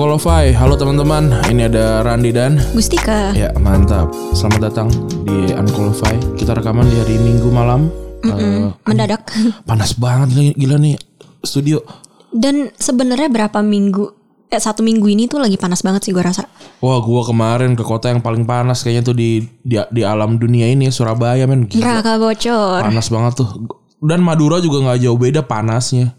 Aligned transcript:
Unqualified. 0.00 0.56
Halo 0.56 0.80
teman-teman, 0.80 1.28
ini 1.52 1.68
ada 1.68 2.00
Randi 2.00 2.32
dan 2.32 2.56
Gustika. 2.72 3.36
ya 3.36 3.52
mantap. 3.60 4.08
Selamat 4.32 4.72
datang 4.72 4.88
di 5.28 5.52
Unqualified. 5.52 6.40
Kita 6.40 6.56
rekaman 6.56 6.88
di 6.88 6.96
hari 6.96 7.20
Minggu 7.20 7.52
malam. 7.52 7.92
Eh, 8.24 8.72
Mendadak. 8.88 9.28
panas 9.68 9.92
banget 10.00 10.32
gila, 10.32 10.52
gila 10.56 10.76
nih 10.80 10.96
studio. 11.44 11.84
Dan 12.32 12.72
sebenarnya 12.80 13.28
berapa 13.28 13.60
minggu? 13.60 14.08
Eh, 14.48 14.56
satu 14.56 14.80
minggu 14.80 15.04
ini 15.04 15.28
tuh 15.28 15.36
lagi 15.36 15.60
panas 15.60 15.84
banget 15.84 16.08
sih 16.08 16.16
gue 16.16 16.24
rasa. 16.24 16.48
Wah, 16.80 17.04
gua 17.04 17.20
kemarin 17.20 17.76
ke 17.76 17.84
kota 17.84 18.08
yang 18.08 18.24
paling 18.24 18.48
panas 18.48 18.80
kayaknya 18.80 19.12
tuh 19.12 19.16
di 19.20 19.44
di, 19.60 19.76
di 19.92 20.00
alam 20.00 20.40
dunia 20.40 20.64
ini 20.64 20.88
Surabaya 20.88 21.44
men. 21.44 21.68
Gila, 21.68 22.00
Neraka 22.00 22.16
bocor. 22.16 22.88
panas 22.88 23.12
banget 23.12 23.44
tuh. 23.44 23.68
Dan 24.00 24.24
Madura 24.24 24.64
juga 24.64 24.80
nggak 24.80 25.04
jauh 25.04 25.20
beda 25.20 25.44
panasnya. 25.44 26.16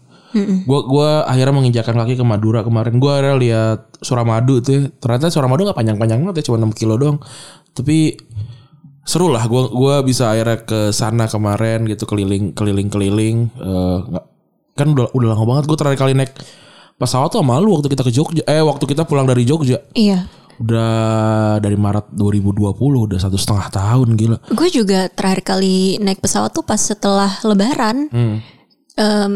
Gua 0.64 0.80
gua 0.82 1.08
akhirnya 1.24 1.54
menginjakan 1.54 1.94
kaki 1.94 2.14
ke 2.14 2.24
Madura 2.24 2.60
kemarin. 2.60 2.96
Gua 2.96 3.16
akhirnya 3.16 3.36
lihat 3.36 3.78
Suramadu 3.98 4.58
tuh. 4.58 4.72
ya. 4.72 4.80
Ternyata 4.92 5.28
Suramadu 5.28 5.62
nggak 5.62 5.76
panjang-panjang 5.76 6.18
banget 6.20 6.40
ya, 6.40 6.44
cuma 6.48 6.58
6 6.58 6.72
kilo 6.72 6.94
doang. 6.96 7.18
Tapi 7.72 8.16
seru 9.02 9.28
lah. 9.28 9.44
Gua 9.46 9.68
gua 9.68 9.94
bisa 10.00 10.30
akhirnya 10.30 10.62
ke 10.62 10.80
sana 10.90 11.26
kemarin 11.26 11.84
gitu 11.84 12.04
keliling 12.04 12.52
keliling 12.52 12.88
keliling. 12.88 13.36
Eh, 13.54 13.98
nggak- 14.08 14.28
kan 14.72 14.88
udah 14.88 15.12
udah 15.12 15.28
lama 15.32 15.44
banget 15.44 15.68
gue 15.68 15.76
terakhir 15.76 16.00
kali 16.00 16.12
naik 16.16 16.32
pesawat 16.96 17.28
tuh 17.28 17.44
sama 17.44 17.60
lu 17.60 17.76
waktu 17.76 17.92
kita 17.92 18.02
ke 18.02 18.10
Jogja. 18.10 18.40
Eh 18.48 18.64
waktu 18.64 18.84
kita 18.86 19.04
pulang 19.04 19.28
dari 19.28 19.44
Jogja. 19.44 19.76
Iya. 19.92 20.24
Udah 20.56 20.92
dari 21.58 21.76
Maret 21.76 22.14
2020 22.14 22.72
udah 23.04 23.18
satu 23.18 23.36
setengah 23.36 23.68
tahun 23.68 24.16
gila. 24.16 24.38
Gue 24.48 24.68
juga 24.70 25.12
terakhir 25.12 25.44
kali 25.44 25.98
naik 25.98 26.24
pesawat 26.24 26.56
tuh 26.56 26.64
pas 26.64 26.80
setelah 26.80 27.36
lebaran. 27.42 28.08
Hmm. 28.08 28.36
Em, 28.94 29.34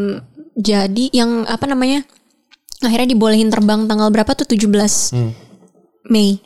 jadi 0.56 1.12
yang 1.12 1.44
apa 1.44 1.68
namanya? 1.68 2.02
Akhirnya 2.80 3.12
dibolehin 3.12 3.48
terbang 3.48 3.84
tanggal 3.84 4.08
berapa 4.08 4.32
tuh 4.32 4.48
17 4.48 5.12
Hmm. 5.12 5.32
Mei. 6.08 6.40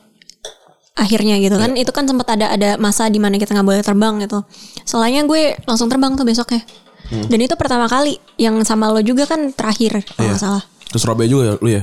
Akhirnya 0.99 1.39
gitu 1.41 1.57
kan. 1.57 1.79
Itu 1.79 1.95
kan 1.95 2.05
sempat 2.05 2.29
ada 2.35 2.51
ada 2.53 2.77
masa 2.77 3.07
di 3.09 3.17
mana 3.17 3.39
kita 3.39 3.55
nggak 3.55 3.67
boleh 3.67 3.83
terbang 3.87 4.21
gitu. 4.21 4.43
Soalnya 4.85 5.25
gue 5.25 5.57
langsung 5.65 5.87
terbang 5.89 6.13
tuh 6.19 6.27
besoknya. 6.27 6.61
Dan 7.11 7.43
itu 7.43 7.59
pertama 7.59 7.91
kali 7.91 8.23
yang 8.39 8.63
sama 8.63 8.87
lo 8.87 9.03
juga 9.03 9.27
kan 9.27 9.51
terakhir 9.51 10.07
kalau 10.15 10.31
nggak 10.31 10.39
salah. 10.39 10.63
Ke 10.87 10.99
Surabaya 10.99 11.27
juga 11.27 11.43
ya 11.43 11.55
lu 11.59 11.71
ya? 11.71 11.83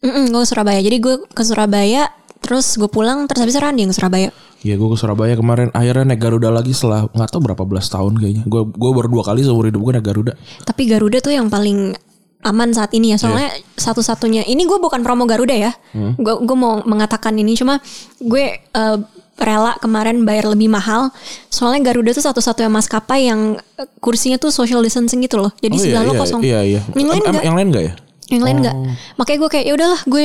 Mm 0.00 0.32
gue 0.32 0.40
ke 0.40 0.48
Surabaya. 0.48 0.80
Jadi 0.80 0.96
gue 1.00 1.14
ke 1.28 1.42
Surabaya, 1.44 2.02
terus 2.44 2.76
gue 2.76 2.92
pulang, 2.92 3.24
terus 3.24 3.48
habis 3.48 3.56
Randi 3.56 3.88
yang 3.88 3.96
Surabaya. 3.96 4.28
Iya 4.60 4.76
gue 4.76 4.88
ke 4.92 4.96
Surabaya 4.96 5.32
kemarin 5.36 5.68
akhirnya 5.72 6.12
naik 6.12 6.20
Garuda 6.20 6.48
lagi 6.52 6.76
setelah 6.76 7.08
nggak 7.08 7.28
tahu 7.32 7.40
berapa 7.48 7.64
belas 7.64 7.88
tahun 7.88 8.20
kayaknya. 8.20 8.44
Gue 8.44 8.68
gue 8.68 8.90
baru 8.92 9.08
dua 9.08 9.24
kali 9.24 9.40
seumur 9.44 9.68
hidup 9.68 9.80
gue 9.80 9.92
naik 9.96 10.06
Garuda. 10.08 10.32
Tapi 10.64 10.82
Garuda 10.84 11.18
tuh 11.24 11.32
yang 11.32 11.48
paling 11.48 11.96
aman 12.44 12.68
saat 12.76 12.92
ini 12.92 13.12
ya. 13.12 13.18
Soalnya 13.20 13.48
satu-satunya, 13.76 14.44
ini 14.44 14.68
gue 14.68 14.76
bukan 14.76 15.00
promo 15.00 15.24
Garuda 15.24 15.56
ya. 15.56 15.72
Gue 15.96 16.34
gue 16.44 16.56
mau 16.56 16.84
mengatakan 16.84 17.32
ini 17.36 17.56
cuma 17.56 17.80
gue 18.20 18.44
eh, 18.60 18.98
rela 19.40 19.74
kemarin 19.80 20.24
bayar 20.24 20.48
lebih 20.52 20.68
mahal. 20.72 21.12
Soalnya 21.48 21.92
Garuda 21.92 22.16
tuh 22.16 22.24
satu-satunya 22.24 22.72
maskapai 22.72 23.28
yang 23.28 23.60
eh, 23.80 23.88
kursinya 24.00 24.40
tuh 24.40 24.52
social 24.52 24.84
distancing 24.84 25.24
gitu 25.24 25.40
loh. 25.40 25.52
Jadi 25.60 25.76
sebelah 25.76 26.04
lo 26.04 26.12
iya, 26.12 26.20
kosong. 26.20 26.40
Iya 26.44 26.60
iya. 26.64 26.80
Yang 26.96 27.08
lain 27.08 27.22
enggak. 27.24 27.44
yang 27.44 27.56
lain 27.56 27.68
enggak 27.72 27.84
ya? 27.84 27.94
Yang 28.32 28.42
lain 28.48 28.56
enggak. 28.64 28.76
Makanya 29.20 29.38
gue 29.40 29.50
kayak 29.52 29.64
ya 29.68 29.72
udahlah 29.76 30.00
gue 30.08 30.24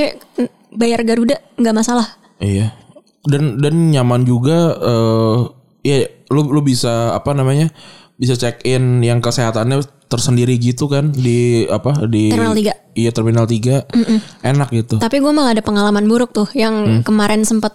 bayar 0.74 1.02
Garuda 1.06 1.38
nggak 1.58 1.76
masalah. 1.76 2.08
Iya. 2.42 2.74
Dan 3.26 3.60
dan 3.60 3.94
nyaman 3.94 4.24
juga. 4.24 4.76
eh 4.80 5.40
ya 5.80 6.08
lu 6.30 6.50
lu 6.52 6.62
bisa 6.62 7.16
apa 7.16 7.32
namanya? 7.34 7.72
Bisa 8.20 8.36
check 8.36 8.68
in 8.68 9.00
yang 9.00 9.24
kesehatannya 9.24 9.80
tersendiri 10.10 10.58
gitu 10.60 10.90
kan 10.90 11.14
di 11.14 11.70
apa 11.70 12.04
di 12.10 12.34
Terminal 12.34 12.58
tiga. 12.58 12.74
Iya 12.98 13.16
terminal 13.16 13.46
3 13.48 14.44
Enak 14.44 14.70
gitu. 14.76 14.96
Tapi 15.00 15.24
gue 15.24 15.32
malah 15.32 15.56
ada 15.56 15.64
pengalaman 15.64 16.04
buruk 16.04 16.36
tuh 16.36 16.50
yang 16.52 17.06
kemarin 17.06 17.48
sempet 17.48 17.72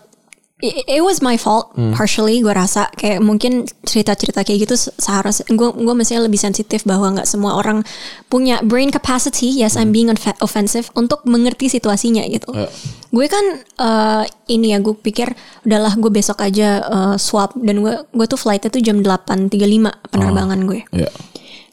it, 0.63 0.87
it 0.87 1.03
was 1.03 1.19
my 1.19 1.35
fault 1.35 1.75
partially 1.93 2.39
gue 2.39 2.51
rasa 2.51 2.87
kayak 2.95 3.19
mungkin 3.19 3.67
cerita-cerita 3.83 4.47
kayak 4.47 4.71
gitu 4.71 4.79
se- 4.79 4.95
seharusnya 4.95 5.51
gue 5.51 5.69
gue 5.75 5.95
mestinya 5.95 6.23
lebih 6.23 6.39
sensitif 6.39 6.87
bahwa 6.87 7.11
nggak 7.11 7.27
semua 7.27 7.59
orang 7.59 7.83
punya 8.29 8.63
brain 8.63 8.89
capacity 8.89 9.51
yes 9.51 9.75
I'm 9.75 9.91
being 9.91 10.09
off- 10.09 10.39
offensive 10.39 10.95
untuk 10.95 11.27
mengerti 11.27 11.67
situasinya 11.67 12.23
gitu. 12.31 12.55
Ya. 12.55 12.71
Gue 13.11 13.27
kan 13.27 13.45
eh, 13.61 14.23
ini 14.49 14.71
ya 14.71 14.79
gue 14.79 14.95
pikir 14.95 15.35
udahlah 15.67 15.99
gue 15.99 16.11
besok 16.11 16.39
aja 16.39 16.69
eh, 16.83 17.17
swab 17.19 17.59
dan 17.59 17.83
gue 17.83 18.07
gue 18.07 18.27
tuh 18.27 18.39
flightnya 18.39 18.71
tuh 18.71 18.79
jam 18.79 19.03
8.35 19.03 19.51
penerbangan 20.09 20.59
gue. 20.71 20.81
Iya. 20.95 21.11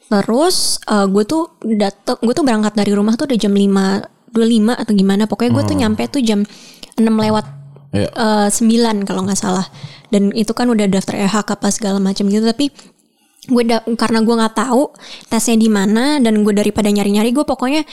Terus 0.09 0.81
eh, 0.83 1.05
gue 1.05 1.23
tuh 1.23 1.53
dateng, 1.63 2.17
gue 2.17 2.33
tuh 2.33 2.43
berangkat 2.43 2.73
dari 2.73 2.91
rumah 2.91 3.13
tuh 3.13 3.29
udah 3.29 3.37
jam 3.37 3.53
5 3.53 4.33
25 4.33 4.73
atau 4.73 4.93
gimana. 4.95 5.23
Pokoknya 5.29 5.51
gue 5.53 5.63
tuh 5.65 5.77
nyampe 5.77 6.01
tuh 6.09 6.21
jam 6.23 6.41
6 6.97 7.03
lewat 7.03 7.60
Iya. 7.91 8.07
eh, 8.09 8.47
9 8.49 9.03
kalau 9.03 9.21
nggak 9.23 9.35
salah. 9.35 9.67
Dan 10.07 10.31
itu 10.31 10.51
kan 10.51 10.67
udah 10.67 10.87
daftar 10.87 11.15
EHK 11.17 11.55
apa 11.55 11.67
segala 11.69 11.97
macam 11.97 12.25
gitu. 12.25 12.43
Tapi 12.43 12.71
gue 13.43 13.63
da- 13.65 13.83
karena 13.95 14.21
gue 14.21 14.31
nggak 14.31 14.55
tahu 14.55 14.93
tesnya 15.27 15.55
di 15.55 15.67
mana 15.67 16.17
dan 16.17 16.39
gue 16.39 16.53
daripada 16.53 16.87
nyari-nyari 16.87 17.31
gue 17.31 17.41
pokoknya 17.41 17.83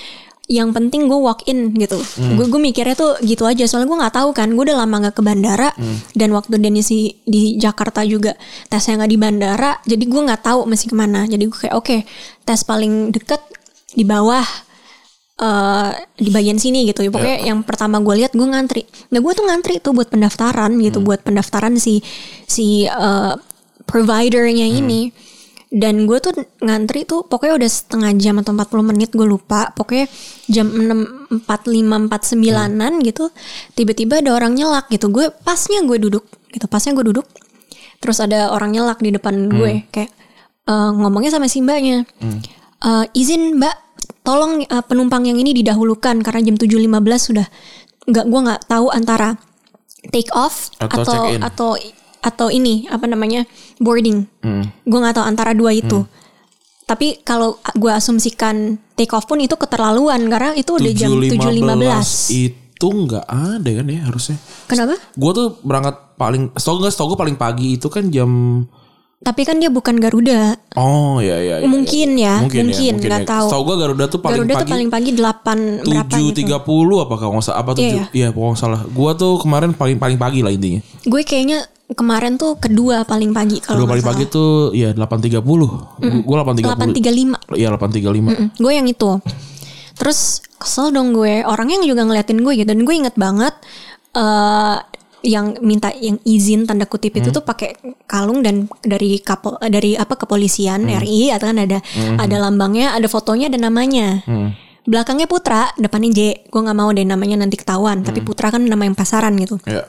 yang 0.49 0.73
penting 0.73 1.07
gue 1.07 1.19
walk 1.19 1.45
in 1.45 1.75
gitu. 1.75 2.01
Gue 2.35 2.49
gue 2.49 2.57
mikirnya 2.59 2.95
tuh 2.95 3.21
gitu 3.21 3.45
aja 3.45 3.65
soalnya 3.65 3.85
gue 3.87 3.99
nggak 4.01 4.15
tahu 4.15 4.29
kan. 4.33 4.49
Gue 4.49 4.65
udah 4.65 4.79
lama 4.79 4.97
nggak 5.03 5.15
ke 5.15 5.23
bandara 5.23 5.71
dan 6.13 6.31
waktu 6.31 6.57
Dennis 6.57 6.89
di, 6.89 7.13
di 7.23 7.57
Jakarta 7.57 8.01
juga 8.01 8.33
tesnya 8.67 8.97
nggak 8.99 9.11
di 9.11 9.19
bandara. 9.19 9.73
Jadi 9.83 10.05
gue 10.05 10.23
nggak 10.23 10.43
tahu 10.43 10.65
mesti 10.65 10.87
ke 10.87 10.95
mana. 10.95 11.25
Jadi 11.25 11.43
gue 11.45 11.59
kayak 11.59 11.75
oke 11.75 11.97
tes 12.43 12.61
paling 12.63 13.11
deket 13.11 13.41
di 13.91 14.05
bawah 14.05 14.45
eh 15.38 15.91
di 16.19 16.31
bagian 16.34 16.59
sini 16.59 16.91
gitu. 16.91 17.06
Ya 17.06 17.10
pokoknya 17.15 17.38
yang 17.47 17.62
pertama 17.62 18.03
gue 18.03 18.15
lihat 18.19 18.34
gue 18.34 18.43
ngantri. 18.43 18.82
Nah 19.15 19.22
gue 19.22 19.32
tuh 19.38 19.47
ngantri 19.47 19.78
tuh 19.78 19.94
buat 19.94 20.10
pendaftaran 20.10 20.75
gitu 20.82 20.99
buat 20.99 21.22
pendaftaran 21.22 21.78
si 21.78 22.03
si 22.50 22.91
eh, 22.91 23.34
providernya 23.87 24.66
ini. 24.66 25.15
Dan 25.69 26.09
gue 26.09 26.16
tuh 26.19 26.32
ngantri 26.65 27.04
tuh 27.04 27.28
pokoknya 27.28 27.60
udah 27.60 27.71
setengah 27.71 28.10
jam 28.16 28.41
atau 28.41 28.56
40 28.56 28.91
menit 28.91 29.10
gue 29.15 29.22
lupa. 29.28 29.71
Pokoknya 29.78 30.10
jam 30.50 30.66
6 30.75 31.47
45 31.47 32.09
49an 32.09 32.93
gitu 33.05 33.31
tiba-tiba 33.78 34.19
ada 34.19 34.34
orang 34.34 34.59
nyelak 34.59 34.91
gitu. 34.91 35.06
Gue 35.12 35.31
pasnya 35.31 35.87
gue 35.87 36.03
duduk 36.03 36.26
gitu 36.50 36.66
pasnya 36.66 36.99
gue 36.99 37.15
duduk. 37.15 37.26
Terus 38.03 38.19
ada 38.19 38.50
orang 38.50 38.75
nyelak 38.75 38.99
di 38.99 39.15
depan 39.15 39.47
gue 39.55 39.87
kayak 39.94 40.10
eh, 40.66 40.91
ngomongnya 40.99 41.31
sama 41.31 41.47
si 41.47 41.62
mbaknya. 41.62 42.03
Eh, 42.82 43.05
izin 43.15 43.55
mbak 43.59 43.88
tolong 44.23 44.65
eh, 44.65 44.85
penumpang 44.85 45.25
yang 45.25 45.39
ini 45.41 45.57
didahulukan 45.57 46.21
karena 46.21 46.41
jam 46.45 46.57
7.15 46.57 47.29
sudah 47.33 47.47
nggak 48.09 48.25
gue 48.25 48.41
nggak 48.41 48.63
tahu 48.69 48.87
antara 48.89 49.37
take 50.09 50.33
off 50.33 50.73
Atau 50.81 51.05
atau 51.05 51.23
atau 51.41 51.71
atau 52.19 52.49
ini 52.51 52.89
apa 52.91 53.07
namanya 53.07 53.47
boarding. 53.79 54.27
Hmm. 54.43 54.65
gue 54.83 54.99
nggak 54.99 55.17
tahu 55.17 55.27
antara 55.27 55.53
dua 55.55 55.71
itu. 55.77 56.03
Tapi 56.89 57.21
kalau 57.21 57.61
gue 57.77 57.93
asumsikan 57.93 58.81
take 58.97 59.13
off 59.13 59.29
pun 59.29 59.39
itu 59.45 59.55
keterlaluan 59.61 60.25
karena 60.33 60.57
itu 60.57 60.73
udah 60.81 60.93
jam 60.97 61.13
7.15 61.21 62.33
itu 62.33 62.87
nggak 62.89 63.27
ada 63.29 63.71
kan 63.75 63.87
ya 63.91 64.00
harusnya. 64.09 64.37
kenapa? 64.71 64.97
Gue 65.19 65.31
tuh 65.37 65.49
berangkat 65.61 66.17
paling 66.17 66.50
setahu 66.56 66.88
gue 67.15 67.19
paling 67.19 67.37
pagi 67.37 67.77
itu 67.77 67.87
kan 67.93 68.09
jam 68.09 68.65
tapi 69.19 69.43
kan 69.43 69.59
dia 69.59 69.67
bukan 69.67 69.99
Garuda. 69.99 70.55
Oh 70.79 71.19
ya 71.19 71.43
ya. 71.43 71.56
ya, 71.61 71.67
Mungkin 71.67 72.15
ya, 72.15 72.38
Mungkin, 72.38 72.70
mungkin, 72.70 72.94
nggak 73.03 73.26
tahu. 73.26 73.47
Setahu 73.50 73.62
gue 73.67 73.76
Garuda 73.82 74.05
tuh 74.06 74.20
paling 74.23 74.38
Garuda 74.41 74.55
pagi. 74.55 74.62
tuh 74.62 74.70
paling 74.70 74.88
pagi 74.88 75.11
8 75.11 75.85
berapa 75.85 76.06
tujuh 76.06 76.29
gitu 76.31 76.38
tiga 76.38 76.56
puluh 76.62 77.03
apa 77.03 77.15
kalau 77.19 77.32
nggak 77.37 77.44
salah. 77.44 77.59
Apa 77.61 77.70
Iya, 77.75 77.76
tujuh 77.76 78.03
iya 78.15 78.29
pokoknya 78.31 78.50
nggak 78.55 78.62
salah. 78.62 78.81
Gua 78.88 79.11
tuh 79.12 79.32
kemarin 79.43 79.70
paling 79.75 79.99
paling 79.99 80.19
pagi 80.19 80.41
lah 80.41 80.55
intinya. 80.55 80.81
Gue 81.03 81.23
kayaknya 81.26 81.67
kemarin 81.88 82.38
tuh 82.38 82.61
kedua 82.61 83.03
paling 83.09 83.32
pagi 83.32 83.59
kalau 83.59 83.82
kedua 83.82 83.91
paling 83.97 84.06
pagi 84.06 84.25
tuh 84.29 84.70
ya 84.70 84.94
delapan 84.94 85.19
tiga 85.19 85.41
puluh. 85.43 85.70
Delapan 85.99 86.55
tiga 86.55 86.69
puluh. 86.79 86.94
8.35 86.94 87.59
iya 87.59 87.67
delapan 87.75 87.91
tiga 87.91 88.11
lima. 88.15 88.31
Mm, 88.32 88.49
gue 88.55 88.73
yang 88.73 88.87
itu. 88.87 89.11
Terus 89.99 90.47
kesel 90.62 90.94
dong 90.94 91.11
gue. 91.11 91.43
Orangnya 91.43 91.82
yang 91.82 91.91
juga 91.91 92.06
ngeliatin 92.06 92.38
gue 92.38 92.55
gitu. 92.55 92.70
Dan 92.70 92.87
gue 92.87 92.94
inget 92.94 93.19
banget 93.19 93.55
eh 94.15 94.76
yang 95.20 95.59
minta 95.61 95.91
yang 95.93 96.17
izin 96.23 96.62
tanda 96.62 96.85
kutip 96.85 97.15
itu 97.15 97.31
tuh 97.31 97.43
pakai 97.43 97.75
kalung 98.05 98.38
dan 98.38 98.55
dari 98.81 99.19
kapol 99.19 99.59
dari 99.61 99.94
apa 99.94 100.15
kepolisian 100.15 100.82
RI 100.97 101.31
atau 101.31 101.47
kan 101.47 101.59
ada 101.59 101.79
ada 102.17 102.37
lambangnya 102.38 102.93
ada 102.93 103.06
fotonya 103.06 103.47
ada 103.47 103.59
namanya. 103.59 104.23
Belakangnya 104.82 105.26
Putra 105.26 105.69
depannya 105.75 106.09
J. 106.09 106.20
Gue 106.49 106.61
nggak 106.62 106.73
mau 106.75 106.88
deh 106.88 107.05
namanya 107.05 107.37
nanti 107.37 107.55
ketahuan 107.55 108.00
tapi 108.00 108.23
Putra 108.23 108.49
kan 108.49 108.62
nama 108.62 108.81
yang 108.81 108.94
pasaran 108.94 109.37
gitu. 109.37 109.61
Ya. 109.65 109.85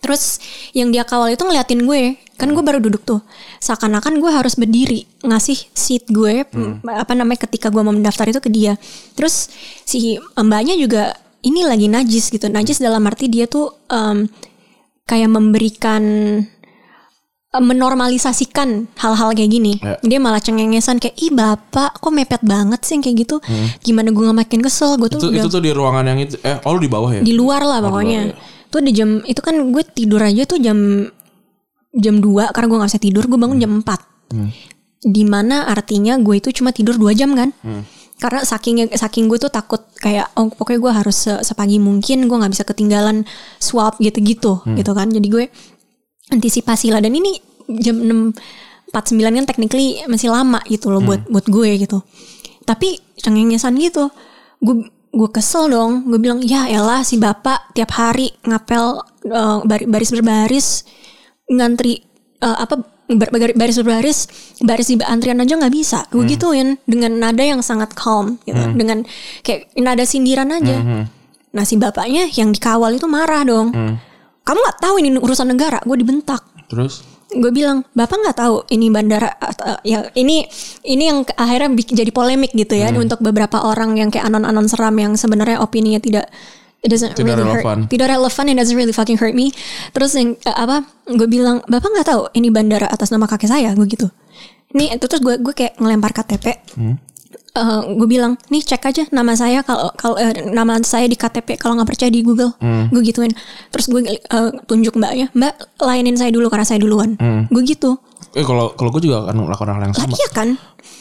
Terus 0.00 0.40
yang 0.72 0.88
dia 0.88 1.04
kawal 1.04 1.28
itu 1.30 1.44
ngeliatin 1.44 1.84
gue, 1.84 2.16
kan 2.34 2.48
gue 2.48 2.64
baru 2.64 2.80
duduk 2.80 3.04
tuh. 3.04 3.20
Seakan-akan 3.60 4.16
gue 4.16 4.30
harus 4.32 4.56
berdiri 4.56 5.04
ngasih 5.20 5.68
seat 5.70 6.08
gue 6.08 6.48
m- 6.50 6.80
apa 6.88 7.12
namanya 7.12 7.44
ketika 7.44 7.68
gue 7.68 7.78
mau 7.78 7.92
mendaftar 7.92 8.26
itu 8.26 8.40
ke 8.40 8.48
dia. 8.48 8.80
Terus 9.12 9.52
si 9.84 10.16
mbaknya 10.34 10.72
juga 10.74 11.14
ini 11.44 11.62
lagi 11.62 11.86
najis 11.86 12.32
gitu. 12.32 12.48
Najis 12.48 12.80
dalam 12.80 13.04
arti 13.04 13.28
dia 13.28 13.44
tuh 13.44 13.76
em, 13.86 14.24
kayak 15.10 15.26
memberikan 15.26 16.02
eh, 17.50 17.58
menormalisasikan 17.58 18.94
hal-hal 18.94 19.34
kayak 19.34 19.50
gini. 19.50 19.82
Ya. 19.82 19.98
Dia 20.06 20.18
malah 20.22 20.38
cengengesan 20.38 21.02
kayak 21.02 21.18
ih 21.18 21.34
bapak 21.34 21.98
kok 21.98 22.14
mepet 22.14 22.46
banget 22.46 22.78
sih 22.86 23.02
kayak 23.02 23.26
gitu. 23.26 23.42
Gimana 23.82 24.14
gue 24.14 24.22
gak 24.22 24.38
makin 24.38 24.60
kesel 24.62 24.94
gue 24.94 25.10
tuh 25.10 25.18
Hmm. 25.18 25.26
Itu 25.26 25.34
udah 25.34 25.42
itu 25.42 25.50
tuh 25.50 25.62
di 25.66 25.72
ruangan 25.74 26.04
yang 26.06 26.18
itu 26.22 26.38
eh 26.40 26.62
oh 26.62 26.70
lu 26.70 26.80
di 26.80 26.86
bawah 26.86 27.10
ya? 27.10 27.22
di 27.26 27.34
luar 27.34 27.66
lah 27.66 27.82
pokoknya. 27.82 28.20
Tuh 28.70 28.78
di 28.78 28.94
jam 28.94 29.18
itu 29.26 29.42
kan 29.42 29.58
gue 29.74 29.82
tidur 29.82 30.22
aja 30.22 30.46
tuh 30.46 30.62
jam 30.62 30.78
jam 31.90 32.22
2 32.22 32.54
karena 32.54 32.66
gue 32.70 32.78
nggak 32.78 32.90
bisa 32.94 33.02
tidur 33.02 33.26
gue 33.26 33.34
bangun 33.34 33.58
jam 33.58 33.72
4 33.82 33.82
Di 35.02 35.24
mana 35.26 35.66
artinya 35.66 36.14
gue 36.22 36.38
itu 36.38 36.54
cuma 36.54 36.70
tidur 36.70 36.94
dua 36.94 37.10
jam 37.10 37.34
kan 37.34 37.50
karena 38.20 38.44
saking 38.44 38.76
saking 38.92 39.26
gue 39.26 39.36
tuh 39.36 39.48
takut 39.48 39.80
kayak 39.96 40.28
oh 40.34 40.46
pokoknya 40.46 40.78
gue 40.78 40.92
harus 40.94 41.16
se- 41.18 41.40
sepagi 41.40 41.76
mungkin 41.76 42.28
gue 42.28 42.36
nggak 42.36 42.52
bisa 42.52 42.62
ketinggalan 42.62 43.24
swab 43.56 43.96
gitu-gitu 43.98 44.60
gitu 44.76 44.92
kan. 44.92 45.08
Jadi 45.08 45.26
gue 45.26 45.44
antisipasi 46.28 46.92
lah. 46.92 47.00
Dan 47.00 47.12
ini 47.12 47.34
jam 47.80 47.96
6 47.96 48.36
49 48.90 49.22
kan 49.32 49.46
technically 49.46 50.02
masih 50.04 50.28
lama 50.28 50.58
gitu 50.66 50.90
loh 50.90 50.98
buat 51.00 51.22
buat 51.26 51.46
gue 51.46 51.80
gitu. 51.80 52.02
Tapi 52.62 52.98
cengengesan 53.16 53.78
gitu. 53.78 54.10
Gue 54.58 54.84
gue 55.10 55.28
kesel 55.30 55.70
dong. 55.70 56.04
Gue 56.04 56.18
bilang 56.18 56.42
ya 56.42 56.66
elah 56.66 57.00
si 57.00 57.14
bapak 57.14 57.72
tiap 57.72 57.94
hari 57.94 58.34
ngapel 58.42 59.00
bar- 59.64 59.88
baris 59.88 60.10
berbaris 60.10 60.66
ngantri 61.46 62.02
eh, 62.36 62.56
apa 62.58 62.82
bar- 63.10 63.30
bar- 63.30 63.56
baris 63.56 63.76
berbaris 63.76 64.18
baris 64.60 64.86
di 64.86 64.98
antrian 65.00 65.38
aja 65.38 65.56
nggak 65.56 65.70
bisa. 65.70 66.04
Gue 66.08 66.22
gituin 66.28 66.78
dengan 66.84 67.16
nada 67.16 67.40
yang 67.40 67.60
sangat 67.60 67.90
calm 67.92 68.38
gitu. 68.44 68.58
Dengan 68.74 69.02
kayak 69.40 69.72
nada 69.76 70.04
sindiran 70.04 70.50
aja. 70.50 71.08
Nah 71.50 71.64
si 71.64 71.74
bapaknya 71.74 72.30
yang 72.30 72.50
dikawal 72.50 72.92
itu 72.92 73.06
marah 73.06 73.42
dong. 73.42 73.72
Kamu 74.40 74.58
nggak 74.58 74.78
tahu 74.78 74.94
ini 74.98 75.16
urusan 75.16 75.48
negara 75.48 75.78
gue 75.80 75.96
dibentak. 75.96 76.42
Terus? 76.66 77.02
Gue 77.30 77.50
bilang 77.50 77.86
bapak 77.92 78.16
nggak 78.16 78.36
tahu 78.36 78.66
ini 78.68 78.90
bandara 78.90 79.30
atau- 79.38 79.78
ya 79.82 80.02
ini 80.14 80.42
ini 80.82 81.02
yang 81.06 81.22
akhirnya 81.34 81.70
jadi 81.78 82.10
polemik 82.10 82.50
gitu 82.50 82.74
ya 82.74 82.90
untuk 82.90 83.22
beberapa 83.22 83.62
orang 83.62 83.94
yang 83.94 84.10
kayak 84.10 84.26
anon-anon 84.26 84.66
seram 84.66 84.98
yang 84.98 85.14
sebenarnya 85.14 85.62
opininya 85.62 86.02
tidak 86.02 86.26
it 86.80 86.88
doesn't 86.88 87.12
Tidak 87.12 87.26
really 87.28 87.42
hurt. 87.42 87.60
relevan. 87.60 87.78
tidak 87.86 88.06
relevan 88.08 88.44
it 88.46 88.56
doesn't 88.56 88.74
really 88.74 88.90
fucking 88.90 89.16
hurt 89.16 89.32
me. 89.32 89.52
Terus 89.90 90.12
yang 90.12 90.36
eh, 90.38 90.54
apa 90.54 90.82
gue 91.06 91.26
bilang 91.26 91.60
bapak 91.64 91.88
nggak 91.90 92.06
tahu 92.06 92.22
ini 92.32 92.48
bandara 92.48 92.86
atas 92.86 93.08
nama 93.08 93.24
kakek 93.24 93.48
saya 93.48 93.70
gue 93.70 93.86
gitu. 93.86 94.08
Nih 94.70 94.92
itu 94.92 95.04
terus 95.04 95.20
gue 95.20 95.36
gue 95.36 95.52
kayak 95.52 95.76
ngelempar 95.76 96.12
KTP 96.12 96.46
Eh, 97.50 97.66
gue 97.90 98.06
bilang 98.08 98.38
nih 98.46 98.62
cek 98.64 98.78
aja 98.84 99.02
nama 99.10 99.34
saya 99.34 99.60
kalau 99.60 99.90
kalau 99.92 100.14
eh, 100.14 100.30
nama 100.46 100.78
saya 100.82 101.04
di 101.04 101.14
KTP 101.14 101.58
kalau 101.58 101.74
nggak 101.74 101.88
percaya 101.88 102.06
di 102.08 102.22
Google. 102.22 102.54
Gue 102.88 103.02
gituin. 103.02 103.34
Terus 103.68 103.86
gue 103.86 104.00
eh, 104.08 104.50
tunjuk 104.64 104.94
mbaknya 104.94 105.26
mbak 105.32 105.58
layanin 105.76 106.14
saya 106.14 106.30
dulu 106.30 106.46
karena 106.46 106.62
saya 106.62 106.78
duluan. 106.78 107.18
Gue 107.46 107.62
gitu. 107.64 107.98
Eh 108.32 108.46
kalau 108.46 108.70
kalau 108.72 108.90
gue 108.90 109.02
juga 109.02 109.26
akan 109.26 109.34
melakukan 109.44 109.66
hal 109.68 109.82
yang 109.82 109.90
lah 109.92 109.98
sama. 110.00 110.14
iya 110.14 110.28
kan? 110.30 110.48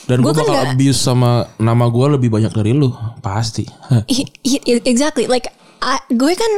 Dan 0.10 0.18
gue 0.20 0.34
kan 0.34 0.42
bakal 0.42 0.54
nggak- 0.56 0.74
abuse 0.74 0.98
sama 1.00 1.30
nama 1.56 1.86
gue 1.86 2.06
lebih 2.12 2.30
banyak 2.31 2.50
dari 2.50 2.74
lu, 2.74 2.90
pasti. 3.22 3.70
I- 4.10 4.26
i- 4.42 4.81
exactly. 4.84 5.30
Like 5.30 5.54
I- 5.80 6.06
gue 6.12 6.34
kan 6.36 6.52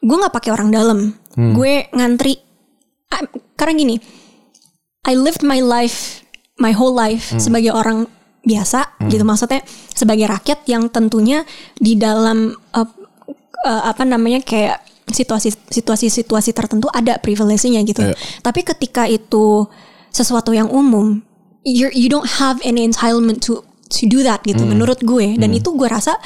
gue 0.00 0.16
nggak 0.16 0.34
pakai 0.34 0.50
orang 0.52 0.68
dalam. 0.68 0.98
Gue 1.34 1.88
ngantri. 1.90 2.38
I- 3.10 3.30
karena 3.54 3.72
gini 3.74 3.96
I 5.04 5.14
lived 5.14 5.44
my 5.44 5.60
life 5.60 6.24
my 6.56 6.72
whole 6.72 6.90
life 6.90 7.30
sebagai 7.36 7.70
orang 7.70 8.06
biasa 8.42 8.98
gitu 9.08 9.24
maksudnya 9.24 9.62
sebagai 9.90 10.28
rakyat 10.28 10.66
yang 10.66 10.90
tentunya 10.90 11.46
di 11.74 11.96
dalam 11.96 12.52
uh, 12.74 12.88
uh, 13.64 13.82
apa 13.86 14.04
namanya 14.04 14.44
kayak 14.44 14.82
situasi 15.08 15.52
situasi 15.70 16.12
situasi 16.12 16.50
tertentu 16.50 16.88
ada 16.90 17.16
privilege-nya 17.20 17.80
gitu. 17.84 18.02
Iya. 18.02 18.16
tapi 18.40 18.64
ketika 18.64 19.04
itu 19.06 19.68
sesuatu 20.10 20.52
yang 20.52 20.68
umum 20.68 21.20
you 21.64 21.88
you 21.92 22.08
don't 22.08 22.40
have 22.40 22.60
any 22.64 22.84
entitlement 22.84 23.40
to 23.40 23.64
to 23.88 24.04
do 24.04 24.20
that 24.24 24.42
gitu 24.44 24.64
menurut 24.66 25.00
gue. 25.00 25.36
Dan 25.38 25.54
itu 25.54 25.70
gue 25.72 25.88
rasa 25.88 26.16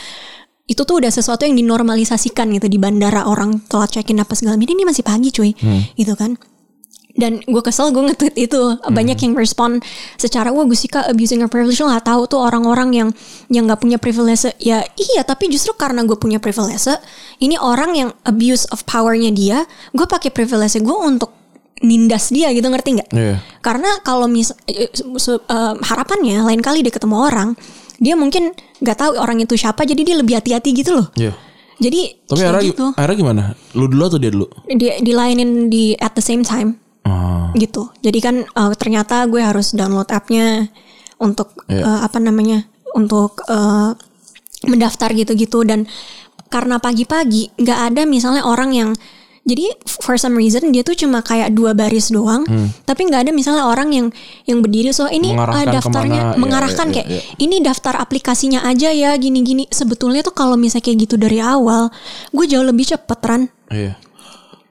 itu 0.69 0.85
tuh 0.85 1.01
udah 1.01 1.09
sesuatu 1.09 1.49
yang 1.49 1.57
dinormalisasikan 1.57 2.53
gitu 2.53 2.69
di 2.69 2.77
bandara 2.77 3.25
orang 3.25 3.65
telat 3.73 3.89
check-in 3.89 4.21
apa 4.21 4.37
segala. 4.37 4.61
Macam 4.61 4.77
ini 4.77 4.85
masih 4.85 5.01
pagi 5.01 5.33
cuy. 5.33 5.57
Gitu 5.97 6.13
kan. 6.13 6.37
Dan 7.19 7.43
gue 7.43 7.63
kesel 7.65 7.91
gue 7.91 8.05
nge-tweet 8.05 8.37
itu. 8.37 8.61
Banyak 8.85 9.19
yang 9.19 9.33
respon 9.35 9.81
secara 10.21 10.53
wah 10.53 10.69
Gusika 10.69 11.09
abusing 11.09 11.41
her 11.41 11.49
privilege. 11.49 11.81
Lo 11.81 11.89
gak 11.89 12.05
tahu 12.05 12.29
tuh 12.29 12.45
orang-orang 12.45 12.95
yang 12.95 13.09
yang 13.49 13.65
nggak 13.65 13.81
punya 13.81 13.97
privilege. 13.97 14.45
Ya 14.61 14.85
iya 14.95 15.25
tapi 15.25 15.49
justru 15.49 15.73
karena 15.73 16.05
gue 16.05 16.15
punya 16.21 16.37
privilege 16.37 16.87
ini 17.41 17.57
orang 17.57 17.97
yang 17.97 18.11
abuse 18.29 18.69
of 18.69 18.85
powernya 18.85 19.33
dia 19.33 19.65
gue 19.97 20.07
pakai 20.07 20.31
privilege 20.31 20.79
gue 20.79 20.97
untuk 21.01 21.33
nindas 21.81 22.29
dia 22.29 22.53
gitu. 22.53 22.69
Ngerti 22.69 23.03
nggak? 23.03 23.11
Iya. 23.17 23.41
karena 23.65 23.89
kalau 24.05 24.29
mis 24.29 24.53
eh, 24.69 24.93
harapannya 25.81 26.45
lain 26.45 26.61
kali 26.61 26.85
dia 26.85 26.93
ketemu 26.93 27.17
orang 27.25 27.57
dia 27.99 28.15
mungkin 28.15 28.51
nggak 28.79 28.97
tahu 28.97 29.11
orang 29.15 29.39
itu 29.39 29.55
siapa 29.55 29.83
jadi 29.83 29.99
dia 30.01 30.17
lebih 30.17 30.39
hati-hati 30.39 30.71
gitu 30.73 30.95
loh 30.95 31.07
Iya. 31.15 31.35
jadi 31.77 32.01
Tapi 32.25 32.39
akhirnya, 32.41 32.63
gitu 32.65 32.85
akhirnya 32.93 33.17
gimana? 33.17 33.43
Lu 33.73 33.87
dulu 33.87 34.03
atau 34.05 34.19
dia 34.19 34.31
dulu? 34.31 34.47
dia 34.69 34.99
dilainin 34.99 35.67
di 35.67 35.95
at 35.95 36.13
the 36.13 36.23
same 36.23 36.43
time 36.43 36.79
Ah, 37.03 37.49
gitu. 37.55 37.89
Jadi 37.99 38.19
kan 38.19 38.37
eh, 38.43 38.73
ternyata 38.77 39.25
gue 39.25 39.41
harus 39.41 39.73
download 39.73 40.07
appnya 40.09 40.69
untuk 41.17 41.57
Iya. 41.67 41.81
eh, 41.81 42.01
apa 42.05 42.19
namanya 42.19 42.63
untuk 42.93 43.41
eh, 43.47 43.91
mendaftar 44.65 45.11
gitu-gitu 45.13 45.63
dan 45.63 45.89
karena 46.49 46.77
pagi-pagi 46.77 47.55
nggak 47.55 47.81
ada 47.89 48.03
misalnya 48.05 48.43
orang 48.43 48.71
yang 48.73 48.91
jadi 49.49 49.73
for 49.89 50.21
some 50.21 50.37
reason 50.37 50.69
dia 50.69 50.85
tuh 50.85 50.93
cuma 50.93 51.25
kayak 51.25 51.57
dua 51.57 51.73
baris 51.73 52.13
doang, 52.13 52.45
tapi 52.85 53.09
nggak 53.09 53.25
ada 53.25 53.33
misalnya 53.33 53.65
orang 53.65 53.89
yang 53.97 54.07
yang 54.45 54.61
berdiri 54.61 54.93
so 54.93 55.09
ini 55.09 55.33
Hmm. 55.33 55.41
Mengarahkan 55.41 55.75
daftarnya 55.81 56.21
ke 56.21 56.27
mana, 56.27 56.35
iya, 56.35 56.41
mengarahkan 56.41 56.87
iya, 56.89 56.95
kayak 56.95 57.09
iya. 57.09 57.23
ini 57.41 57.57
daftar 57.63 57.95
aplikasinya 58.03 58.61
aja 58.67 58.89
ya 58.93 59.11
gini-gini. 59.17 59.65
Sebetulnya 59.71 60.21
tuh 60.21 60.35
kalau 60.37 60.59
misalnya 60.59 60.85
kayak 60.85 60.99
gitu 61.09 61.15
dari 61.17 61.39
awal, 61.41 61.89
gue 62.35 62.45
jauh 62.45 62.67
lebih 62.67 62.85
cepet 62.93 63.21
Ran. 63.25 63.43
iya. 63.73 63.97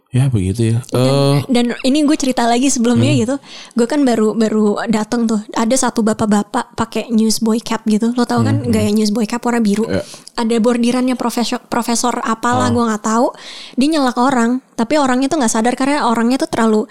Ya 0.07 0.31
begitu 0.31 0.71
ya. 0.71 0.79
Eh, 0.87 1.35
Dan 1.51 1.75
ini 1.83 2.07
gue 2.07 2.15
cerita 2.15 2.47
lagi 2.47 2.71
sebelumnya 2.71 3.11
Hmm. 3.11 3.19
gitu. 3.19 3.35
Gue 3.75 3.87
kan 3.87 4.07
baru 4.07 4.31
baru 4.31 4.79
datang 4.87 5.27
tuh. 5.27 5.43
Ada 5.51 5.91
satu 5.91 5.99
bapak-bapak 5.99 6.79
pakai 6.79 7.11
newsboy 7.11 7.59
cap 7.59 7.83
gitu. 7.83 8.15
Lo 8.15 8.23
tau 8.23 8.39
kan 8.39 8.63
gaya 8.71 8.87
newsboy 8.87 9.27
cap 9.27 9.43
warna 9.43 9.59
biru. 9.59 9.83
Hmm, 9.83 9.99
Iya. 9.99 10.03
Ada 10.39 10.55
bordirannya 10.57 11.15
profesor 11.19 11.59
profesor 11.59 12.15
Oh. 12.15 12.23
apalah 12.23 12.71
gue 12.71 12.79
nggak 12.79 13.03
tahu. 13.03 13.27
Dia 13.75 13.87
nyelak 13.89 14.15
orang, 14.15 14.63
tapi 14.73 14.95
orangnya 14.95 15.27
tuh 15.27 15.43
nggak 15.43 15.51
sadar 15.51 15.75
karena 15.75 16.07
orangnya 16.07 16.39
tuh 16.39 16.49
terlalu 16.49 16.87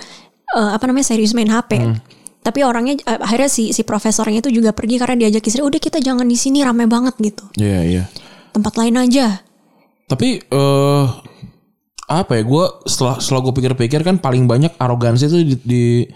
eh, 0.52 0.70
apa 0.76 0.85
namanya 0.85 1.08
serius 1.08 1.32
main 1.32 1.49
HP. 1.49 1.73
Hmm. 1.80 1.96
Tapi 2.38 2.62
orangnya 2.62 3.00
eh, 3.00 3.18
akhirnya 3.18 3.49
si 3.49 3.73
si 3.73 3.80
profesornya 3.80 4.38
itu 4.38 4.52
juga 4.52 4.76
pergi 4.76 5.00
karena 5.00 5.25
diajak 5.25 5.40
istri. 5.42 5.64
Udah 5.64 5.80
kita 5.80 5.99
jangan 5.99 6.23
di 6.23 6.37
sini 6.37 6.61
rame 6.61 6.85
banget 6.85 7.16
gitu. 7.16 7.49
Iya 7.56 7.80
iya. 7.80 8.04
Tempat 8.52 8.76
lain 8.76 9.00
aja. 9.00 9.40
Tapi 10.06 10.38
eh 10.38 11.04
apa 12.06 12.38
ya? 12.38 12.42
Gue 12.42 12.64
setelah 12.84 13.18
setelah 13.18 13.40
gue 13.44 13.54
pikir-pikir 13.54 14.00
kan 14.00 14.16
paling 14.16 14.46
banyak 14.46 14.75
arogansi 14.76 15.26
itu 15.26 15.36
di, 15.42 15.54
di- 15.60 16.06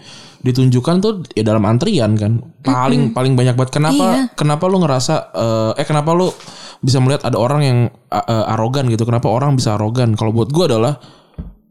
ditunjukkan 0.41 0.95
tuh 0.99 1.13
ya 1.31 1.43
dalam 1.43 1.61
antrian 1.63 2.15
kan. 2.15 2.39
Paling 2.61 3.11
paling 3.11 3.35
banyak 3.35 3.53
banget. 3.53 3.71
Kenapa 3.71 4.05
Iya. 4.07 4.23
kenapa 4.33 4.63
lu 4.65 4.79
ngerasa 4.79 5.13
eh, 5.31 5.71
eh 5.77 5.85
kenapa 5.85 6.11
lu 6.11 6.31
bisa 6.79 6.97
melihat 6.97 7.27
ada 7.27 7.37
orang 7.37 7.61
yang 7.61 7.77
eh, 8.09 8.51
arogan 8.51 8.87
gitu? 8.87 9.03
Kenapa 9.03 9.27
orang 9.27 9.53
bisa 9.53 9.75
arogan? 9.75 10.15
Kalau 10.15 10.31
buat 10.31 10.49
gue 10.49 10.65
adalah 10.65 10.95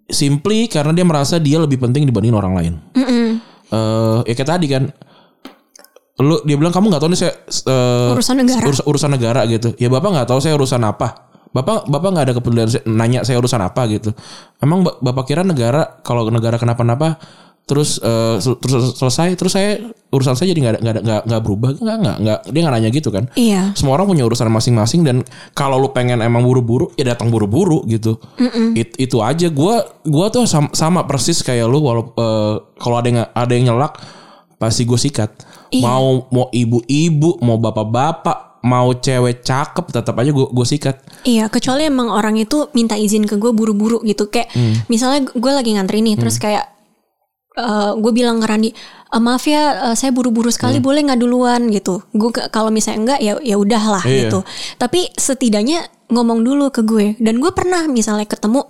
simply 0.07 0.67
karena 0.67 0.91
dia 0.91 1.03
merasa 1.03 1.39
dia 1.39 1.57
lebih 1.57 1.79
penting 1.79 2.05
dibanding 2.05 2.35
orang 2.35 2.53
lain. 2.53 2.75
Eh 2.95 4.21
ya 4.27 4.35
kayak 4.35 4.51
tadi 4.51 4.67
kan 4.67 4.85
lu 6.21 6.37
dia 6.45 6.53
bilang 6.53 6.69
kamu 6.69 6.93
nggak 6.93 7.01
tahu 7.01 7.11
nih 7.11 7.21
saya 7.23 7.33
eh, 7.65 8.13
Urusan 8.13 8.37
negara. 8.37 8.61
urus- 8.69 8.85
urusan 8.85 9.11
negara 9.11 9.41
gitu 9.49 9.73
ya 9.81 9.89
bapak 9.89 10.11
nggak 10.13 10.29
tahu 10.29 10.37
saya 10.37 10.53
urusan 10.53 10.85
apa 10.85 11.30
bapak 11.51 11.85
bapak 11.85 12.09
nggak 12.11 12.25
ada 12.25 12.35
kepedulian 12.35 12.69
nanya 12.87 13.21
saya 13.23 13.37
urusan 13.37 13.59
apa 13.59 13.83
gitu. 13.87 14.11
Emang 14.59 14.83
ba- 14.83 14.97
bapak 14.97 15.27
kira 15.27 15.43
negara 15.43 15.99
kalau 16.01 16.27
negara 16.27 16.57
kenapa-napa 16.57 17.19
terus 17.61 18.03
sel- 18.43 18.59
terus 18.59 18.99
selesai 18.99 19.39
terus 19.39 19.55
saya 19.55 19.79
urusan 20.11 20.35
saya 20.35 20.51
jadi 20.51 20.59
nggak 20.59 20.75
nggak 21.07 21.21
nggak 21.27 21.43
berubah? 21.43 21.71
Nggak 21.77 21.97
nggak 21.99 22.17
nggak. 22.19 22.39
Dia 22.51 22.61
nggak 22.61 22.75
nanya 22.75 22.91
gitu 22.91 23.09
kan? 23.09 23.25
Iya. 23.35 23.63
semua 23.75 23.95
orang 23.95 24.07
punya 24.07 24.27
urusan 24.27 24.47
masing-masing 24.47 25.01
dan 25.03 25.17
kalau 25.53 25.79
lu 25.79 25.91
pengen 25.91 26.19
emang 26.19 26.43
buru-buru 26.43 26.91
ya 26.95 27.07
datang 27.09 27.31
buru-buru 27.31 27.87
gitu. 27.87 28.19
It- 28.75 28.99
itu 28.99 29.19
aja. 29.19 29.47
Gua 29.49 29.87
gua 30.03 30.27
tuh 30.29 30.51
sama, 30.51 30.71
sama 30.71 31.07
persis 31.07 31.39
kayak 31.41 31.67
lu 31.67 31.79
walau 31.79 32.11
eh, 32.11 32.55
kalau 32.75 32.97
ada 32.99 33.07
yang 33.07 33.19
ada 33.29 33.53
yang 33.55 33.65
nyelak 33.71 33.95
pasti 34.57 34.83
gue 34.83 34.99
sikat. 34.99 35.31
Iya. 35.71 35.87
mau 35.87 36.27
mau 36.29 36.47
ibu-ibu 36.51 37.39
mau 37.41 37.55
bapak-bapak 37.57 38.50
mau 38.61 38.93
cewek 38.93 39.41
cakep 39.41 39.87
tetap 39.89 40.15
aja 40.15 40.31
gue 40.31 40.47
gue 40.47 40.67
sikat. 40.67 40.97
Iya, 41.25 41.49
kecuali 41.49 41.89
emang 41.89 42.13
orang 42.13 42.37
itu 42.37 42.69
minta 42.73 42.93
izin 42.95 43.25
ke 43.25 43.41
gue 43.41 43.51
buru-buru 43.51 44.05
gitu. 44.05 44.29
Kayak 44.29 44.53
Hmm. 44.53 44.85
misalnya 44.87 45.25
gue 45.27 45.53
lagi 45.53 45.71
ngantri 45.77 46.05
nih, 46.05 46.17
terus 46.17 46.37
kayak 46.37 46.69
eh, 47.51 47.93
gue 47.99 48.13
bilang 48.15 48.39
ke 48.39 48.47
Randi 48.47 48.71
"Eh, 49.11 49.19
maaf 49.21 49.43
ya 49.43 49.91
eh, 49.91 49.95
saya 49.99 50.15
buru-buru 50.15 50.49
sekali 50.55 50.79
boleh 50.79 51.03
nggak 51.03 51.21
duluan? 51.21 51.67
Gitu. 51.69 51.99
Gue 52.15 52.31
kalau 52.49 52.71
misalnya 52.71 52.99
enggak 53.17 53.21
ya 53.21 53.35
ya 53.43 53.57
udahlah 53.59 54.05
Iya. 54.07 54.31
gitu. 54.31 54.39
Tapi 54.79 55.11
setidaknya 55.11 55.83
ngomong 56.11 56.47
dulu 56.47 56.71
ke 56.71 56.87
gue. 56.87 57.19
Dan 57.19 57.43
gue 57.43 57.51
pernah 57.51 57.91
misalnya 57.91 58.27
ketemu 58.27 58.63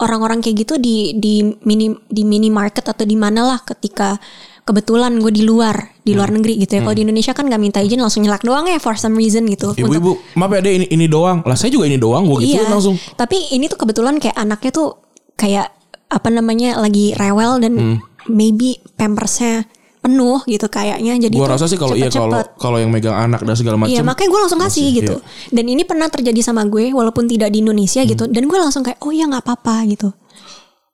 orang-orang 0.00 0.44
kayak 0.44 0.68
gitu 0.68 0.74
di 0.76 1.16
di 1.16 1.44
mini 1.64 1.96
di 2.12 2.22
minimarket 2.24 2.84
atau 2.84 3.08
di 3.08 3.16
mana 3.16 3.40
lah 3.46 3.58
ketika 3.64 4.20
kebetulan 4.68 5.16
gue 5.16 5.32
di 5.32 5.40
luar 5.40 5.95
di 6.06 6.14
luar 6.14 6.30
Hmm. 6.30 6.38
negeri 6.38 6.54
gitu 6.56 6.72
ya 6.72 6.80
kalau 6.80 6.94
di 6.94 7.02
Indonesia 7.02 7.34
kan 7.34 7.44
nggak 7.44 7.58
minta 7.58 7.82
izin 7.82 7.98
langsung 7.98 8.22
nyelak 8.22 8.40
doang 8.40 8.62
ya 8.64 8.78
for 8.78 8.94
some 8.94 9.12
reason 9.12 9.42
gitu 9.44 9.74
Untuk- 9.74 9.90
Ibu-ibu, 9.90 10.12
maaf 10.34 10.54
ya 10.54 10.60
deh 10.62 10.72
ini 10.72 10.86
ini 10.86 11.06
doang. 11.06 11.42
Lah 11.42 11.58
saya 11.58 11.68
juga 11.68 11.84
ini 11.84 11.98
doang, 11.98 12.22
gue 12.24 12.46
gituin 12.46 12.62
Iya. 12.62 12.70
langsung. 12.70 12.94
Tapi 12.94 13.50
ini 13.50 13.66
tuh 13.66 13.74
kebetulan 13.76 14.16
kayak 14.16 14.36
anaknya 14.36 14.70
tuh 14.70 14.88
kayak 15.34 15.74
apa 16.06 16.28
namanya 16.30 16.78
lagi 16.78 17.10
rewel 17.12 17.58
dan 17.58 17.72
Hmm. 17.74 17.96
maybe 18.28 18.78
pampersnya 18.94 19.66
penuh 19.98 20.38
gitu 20.46 20.66
kayaknya. 20.68 21.18
Jadi 21.18 21.34
Gua 21.34 21.50
rasa 21.50 21.66
sih 21.66 21.74
kalau 21.74 21.92
iya 21.92 22.06
kalau 22.06 22.38
kalau 22.54 22.78
yang 22.78 22.88
megang 22.88 23.10
anak 23.12 23.42
dan 23.42 23.58
segala 23.58 23.74
macam. 23.74 23.90
Iya 23.90 24.06
makanya 24.06 24.28
gue 24.28 24.40
langsung 24.40 24.62
kasih 24.62 24.70
Kasih, 24.86 24.96
gitu. 24.96 25.14
Dan 25.50 25.66
ini 25.66 25.82
pernah 25.82 26.06
terjadi 26.06 26.38
sama 26.40 26.62
gue 26.64 26.94
walaupun 26.94 27.26
tidak 27.26 27.50
di 27.50 27.58
Indonesia 27.58 27.98
Hmm. 27.98 28.08
gitu. 28.08 28.24
Dan 28.24 28.46
gue 28.46 28.54
langsung 28.54 28.86
kayak 28.86 29.02
oh 29.02 29.10
ya 29.10 29.26
nggak 29.26 29.42
apa-apa 29.42 29.82
gitu. 29.90 30.14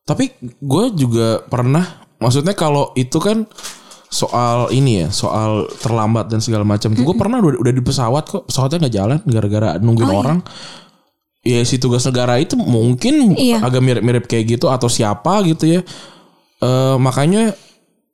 Tapi 0.03 0.33
gue 0.41 0.85
juga 0.97 1.45
pernah, 1.45 1.85
maksudnya 2.17 2.55
kalau 2.55 2.91
itu 2.95 3.21
kan 3.21 3.45
soal 4.13 4.69
ini 4.69 5.03
ya, 5.03 5.09
soal 5.09 5.65
terlambat 5.81 6.29
dan 6.29 6.45
segala 6.45 6.63
macam. 6.63 6.93
Gue 6.93 7.17
pernah 7.17 7.41
udah, 7.41 7.57
udah 7.57 7.73
di 7.73 7.81
pesawat 7.81 8.25
kok, 8.29 8.45
pesawatnya 8.45 8.85
nggak 8.85 8.95
jalan 8.95 9.19
gara-gara 9.25 9.69
nungguin 9.81 10.05
Oh, 10.05 10.13
iya. 10.13 10.21
orang. 10.21 10.39
Ya 11.43 11.59
si 11.65 11.81
tugas 11.81 12.05
negara 12.05 12.37
itu 12.37 12.55
mungkin 12.55 13.35
Iya. 13.35 13.65
agak 13.65 13.81
mirip-mirip 13.81 14.29
kayak 14.29 14.55
gitu 14.55 14.69
atau 14.69 14.87
siapa 14.87 15.41
gitu 15.43 15.65
ya. 15.67 15.81
Eh 16.61 16.97
makanya 17.01 17.57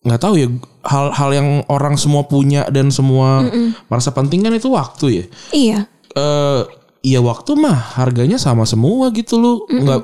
nggak 0.07 0.21
tahu 0.23 0.35
ya 0.39 0.47
hal-hal 0.87 1.31
yang 1.35 1.49
orang 1.67 1.99
semua 1.99 2.25
punya 2.25 2.65
dan 2.71 2.89
semua 2.89 3.43
merasa 3.91 4.15
penting 4.15 4.41
kan 4.41 4.55
itu 4.55 4.71
waktu 4.71 5.07
ya. 5.11 5.25
Iya. 5.53 5.79
eh 6.17 6.63
iya 7.05 7.21
waktu 7.21 7.53
mah 7.55 8.01
harganya 8.01 8.41
sama 8.41 8.65
semua 8.65 9.13
gitu 9.13 9.37
loh 9.39 9.57
nggak 9.69 10.03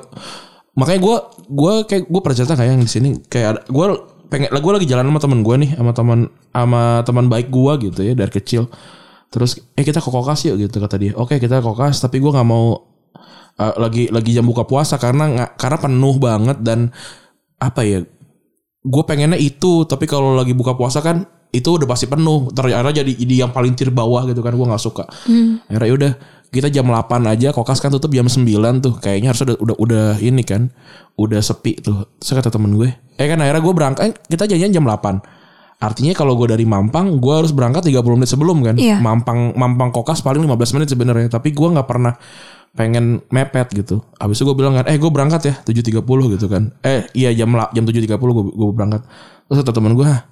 makanya 0.77 0.99
gue 1.01 1.17
gue 1.49 1.73
kayak 1.89 2.03
gue 2.07 2.21
cerita 2.31 2.53
kayak 2.53 2.71
yang 2.71 2.83
di 2.83 2.87
sini 2.87 3.09
kayak 3.25 3.65
gue 3.67 3.85
pengen 4.27 4.49
gue 4.51 4.73
lagi 4.73 4.87
jalan 4.89 5.05
sama 5.09 5.19
temen 5.21 5.39
gue 5.45 5.55
nih 5.61 5.71
sama 5.77 5.91
teman 5.91 6.19
sama 6.51 6.83
teman 7.05 7.25
baik 7.29 7.47
gue 7.49 7.73
gitu 7.89 8.01
ya 8.01 8.13
dari 8.17 8.31
kecil. 8.31 8.69
Terus 9.29 9.59
eh 9.75 9.83
kita 9.83 9.99
ke 9.99 10.09
kokas 10.09 10.47
yuk 10.51 10.61
gitu 10.67 10.77
kata 10.79 10.95
dia. 10.97 11.13
Oke 11.17 11.37
kita 11.41 11.59
ke 11.59 11.65
kokas 11.65 12.01
tapi 12.01 12.21
gue 12.21 12.31
nggak 12.31 12.47
mau 12.47 12.79
eh, 13.59 13.75
lagi 13.77 14.07
lagi 14.09 14.31
jam 14.35 14.45
buka 14.45 14.63
puasa 14.63 14.95
karena 14.97 15.23
nggak 15.31 15.49
karena 15.59 15.77
penuh 15.79 16.15
banget 16.17 16.57
dan 16.61 16.89
apa 17.59 17.81
ya 17.87 17.99
gue 18.85 19.03
pengennya 19.07 19.39
itu 19.41 19.89
tapi 19.89 20.05
kalau 20.05 20.37
lagi 20.37 20.53
buka 20.53 20.77
puasa 20.77 21.01
kan 21.01 21.25
itu 21.55 21.69
udah 21.79 21.87
pasti 21.87 22.05
penuh. 22.11 22.51
Ternyata 22.51 22.91
jadi 22.91 23.11
jadi 23.15 23.47
yang 23.47 23.51
paling 23.55 23.73
tir 23.79 23.89
bawah 23.89 24.27
gitu 24.27 24.43
kan 24.43 24.51
gue 24.51 24.67
nggak 24.67 24.83
suka. 24.83 25.07
Akhirnya 25.71 25.93
udah 25.95 26.13
kita 26.49 26.67
jam 26.67 26.85
8 26.85 27.05
aja 27.25 27.51
kokas 27.51 27.79
kan 27.79 27.89
tutup 27.89 28.11
jam 28.11 28.25
9 28.25 28.45
tuh 28.79 28.93
kayaknya 28.97 29.31
harus 29.31 29.41
udah 29.43 29.55
udah 29.59 29.75
udah 29.77 30.05
ini 30.19 30.43
kan 30.43 30.69
udah 31.15 31.39
sepi 31.39 31.79
tuh 31.79 32.09
saya 32.17 32.39
kata 32.39 32.53
temen 32.53 32.75
gue 32.75 32.89
eh 33.15 33.27
kan 33.27 33.39
akhirnya 33.39 33.61
gue 33.61 33.73
berangkat 33.73 34.01
eh, 34.03 34.13
kita 34.27 34.47
janjian 34.47 34.71
jam 34.71 34.83
8 34.83 35.21
artinya 35.75 36.15
kalau 36.15 36.39
gue 36.39 36.47
dari 36.47 36.63
Mampang 36.63 37.19
gue 37.19 37.33
harus 37.35 37.51
berangkat 37.51 37.87
30 37.87 37.99
menit 38.15 38.29
sebelum 38.31 38.63
kan 38.63 38.75
Iya. 38.75 38.97
Mampang 38.99 39.53
Mampang 39.53 39.91
kokas 39.91 40.23
paling 40.23 40.39
15 40.41 40.75
menit 40.79 40.87
sebenarnya 40.87 41.27
tapi 41.27 41.51
gue 41.51 41.67
nggak 41.67 41.87
pernah 41.87 42.15
pengen 42.75 43.23
mepet 43.31 43.71
gitu. 43.71 44.03
Habis 44.19 44.35
itu 44.35 44.51
gue 44.51 44.55
bilang 44.59 44.75
kan, 44.75 44.83
eh 44.91 44.99
gue 44.99 45.07
berangkat 45.07 45.41
ya 45.47 45.55
7.30 45.63 46.03
gitu 46.35 46.51
kan. 46.51 46.75
Eh 46.83 47.07
iya 47.15 47.31
jam 47.31 47.47
jam 47.71 47.83
7.30 47.87 48.03
gue 48.19 48.43
gue 48.51 48.67
berangkat. 48.75 48.99
Terus 49.47 49.63
kata 49.63 49.71
temen 49.71 49.95
gue, 49.95 50.03
"Hah, 50.03 50.27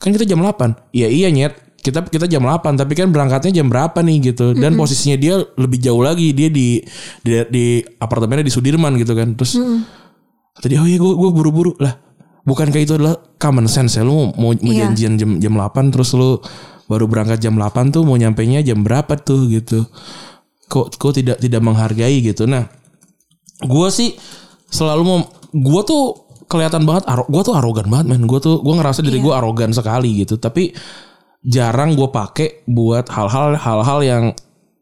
kan 0.00 0.08
kita 0.08 0.24
jam 0.24 0.40
8. 0.40 0.72
Iya 0.96 1.12
iya 1.12 1.28
nyet. 1.28 1.60
Kita 1.78 2.02
kita 2.04 2.26
jam 2.26 2.42
8 2.42 2.74
tapi 2.74 2.92
kan 2.98 3.08
berangkatnya 3.14 3.62
jam 3.62 3.70
berapa 3.70 4.02
nih 4.02 4.34
gitu. 4.34 4.52
Dan 4.52 4.74
posisinya 4.74 5.14
dia 5.14 5.38
lebih 5.56 5.78
jauh 5.78 6.02
lagi. 6.02 6.34
Dia 6.34 6.50
di 6.50 6.82
di, 7.22 7.32
di 7.48 7.64
apartemennya 8.02 8.42
di 8.42 8.52
Sudirman 8.52 8.98
gitu 8.98 9.14
kan. 9.14 9.38
Terus 9.38 9.56
kata 10.58 10.66
dia, 10.66 10.82
"Oh 10.82 10.88
iya 10.90 10.98
gue 10.98 11.12
gue 11.14 11.30
buru-buru." 11.30 11.78
Lah, 11.78 11.94
bukankah 12.42 12.82
itu 12.82 12.98
adalah 12.98 13.14
common 13.38 13.70
sense 13.70 13.94
ya? 13.94 14.02
Lu 14.02 14.10
mau 14.10 14.28
mau 14.34 14.52
Iya. 14.58 14.90
janjian 14.90 15.14
jam 15.16 15.30
jam 15.38 15.54
8 15.54 15.94
terus 15.94 16.12
lu 16.18 16.42
baru 16.90 17.06
berangkat 17.06 17.38
jam 17.38 17.54
8 17.54 17.94
tuh 17.94 18.02
mau 18.02 18.18
nyampainya 18.18 18.60
jam 18.60 18.82
berapa 18.82 19.14
tuh 19.14 19.46
gitu. 19.46 19.86
Kok 20.68 20.98
kok 20.98 21.12
tidak 21.14 21.38
tidak 21.38 21.62
menghargai 21.62 22.20
gitu. 22.20 22.44
Nah, 22.44 22.66
gue 23.62 23.88
sih 23.88 24.18
selalu 24.68 25.02
mau 25.06 25.18
gue 25.54 25.82
tuh 25.86 26.02
kelihatan 26.48 26.84
banget 26.88 27.04
gue 27.28 27.42
tuh 27.44 27.54
arogan 27.56 27.86
banget 27.92 28.06
men 28.08 28.24
gue 28.24 28.40
tuh 28.40 28.60
gue 28.64 28.74
ngerasa 28.76 29.04
diri 29.04 29.20
gue 29.20 29.32
arogan 29.32 29.68
sekali 29.72 30.24
gitu 30.24 30.40
tapi 30.40 30.72
jarang 31.40 31.94
gue 31.94 32.08
pakai 32.08 32.66
buat 32.66 33.06
hal-hal 33.08 33.54
hal-hal 33.54 33.98
yang 34.00 34.24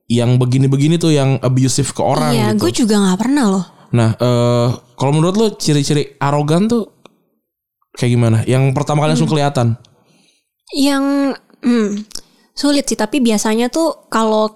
yang 0.07 0.37
begini-begini 0.37 0.97
tuh 0.97 1.11
yang 1.11 1.37
abusive 1.41 1.91
ke 1.91 2.01
orang 2.01 2.31
iya, 2.31 2.49
gitu 2.51 2.63
gue 2.63 2.73
juga 2.77 2.95
nggak 2.97 3.19
pernah 3.19 3.45
loh. 3.51 3.65
nah 3.89 4.15
eh 4.15 4.69
kalau 4.95 5.13
menurut 5.13 5.35
lo 5.35 5.47
ciri-ciri 5.53 6.17
arogan 6.17 6.67
tuh 6.67 6.85
kayak 7.93 8.13
gimana 8.13 8.39
yang 8.45 8.71
pertama 8.71 9.03
kali 9.03 9.13
langsung 9.13 9.27
kelihatan 9.27 9.77
Yang 10.69 11.05
hmm, 11.61 11.89
sulit 12.53 12.85
sih, 12.85 12.95
tapi 12.95 13.21
biasanya 13.21 13.69
tuh 13.69 14.09
kalau 14.09 14.51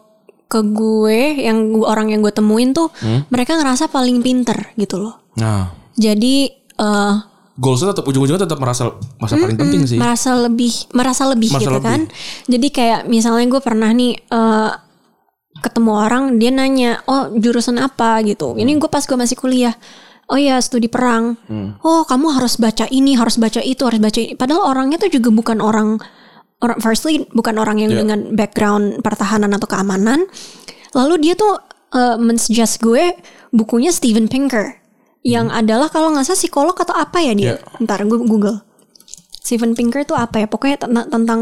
ke 0.44 0.58
gue 0.60 1.38
yang 1.40 1.70
gue- 1.70 1.86
orang 1.86 2.10
yang 2.10 2.18
gue 2.18 2.30
temuin 2.30 2.74
tuh 2.74 2.90
Hmm? 2.98 3.22
mereka 3.28 3.54
ngerasa 3.54 3.86
paling 3.86 4.18
pinter 4.18 4.74
gitu 4.74 4.98
loh. 4.98 5.30
nah 5.36 5.70
Jadi 5.94 6.50
eh 6.74 7.14
goalsnya 7.60 7.92
tetap 7.92 8.08
ujung-ujungnya 8.08 8.48
tetap 8.48 8.56
merasa 8.56 8.88
merasa 9.20 9.36
paling 9.36 9.58
penting 9.60 9.82
sih 9.84 10.00
merasa 10.00 10.32
lebih 10.32 10.72
merasa 10.96 11.28
lebih 11.28 11.52
Merasa 11.52 11.60
gitu 11.60 11.72
lebih. 11.76 11.84
kan. 11.86 12.00
Jadi 12.48 12.66
kayak 12.72 13.00
misalnya 13.04 13.46
gue 13.46 13.60
pernah 13.60 13.90
nih 13.92 14.16
eh 14.16 14.70
ketemu 15.60 15.92
orang 15.92 16.24
dia 16.40 16.48
nanya, 16.48 17.04
"Oh, 17.04 17.28
jurusan 17.36 17.76
apa?" 17.76 18.24
gitu. 18.24 18.56
Ini 18.56 18.80
gue 18.80 18.88
pas 18.88 19.04
gue 19.04 19.12
masih 19.12 19.36
kuliah. 19.36 19.76
Oh 20.30 20.38
ya 20.38 20.56
studi 20.62 20.88
perang. 20.88 21.36
Oh 21.84 22.08
kamu 22.08 22.32
harus 22.40 22.56
baca 22.56 22.88
ini, 22.88 23.12
harus 23.18 23.36
baca 23.36 23.60
itu, 23.60 23.82
harus 23.84 24.00
baca 24.00 24.16
ini. 24.16 24.32
Padahal 24.38 24.64
orangnya 24.64 24.96
tuh 24.96 25.12
juga 25.12 25.28
bukan 25.28 25.60
orang 25.60 26.00
orang 26.64 26.78
firstly 26.80 27.28
bukan 27.34 27.60
orang 27.60 27.76
yang 27.76 27.92
Yeah. 27.92 28.00
dengan 28.00 28.18
background 28.32 29.04
pertahanan 29.04 29.52
atau 29.52 29.68
keamanan. 29.68 30.24
Lalu 30.96 31.14
dia 31.28 31.34
tuh 31.36 31.60
eh, 31.90 32.16
mensuggest 32.16 32.80
gue 32.80 33.20
bukunya 33.50 33.90
Steven 33.90 34.30
Pinker 34.30 34.79
yang 35.20 35.52
adalah 35.52 35.92
kalau 35.92 36.12
nggak 36.16 36.24
salah 36.24 36.40
psikolog 36.40 36.76
atau 36.76 36.96
apa 36.96 37.20
ya 37.20 37.32
dia. 37.36 37.54
Ntar 37.80 38.08
gue 38.08 38.18
Google. 38.24 38.64
Steven 39.40 39.74
Pinker 39.74 40.04
tuh 40.06 40.16
apa 40.16 40.40
ya? 40.40 40.46
Pokoknya 40.46 40.86
tentang, 40.86 41.06
tentang 41.10 41.40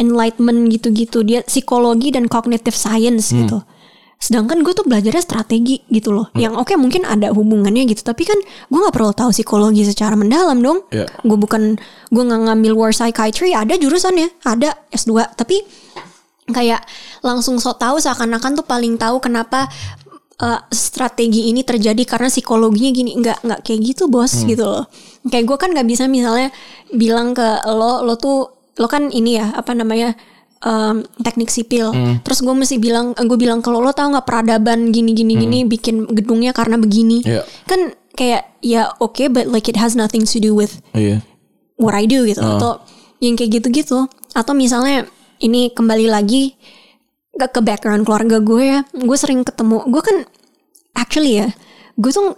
enlightenment 0.00 0.68
gitu-gitu. 0.72 1.22
Dia 1.22 1.40
psikologi 1.44 2.12
dan 2.12 2.26
cognitive 2.26 2.74
science 2.74 3.30
gitu. 3.30 3.62
Sedangkan 4.18 4.64
gue 4.64 4.72
tuh 4.72 4.88
belajarnya 4.88 5.20
strategi 5.20 5.84
gitu 5.92 6.16
loh. 6.16 6.32
Yang 6.32 6.56
oke 6.56 6.72
mungkin 6.80 7.04
ada 7.04 7.28
hubungannya 7.36 7.84
gitu. 7.84 8.00
Tapi 8.00 8.24
kan 8.24 8.40
gue 8.40 8.78
nggak 8.80 8.96
perlu 8.96 9.12
tahu 9.12 9.30
psikologi 9.30 9.84
secara 9.84 10.16
mendalam 10.16 10.58
dong. 10.64 10.88
Iya. 10.88 11.08
Gue 11.20 11.36
bukan 11.36 11.76
gue 12.08 12.22
nggak 12.24 12.40
ngambil 12.48 12.72
war 12.72 12.92
psychiatry. 12.96 13.52
Ada 13.52 13.76
jurusannya, 13.76 14.32
ada 14.48 14.80
S2. 14.88 15.36
Tapi 15.36 15.60
kayak 16.44 16.84
langsung 17.24 17.56
so 17.56 17.72
tahu 17.72 17.96
seakan-akan 18.00 18.60
tuh 18.60 18.66
paling 18.68 19.00
tahu 19.00 19.16
kenapa 19.20 19.68
uh, 20.40 20.60
strategi 20.72 21.52
ini 21.52 21.62
terjadi 21.62 22.02
karena 22.02 22.28
psikologinya 22.30 22.90
gini 22.90 23.10
nggak 23.18 23.38
nggak 23.44 23.60
kayak 23.62 23.80
gitu 23.94 24.10
bos 24.10 24.32
gitu 24.42 24.64
loh. 24.64 24.84
Kayak 25.28 25.44
gue 25.46 25.56
kan 25.60 25.70
nggak 25.70 25.86
bisa 25.86 26.04
misalnya 26.10 26.50
bilang 26.90 27.36
ke 27.36 27.46
lo 27.70 28.02
lo 28.02 28.14
tuh 28.18 28.50
lo 28.80 28.86
kan 28.90 29.12
ini 29.14 29.38
ya 29.38 29.54
apa 29.54 29.76
namanya 29.76 30.18
um, 30.64 31.04
teknik 31.22 31.52
sipil. 31.52 31.94
Terus 32.26 32.42
gue 32.42 32.54
mesti 32.54 32.76
bilang 32.80 33.14
gue 33.14 33.38
bilang 33.38 33.62
kalau 33.62 33.78
lo 33.78 33.94
tau 33.94 34.10
nggak 34.10 34.26
peradaban 34.26 34.90
gini 34.90 35.14
gini 35.14 35.38
gini 35.38 35.58
bikin 35.68 36.10
gedungnya 36.10 36.50
karena 36.50 36.80
begini. 36.80 37.22
Iya. 37.22 37.42
kan 37.68 37.94
kayak 38.14 38.46
ya 38.62 38.94
oke 39.02 39.26
but 39.34 39.50
like 39.50 39.66
it 39.66 39.74
has 39.74 39.98
nothing 39.98 40.22
to 40.22 40.38
do 40.38 40.54
with 40.54 40.78
iya. 40.94 41.22
what 41.78 41.94
I 41.94 42.08
do 42.08 42.26
gitu. 42.26 42.42
Atau 42.42 42.82
yang 43.22 43.38
kayak 43.38 43.62
gitu-gitu. 43.62 44.10
Atau 44.34 44.52
misalnya 44.58 45.06
ini 45.38 45.70
kembali 45.70 46.10
lagi 46.10 46.58
ke, 47.34 47.46
ke 47.50 47.60
background 47.60 48.06
keluarga 48.06 48.38
gue 48.40 48.62
ya. 48.62 48.80
Gue 48.94 49.16
sering 49.18 49.42
ketemu 49.42 49.84
gue 49.90 50.02
kan 50.02 50.16
actually 50.94 51.42
ya 51.42 51.50
gue 51.98 52.10
tuh 52.10 52.34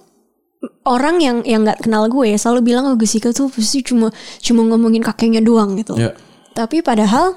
orang 0.88 1.20
yang 1.20 1.36
yang 1.44 1.62
nggak 1.64 1.84
kenal 1.84 2.08
gue 2.08 2.32
ya 2.32 2.38
selalu 2.40 2.72
bilang 2.72 2.88
oh 2.88 2.96
Gusika 2.96 3.30
tuh 3.32 3.52
pasti 3.52 3.84
cuma 3.84 4.12
cuma 4.40 4.64
ngomongin 4.66 5.04
kakeknya 5.04 5.44
doang 5.44 5.76
gitu. 5.76 5.94
Iya. 5.96 6.16
tapi 6.56 6.80
padahal 6.80 7.36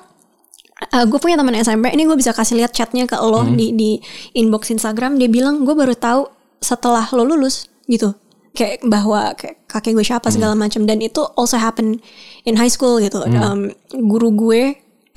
uh, 0.95 1.05
gue 1.05 1.19
punya 1.19 1.35
teman 1.35 1.51
SMP 1.59 1.91
ini 1.91 2.07
gue 2.07 2.15
bisa 2.15 2.31
kasih 2.31 2.63
lihat 2.63 2.71
chatnya 2.71 3.03
ke 3.03 3.19
lo 3.19 3.43
di 3.51 3.75
di 3.75 3.99
inbox 4.31 4.71
Instagram 4.71 5.19
dia 5.19 5.27
bilang 5.27 5.67
gue 5.67 5.75
baru 5.75 5.91
tahu 5.95 6.31
setelah 6.63 7.03
lo 7.11 7.27
lulus 7.27 7.67
gitu. 7.91 8.15
Kayak 8.55 8.81
bahwa 8.87 9.35
kayak 9.37 9.67
kakek 9.69 9.93
gue 9.93 10.05
siapa 10.07 10.27
segala 10.33 10.57
macam. 10.57 10.83
Dan 10.83 10.99
itu 10.99 11.21
also 11.37 11.55
happen 11.55 12.01
in 12.43 12.57
high 12.57 12.71
school 12.71 12.97
gitu. 12.99 13.21
Um, 13.29 13.71
guru 14.09 14.33
gue 14.35 14.61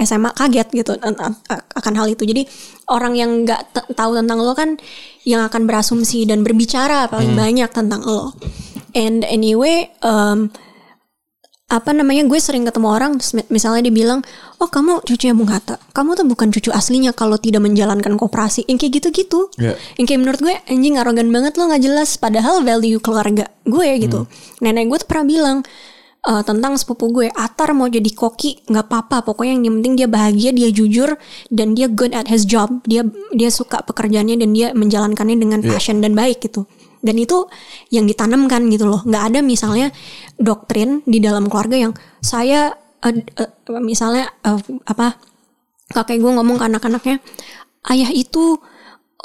SMA 0.03 0.31
kaget 0.35 0.69
gitu 0.75 0.93
an- 1.01 1.19
an- 1.19 1.41
akan 1.79 1.95
hal 1.97 2.07
itu. 2.11 2.23
Jadi 2.27 2.45
orang 2.91 3.15
yang 3.15 3.31
nggak 3.47 3.95
tahu 3.95 4.19
tentang 4.19 4.39
lo 4.43 4.53
kan 4.53 4.77
yang 5.23 5.47
akan 5.47 5.65
berasumsi 5.71 6.27
dan 6.27 6.43
berbicara 6.43 7.07
paling 7.07 7.33
banyak 7.39 7.71
tentang 7.71 8.03
lo. 8.03 8.35
And 8.93 9.25
anyway 9.25 9.89
um, 10.05 10.53
apa 11.73 11.97
namanya 11.97 12.29
gue 12.29 12.37
sering 12.37 12.69
ketemu 12.69 12.85
orang 12.93 13.17
misalnya 13.49 13.89
dia 13.89 13.95
bilang 13.97 14.21
oh 14.61 14.69
kamu 14.69 15.09
cucunya 15.09 15.33
Bung 15.33 15.49
Hatta 15.49 15.81
kamu 15.97 16.21
tuh 16.21 16.29
bukan 16.29 16.53
cucu 16.53 16.69
aslinya 16.69 17.17
kalau 17.17 17.41
tidak 17.41 17.65
menjalankan 17.65 18.21
koperasi. 18.21 18.69
Yang 18.69 18.85
kayak 18.85 18.93
gitu-gitu. 19.01 19.49
Iya. 19.57 19.81
yang 19.97 20.05
kayak 20.05 20.21
menurut 20.21 20.41
gue 20.45 20.55
anjing 20.69 21.01
arogan 21.01 21.33
banget 21.33 21.57
lo 21.57 21.73
nggak 21.73 21.81
jelas. 21.81 22.21
Padahal 22.21 22.61
value 22.61 23.01
keluarga 23.01 23.49
gue 23.65 23.89
gitu. 24.05 24.29
Nenek 24.61 24.93
gue 24.93 24.99
tuh 25.01 25.09
pernah 25.09 25.25
bilang 25.25 25.59
eh, 26.23 26.43
tentang 26.47 26.79
sepupu 26.79 27.11
gue. 27.11 27.26
Atar 27.35 27.75
mau 27.75 27.91
jadi 27.91 28.09
koki 28.14 28.67
nggak 28.69 28.87
apa-apa. 28.87 29.26
Pokoknya 29.26 29.59
yang 29.59 29.81
penting 29.81 29.95
dia 29.99 30.09
bahagia 30.09 30.50
dia 30.55 30.69
jujur 30.71 31.19
dan 31.50 31.75
dia 31.75 31.91
good 31.91 32.14
at 32.14 32.31
his 32.31 32.47
job. 32.47 32.71
Dia 32.87 33.07
dia 33.35 33.50
suka 33.50 33.83
pekerjaannya 33.83 34.38
dan 34.38 34.50
dia 34.55 34.71
menjalankannya 34.73 35.37
dengan 35.38 35.61
passion 35.62 35.99
dan 35.99 36.14
baik 36.14 36.43
gitu. 36.43 36.67
Dan 37.02 37.19
itu 37.19 37.50
yang 37.91 38.07
ditanamkan 38.07 38.71
gitu 38.71 38.87
loh. 38.87 39.02
Nggak 39.02 39.25
ada 39.35 39.38
misalnya 39.43 39.91
doktrin 40.38 41.02
di 41.02 41.19
dalam 41.19 41.50
keluarga 41.50 41.75
yang 41.75 41.93
saya 42.23 42.79
eh, 43.02 43.26
eh, 43.26 43.50
misalnya 43.83 44.31
eh, 44.47 44.59
apa 44.87 45.19
kakek 45.93 46.23
gue 46.23 46.33
ngomong 46.33 46.57
ke 46.57 46.64
anak-anaknya 46.71 47.17
ayah 47.91 48.11
itu 48.14 48.62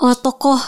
eh, 0.01 0.17
tokoh 0.17 0.59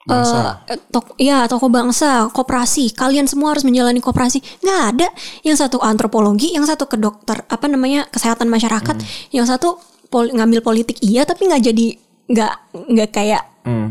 Bangsa. 0.00 0.64
eh, 0.64 0.80
tok 0.88 1.12
ya 1.20 1.44
tokoh 1.44 1.68
bangsa 1.68 2.32
koperasi. 2.32 2.96
Kalian 2.96 3.28
semua 3.28 3.52
harus 3.52 3.68
menjalani 3.68 4.00
koperasi. 4.00 4.40
Nggak 4.64 4.80
ada. 4.96 5.08
Yang 5.44 5.56
satu 5.68 5.76
antropologi 5.84 6.56
yang 6.56 6.64
satu 6.64 6.88
ke 6.88 6.96
dokter 6.96 7.44
apa 7.44 7.68
namanya 7.68 8.08
kesehatan 8.08 8.48
masyarakat. 8.48 8.96
Yang 9.28 9.46
satu 9.52 9.76
pol- 10.08 10.32
ngambil 10.32 10.64
politik 10.64 10.96
iya 11.04 11.28
tapi 11.28 11.46
nggak 11.46 11.62
jadi 11.62 11.86
nggak 12.32 12.52
nggak 12.96 13.08
kayak 13.12 13.42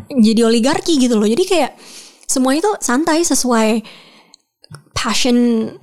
jadi 0.10 0.42
oligarki 0.50 0.98
gitu 0.98 1.14
loh. 1.14 1.30
Jadi 1.30 1.46
kayak 1.46 1.78
semua 2.26 2.58
itu 2.58 2.68
santai 2.82 3.22
sesuai 3.22 3.86
passion 4.92 5.38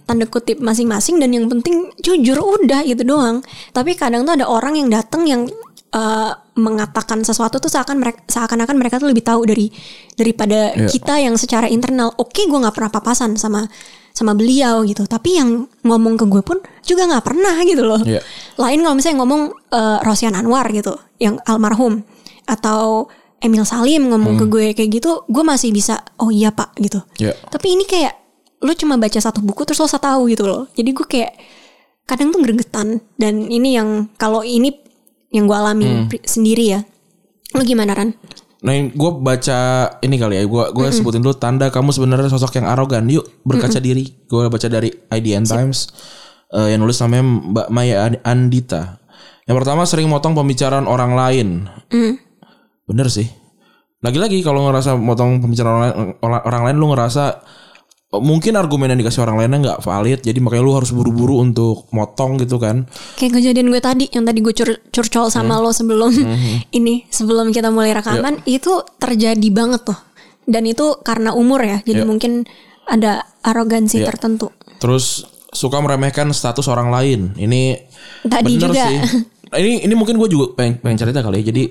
tanda 0.05 0.27
kutip 0.27 0.59
masing-masing. 0.59 1.23
Dan 1.23 1.33
yang 1.39 1.47
penting 1.47 1.95
jujur 2.03 2.37
udah 2.37 2.83
gitu 2.83 3.07
doang. 3.07 3.47
Tapi 3.71 3.95
kadang 3.95 4.27
tuh 4.27 4.43
ada 4.43 4.51
orang 4.51 4.75
yang 4.75 4.91
datang 4.91 5.23
yang 5.25 5.47
eh, 5.93 6.33
mengatakan 6.57 7.23
sesuatu 7.23 7.61
tuh 7.61 7.69
seakan 7.71 8.01
mereka 8.01 8.25
seakan-akan 8.27 8.77
mereka 8.77 8.97
tuh 8.99 9.09
lebih 9.13 9.23
tahu 9.23 9.45
dari 9.47 9.69
daripada 10.17 10.73
Iya. 10.75 10.89
kita 10.89 11.15
yang 11.21 11.37
secara 11.37 11.69
internal. 11.69 12.13
Oke, 12.17 12.49
gue 12.49 12.59
nggak 12.59 12.75
pernah 12.75 12.91
papasan 12.91 13.37
sama 13.39 13.69
sama 14.17 14.33
beliau 14.33 14.81
gitu. 14.89 15.05
Tapi 15.05 15.37
yang 15.37 15.69
ngomong 15.85 16.17
ke 16.17 16.25
gue 16.25 16.41
pun 16.41 16.59
juga 16.83 17.05
nggak 17.05 17.25
pernah 17.25 17.57
gitu 17.63 17.83
loh. 17.85 18.01
Iya. 18.03 18.21
Lain 18.57 18.81
kalau 18.81 18.95
misalnya 18.97 19.19
ngomong 19.23 19.43
eh, 19.73 19.99
Rosian 20.03 20.35
Anwar 20.35 20.67
gitu, 20.73 20.97
yang 21.21 21.37
almarhum 21.45 22.03
atau 22.49 23.07
Emil 23.37 23.69
Salim 23.69 24.09
ngomong 24.09 24.41
ke 24.41 24.45
gue 24.49 24.67
kayak 24.73 24.91
gitu, 24.97 25.23
gue 25.29 25.45
masih 25.45 25.69
bisa 25.71 26.01
oh 26.17 26.33
iya 26.33 26.49
pak 26.51 26.73
gitu. 26.81 27.05
Iya. 27.21 27.37
Tapi 27.53 27.77
ini 27.77 27.85
kayak 27.85 28.17
lu 28.65 28.73
cuma 28.73 28.97
baca 28.97 29.21
satu 29.21 29.45
buku 29.45 29.69
terus 29.69 29.79
lo 29.79 29.87
tahu 29.87 30.33
gitu 30.33 30.49
loh. 30.49 30.65
Jadi 30.73 30.91
gue 30.97 31.07
kayak 31.07 31.33
kadang 32.09 32.33
tuh 32.33 32.41
gregetan 32.41 33.03
dan 33.21 33.51
ini 33.51 33.77
yang 33.77 34.09
kalau 34.17 34.41
ini 34.41 34.86
yang 35.29 35.45
gue 35.45 35.57
alami 35.57 35.87
pri- 36.07 36.23
sendiri 36.23 36.65
ya. 36.69 36.81
Lu 37.53 37.63
gimana 37.63 37.93
Ran? 37.93 38.15
Nah, 38.57 38.73
gue 38.73 39.11
baca 39.17 39.59
ini 40.01 40.17
kali 40.17 40.35
ya. 40.37 40.45
Gue 40.45 40.65
gue 40.71 40.87
sebutin 40.91 41.21
dulu 41.21 41.35
tanda 41.35 41.69
kamu 41.69 41.91
sebenarnya 41.91 42.27
sosok 42.29 42.57
yang 42.57 42.67
arogan. 42.67 43.07
Yuk 43.07 43.43
berkaca 43.43 43.79
diri. 43.79 44.25
Gue 44.25 44.47
baca 44.47 44.67
dari 44.67 44.91
IDN 44.91 45.45
Times 45.45 45.93
eh, 46.49 46.73
yang 46.73 46.81
nulis 46.81 46.99
namanya 46.99 47.25
Mbak 47.25 47.69
Maya 47.69 47.97
An- 48.05 48.23
Andita. 48.23 48.99
Yang 49.45 49.57
pertama 49.57 49.83
sering 49.85 50.07
motong 50.07 50.35
pembicaraan 50.35 50.85
orang 50.85 51.13
lain. 51.13 51.49
Bener 52.85 53.07
sih. 53.07 53.27
Lagi-lagi 53.99 54.43
kalau 54.43 54.67
ngerasa 54.67 54.95
motong 54.95 55.39
pembicaraan 55.39 55.77
orang, 55.77 55.93
orang, 56.21 56.43
orang 56.45 56.63
lain 56.67 56.77
lu 56.77 56.87
ngerasa 56.91 57.25
mungkin 58.13 58.55
argumen 58.55 58.95
yang 58.95 59.01
dikasih 59.03 59.23
orang 59.23 59.37
lainnya 59.43 59.59
nggak 59.63 59.81
valid. 59.83 60.21
Jadi 60.23 60.39
makanya 60.39 60.63
lu 60.63 60.75
harus 60.75 60.95
buru-buru 60.95 61.43
untuk 61.43 61.91
motong 61.91 62.39
gitu 62.39 62.57
kan. 62.57 62.87
Kayak 63.19 63.43
kejadian 63.43 63.69
gue 63.69 63.83
tadi 63.83 64.07
yang 64.15 64.23
tadi 64.23 64.39
gue 64.41 64.55
cur 64.55 64.71
curcol 64.89 65.27
sama 65.29 65.59
lo 65.59 65.75
sebelum 65.75 66.15
ini 66.79 67.05
sebelum 67.11 67.51
kita 67.51 67.69
mulai 67.69 67.93
rekaman 67.93 68.47
itu 68.47 68.71
terjadi 68.97 69.49
banget 69.51 69.83
tuh. 69.85 69.99
Dan 70.47 70.63
itu 70.65 71.03
karena 71.03 71.35
umur 71.35 71.59
ya. 71.61 71.83
Jadi 71.83 72.03
Ya. 72.03 72.09
mungkin 72.09 72.47
ada 72.87 73.27
arogansi 73.43 73.99
tertentu. 74.07 74.55
Terus 74.79 75.27
suka 75.51 75.83
meremehkan 75.83 76.31
status 76.31 76.71
orang 76.71 76.95
lain. 76.95 77.35
Ini 77.35 77.83
Tadi 78.23 78.55
bener 78.55 78.71
juga. 78.71 78.85
sih. 78.87 78.99
Ini 79.47 79.87
ini 79.87 79.95
mungkin 79.95 80.19
gue 80.19 80.27
juga 80.27 80.59
pengen, 80.59 80.83
pengen 80.83 80.99
cerita 80.99 81.23
kali 81.23 81.39
ya. 81.41 81.55
Jadi 81.55 81.71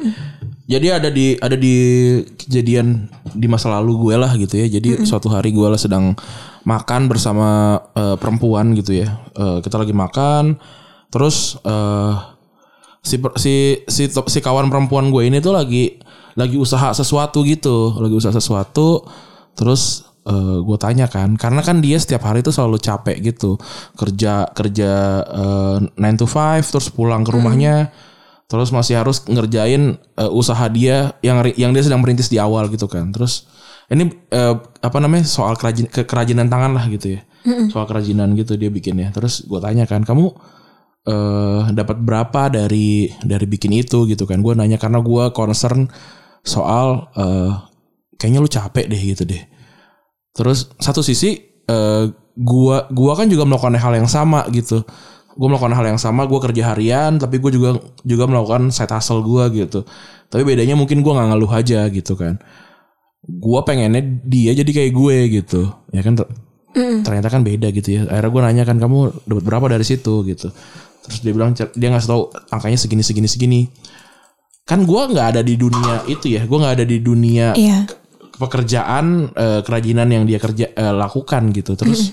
jadi 0.65 0.97
ada 0.97 1.13
di 1.13 1.37
ada 1.37 1.53
di 1.53 1.75
kejadian 2.41 3.05
di 3.37 3.45
masa 3.45 3.69
lalu 3.69 4.01
gue 4.01 4.15
lah 4.17 4.33
gitu 4.33 4.57
ya. 4.57 4.65
Jadi 4.65 5.05
suatu 5.05 5.29
hari 5.29 5.53
gue 5.53 5.67
lah 5.69 5.77
sedang 5.77 6.17
makan 6.65 7.05
bersama 7.05 7.77
eh, 7.93 8.17
perempuan 8.17 8.73
gitu 8.73 8.97
ya. 8.97 9.13
Eh, 9.37 9.61
kita 9.61 9.77
lagi 9.77 9.93
makan. 9.93 10.57
Terus 11.13 11.61
eh 11.61 12.13
si 13.05 13.21
si 13.37 13.55
si 13.85 14.03
si 14.09 14.39
kawan 14.41 14.73
perempuan 14.73 15.13
gue 15.13 15.29
ini 15.29 15.37
tuh 15.37 15.53
lagi 15.53 16.01
lagi 16.33 16.57
usaha 16.57 16.89
sesuatu 16.97 17.45
gitu, 17.45 17.93
lagi 18.01 18.17
usaha 18.17 18.33
sesuatu. 18.33 19.05
Terus 19.53 20.01
eh, 20.25 20.57
gue 20.65 20.77
tanya 20.81 21.05
kan, 21.05 21.37
karena 21.37 21.61
kan 21.61 21.77
dia 21.79 22.01
setiap 22.01 22.25
hari 22.25 22.41
tuh 22.41 22.51
selalu 22.51 22.81
capek 22.81 23.21
gitu, 23.21 23.61
kerja 23.93 24.49
kerja 24.49 24.91
eh, 25.21 25.77
9 25.93 26.21
to 26.21 26.25
5 26.25 26.73
terus 26.73 26.89
pulang 26.89 27.21
ke 27.21 27.31
rumahnya, 27.31 27.93
terus 28.45 28.69
masih 28.69 29.01
harus 29.01 29.25
ngerjain 29.25 29.97
eh, 29.97 30.31
usaha 30.31 30.65
dia 30.69 31.17
yang 31.25 31.41
yang 31.57 31.73
dia 31.73 31.83
sedang 31.85 32.05
merintis 32.05 32.29
di 32.29 32.37
awal 32.37 32.69
gitu 32.69 32.85
kan. 32.85 33.09
Terus 33.09 33.49
ini 33.89 34.09
eh, 34.29 34.55
apa 34.81 34.97
namanya 35.01 35.25
soal 35.25 35.57
kerajin, 35.57 35.89
ke- 35.89 36.05
kerajinan 36.05 36.49
tangan 36.49 36.73
lah 36.73 36.85
gitu 36.89 37.17
ya, 37.17 37.21
soal 37.69 37.85
kerajinan 37.89 38.33
gitu 38.37 38.57
dia 38.57 38.69
bikinnya. 38.69 39.09
Terus 39.13 39.45
gue 39.45 39.59
tanya 39.61 39.85
kan, 39.85 40.01
kamu 40.05 40.29
eh 41.05 41.61
dapat 41.73 41.97
berapa 42.01 42.49
dari 42.49 43.13
dari 43.21 43.45
bikin 43.45 43.73
itu? 43.73 44.09
Gitu 44.09 44.25
kan. 44.25 44.41
Gue 44.41 44.57
nanya 44.57 44.81
karena 44.81 45.01
gue 45.01 45.23
concern 45.33 45.89
soal 46.41 47.09
eh 47.17 47.53
kayaknya 48.17 48.39
lu 48.41 48.49
capek 48.49 48.85
deh 48.89 49.01
gitu 49.01 49.25
deh. 49.25 49.43
Terus 50.33 50.73
satu 50.81 51.01
sisi 51.05 51.37
eh 51.65 52.05
gua 52.35 52.91
gua 52.91 53.15
kan 53.15 53.31
juga 53.31 53.47
melakukan 53.47 53.79
hal 53.79 53.95
yang 53.95 54.11
sama 54.11 54.43
gitu 54.51 54.83
gue 55.35 55.47
melakukan 55.51 55.75
hal 55.75 55.85
yang 55.85 55.99
sama 55.99 56.23
gue 56.25 56.39
kerja 56.39 56.71
harian 56.71 57.19
tapi 57.19 57.43
gue 57.43 57.51
juga 57.51 57.75
juga 58.01 58.23
melakukan 58.25 58.71
side 58.71 58.89
hustle 58.89 59.19
gue 59.19 59.67
gitu. 59.67 59.83
Tapi 60.31 60.41
bedanya 60.41 60.73
mungkin 60.73 61.03
gue 61.03 61.11
nggak 61.11 61.27
ngeluh 61.31 61.51
aja 61.51 61.85
gitu 61.91 62.15
kan. 62.15 62.39
Gue 63.21 63.59
pengennya 63.67 63.99
dia 64.23 64.55
jadi 64.55 64.71
kayak 64.71 64.91
gue 64.95 65.17
gitu. 65.41 65.61
Ya 65.91 66.01
kan 66.01 66.15
ter- 66.15 66.31
ternyata 66.75 67.27
kan 67.27 67.43
beda 67.43 67.71
gitu 67.71 67.99
ya. 67.99 68.01
Akhirnya 68.07 68.31
gue 68.31 68.41
nanya 68.47 68.63
kan 68.63 68.77
kamu 68.79 69.27
dapat 69.27 69.43
berapa 69.43 69.65
dari 69.71 69.83
situ? 69.83 70.23
gitu. 70.23 70.51
Terus 71.05 71.19
dia 71.21 71.31
bilang 71.31 71.51
dia 71.53 71.87
nggak 71.87 72.03
tahu 72.03 72.31
angkanya 72.49 72.79
segini 72.79 73.03
segini 73.03 73.27
segini. 73.27 73.61
Kan 74.65 74.83
gue 74.83 75.01
nggak 75.13 75.27
ada 75.35 75.41
di 75.43 75.55
dunia 75.55 76.03
itu 76.05 76.31
ya. 76.31 76.43
Gue 76.43 76.57
nggak 76.57 76.75
ada 76.81 76.85
di 76.87 76.97
dunia 76.99 77.53
Iya. 77.53 77.85
pekerjaan 78.35 79.31
eh, 79.31 79.61
kerajinan 79.63 80.07
yang 80.09 80.23
dia 80.25 80.39
kerja 80.39 80.71
eh, 80.71 80.93
lakukan 80.93 81.53
gitu. 81.53 81.75
Terus 81.75 82.11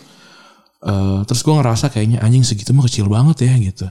eh, 0.82 1.20
terus 1.24 1.40
gue 1.40 1.54
ngerasa 1.54 1.88
kayaknya 1.88 2.18
anjing 2.20 2.42
segitu 2.42 2.70
mah 2.74 2.84
kecil 2.86 3.06
banget 3.06 3.46
ya 3.46 3.54
gitu. 3.58 3.86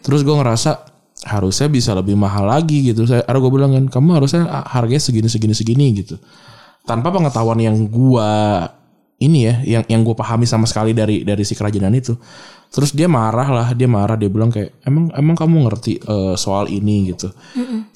Terus 0.00 0.20
gue 0.22 0.36
ngerasa 0.36 0.94
harusnya 1.26 1.66
bisa 1.66 1.90
lebih 1.96 2.14
mahal 2.14 2.44
lagi 2.46 2.92
gitu. 2.92 3.08
Saya 3.08 3.24
ada 3.24 3.40
gue 3.40 3.50
bilang 3.50 3.72
kan 3.72 3.84
kamu 3.88 4.20
harusnya 4.20 4.44
harganya 4.68 5.00
segini 5.00 5.28
segini 5.32 5.54
segini 5.56 5.86
gitu. 5.96 6.20
Tanpa 6.86 7.10
pengetahuan 7.10 7.58
yang 7.58 7.74
gue 7.88 8.30
ini 9.16 9.48
ya 9.48 9.54
yang 9.64 9.84
yang 9.88 10.00
gue 10.04 10.12
pahami 10.12 10.44
sama 10.44 10.68
sekali 10.68 10.92
dari 10.92 11.24
dari 11.24 11.40
si 11.42 11.56
kerajinan 11.56 11.90
itu. 11.96 12.12
Terus 12.68 12.92
dia 12.92 13.08
marah 13.08 13.48
lah 13.48 13.68
dia 13.72 13.88
marah 13.88 14.18
dia 14.20 14.28
bilang 14.28 14.52
kayak 14.52 14.84
emang 14.84 15.08
emang 15.16 15.34
kamu 15.34 15.56
ngerti 15.66 15.98
eh, 15.98 16.34
soal 16.36 16.68
ini 16.68 17.16
gitu. 17.16 17.32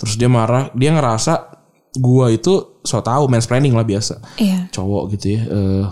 Terus 0.01 0.17
dia 0.17 0.33
marah 0.33 0.73
dia 0.73 0.91
ngerasa 0.91 1.61
gua 2.01 2.31
itu 2.31 2.81
so 2.87 3.03
tau 3.05 3.27
mansplaining 3.29 3.75
lah 3.77 3.85
biasa. 3.85 4.23
Iya. 4.41 4.71
cowok 4.73 5.03
gitu 5.19 5.37
ya 5.37 5.43
eh, 5.45 5.85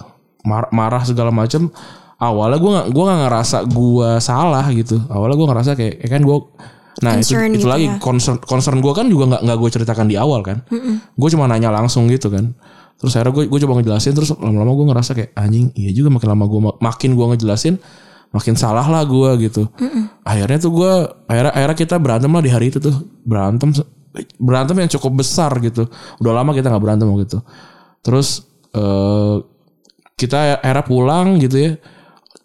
mar- 0.49 0.71
marah 0.73 1.03
segala 1.05 1.29
macam 1.35 1.69
awalnya 2.19 2.59
gua 2.59 2.71
nggak 2.75 2.89
gua 2.91 3.05
nggak 3.07 3.21
ngerasa 3.25 3.59
gua 3.71 4.11
salah 4.19 4.67
gitu. 4.75 4.99
Awalnya 5.07 5.37
gua 5.39 5.47
ngerasa 5.55 5.71
kayak 5.79 5.95
ya 6.03 6.09
kan 6.11 6.23
gua 6.27 6.51
nah 6.99 7.15
itu 7.15 7.31
Concern 7.31 7.55
itu 7.55 7.63
gitu 7.63 7.69
lagi 7.71 7.87
ya. 7.87 7.95
concern 8.03 8.37
concern 8.43 8.79
gua 8.83 8.91
kan 8.91 9.07
juga 9.07 9.31
nggak 9.31 9.43
nggak 9.47 9.59
gue 9.63 9.71
ceritakan 9.71 10.07
di 10.11 10.19
awal 10.19 10.43
kan. 10.43 10.67
Gue 11.15 11.29
cuma 11.31 11.47
nanya 11.47 11.71
langsung 11.71 12.11
gitu 12.11 12.27
kan. 12.27 12.59
Terus 12.99 13.15
akhirnya 13.15 13.31
gue 13.39 13.45
gue 13.47 13.59
coba 13.63 13.79
ngejelasin 13.79 14.11
terus 14.19 14.35
lama-lama 14.35 14.75
gue 14.75 14.87
ngerasa 14.91 15.11
kayak 15.15 15.31
anjing 15.39 15.71
iya 15.79 15.95
juga 15.95 16.11
makin 16.11 16.35
lama 16.35 16.45
gue 16.51 16.61
makin 16.83 17.11
gue 17.15 17.27
ngejelasin 17.31 17.79
makin 18.35 18.55
salah 18.59 18.83
lah 18.91 19.07
gue 19.07 19.31
gitu. 19.47 19.71
Akhirnya 20.27 20.59
tuh 20.59 20.75
gue 20.75 20.93
akhirnya 21.31 21.55
akhirnya 21.55 21.77
kita 21.79 21.95
berantem 22.03 22.31
lah 22.35 22.43
di 22.43 22.51
hari 22.51 22.75
itu 22.75 22.83
tuh. 22.83 22.99
Berantem 23.23 23.71
berantem 24.43 24.75
yang 24.83 24.91
cukup 24.91 25.23
besar 25.23 25.55
gitu. 25.63 25.87
Udah 26.19 26.35
lama 26.35 26.51
kita 26.51 26.67
nggak 26.67 26.83
berantem 26.83 27.07
gitu 27.23 27.39
terus 28.03 28.43
eh 28.75 29.37
kita 30.19 30.59
akhirnya 30.59 30.83
pulang 30.83 31.39
gitu 31.39 31.57
ya 31.63 31.73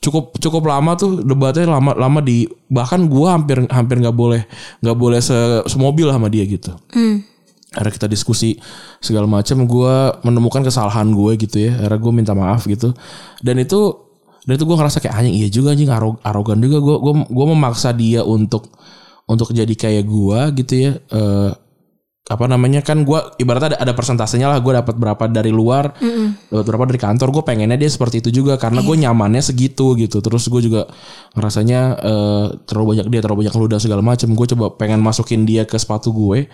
cukup 0.03 0.35
cukup 0.35 0.67
lama 0.67 0.93
tuh 0.93 1.23
debatnya 1.23 1.71
lama 1.71 1.95
lama 1.95 2.19
di 2.19 2.43
bahkan 2.67 3.07
gua 3.07 3.33
hampir 3.33 3.63
hampir 3.67 3.97
nggak 3.97 4.11
boleh 4.13 4.43
nggak 4.83 4.97
boleh 4.99 5.17
se 5.17 5.33
semobil 5.65 6.11
sama 6.11 6.27
dia 6.27 6.43
gitu 6.43 6.75
Hmm. 6.91 7.23
akhirnya 7.71 7.93
kita 7.95 8.07
diskusi 8.07 8.59
segala 8.99 9.25
macam 9.25 9.63
gua 9.63 10.19
menemukan 10.21 10.61
kesalahan 10.61 11.07
gue 11.09 11.31
gitu 11.39 11.57
ya 11.57 11.79
akhirnya 11.79 11.99
gue 11.99 12.11
minta 12.13 12.33
maaf 12.33 12.67
gitu 12.67 12.91
dan 13.39 13.57
itu 13.57 14.03
Dan 14.43 14.59
itu 14.59 14.67
gue 14.67 14.75
ngerasa 14.75 14.99
kayak 14.99 15.15
anjing 15.15 15.35
iya 15.39 15.47
juga 15.47 15.71
anjing 15.71 15.87
arog- 15.87 16.19
arogan 16.19 16.59
juga 16.59 16.83
gue 16.83 16.95
gue 16.99 17.13
gue 17.31 17.45
memaksa 17.47 17.95
dia 17.95 18.27
untuk 18.27 18.67
untuk 19.23 19.55
jadi 19.55 19.71
kayak 19.71 20.03
gue 20.03 20.39
gitu 20.59 20.73
ya. 20.75 20.91
Eh 20.99 21.49
apa 22.23 22.47
namanya? 22.47 22.79
Kan 22.79 23.03
gue 23.03 23.19
ibaratnya 23.35 23.75
ada, 23.75 23.77
ada 23.83 23.93
persentasenya 23.93 24.47
lah 24.47 24.63
gue 24.63 24.71
dapat 24.71 24.95
berapa 24.95 25.27
dari 25.27 25.51
luar 25.51 25.91
dapat 26.47 26.65
berapa 26.71 26.83
dari 26.87 26.99
kantor. 27.01 27.27
Gue 27.35 27.43
pengennya 27.43 27.75
dia 27.75 27.91
seperti 27.91 28.23
itu 28.23 28.29
juga 28.31 28.55
karena 28.55 28.79
gue 28.79 28.95
nyamannya 28.95 29.43
segitu 29.43 29.91
gitu. 29.99 30.23
Terus 30.23 30.47
gue 30.47 30.61
juga 30.63 30.87
ngerasanya 31.35 31.79
eh, 31.99 32.45
terlalu 32.63 32.95
banyak 32.95 33.05
dia 33.11 33.19
terlalu 33.19 33.43
banyak 33.43 33.55
ludah 33.59 33.79
segala 33.83 33.99
macam 33.99 34.31
gue 34.31 34.47
coba 34.55 34.65
pengen 34.79 35.03
masukin 35.03 35.43
dia 35.43 35.67
ke 35.67 35.75
sepatu 35.75 36.15
gue. 36.15 36.47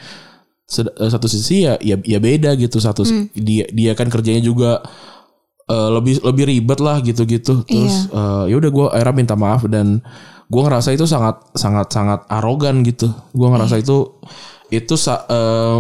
Sed- 0.66 0.90
eh, 0.90 1.10
satu 1.10 1.30
sisi 1.30 1.70
ya 1.70 1.78
ya, 1.78 2.02
ya 2.02 2.18
beda 2.18 2.58
gitu. 2.58 2.82
Satu 2.82 3.06
dia 3.38 3.70
dia 3.70 3.92
kan 3.94 4.10
kerjanya 4.10 4.42
juga 4.42 4.82
eh, 5.70 5.90
lebih 5.94 6.26
lebih 6.26 6.50
ribet 6.50 6.82
lah 6.82 6.98
gitu-gitu. 7.06 7.62
Terus 7.70 8.10
eh, 8.10 8.44
ya 8.50 8.56
udah 8.58 8.72
gue 8.74 8.86
akhirnya 8.90 9.14
minta 9.14 9.36
maaf 9.38 9.70
dan 9.70 10.02
gue 10.50 10.62
ngerasa 10.66 10.98
itu 10.98 11.06
sangat 11.06 11.46
sangat 11.54 11.94
sangat 11.94 12.26
arogan 12.26 12.82
gitu. 12.82 13.06
Gue 13.38 13.54
ngerasa 13.54 13.78
itu 13.78 14.18
itu 14.70 14.94
sa- 14.94 15.26
eh, 15.26 15.78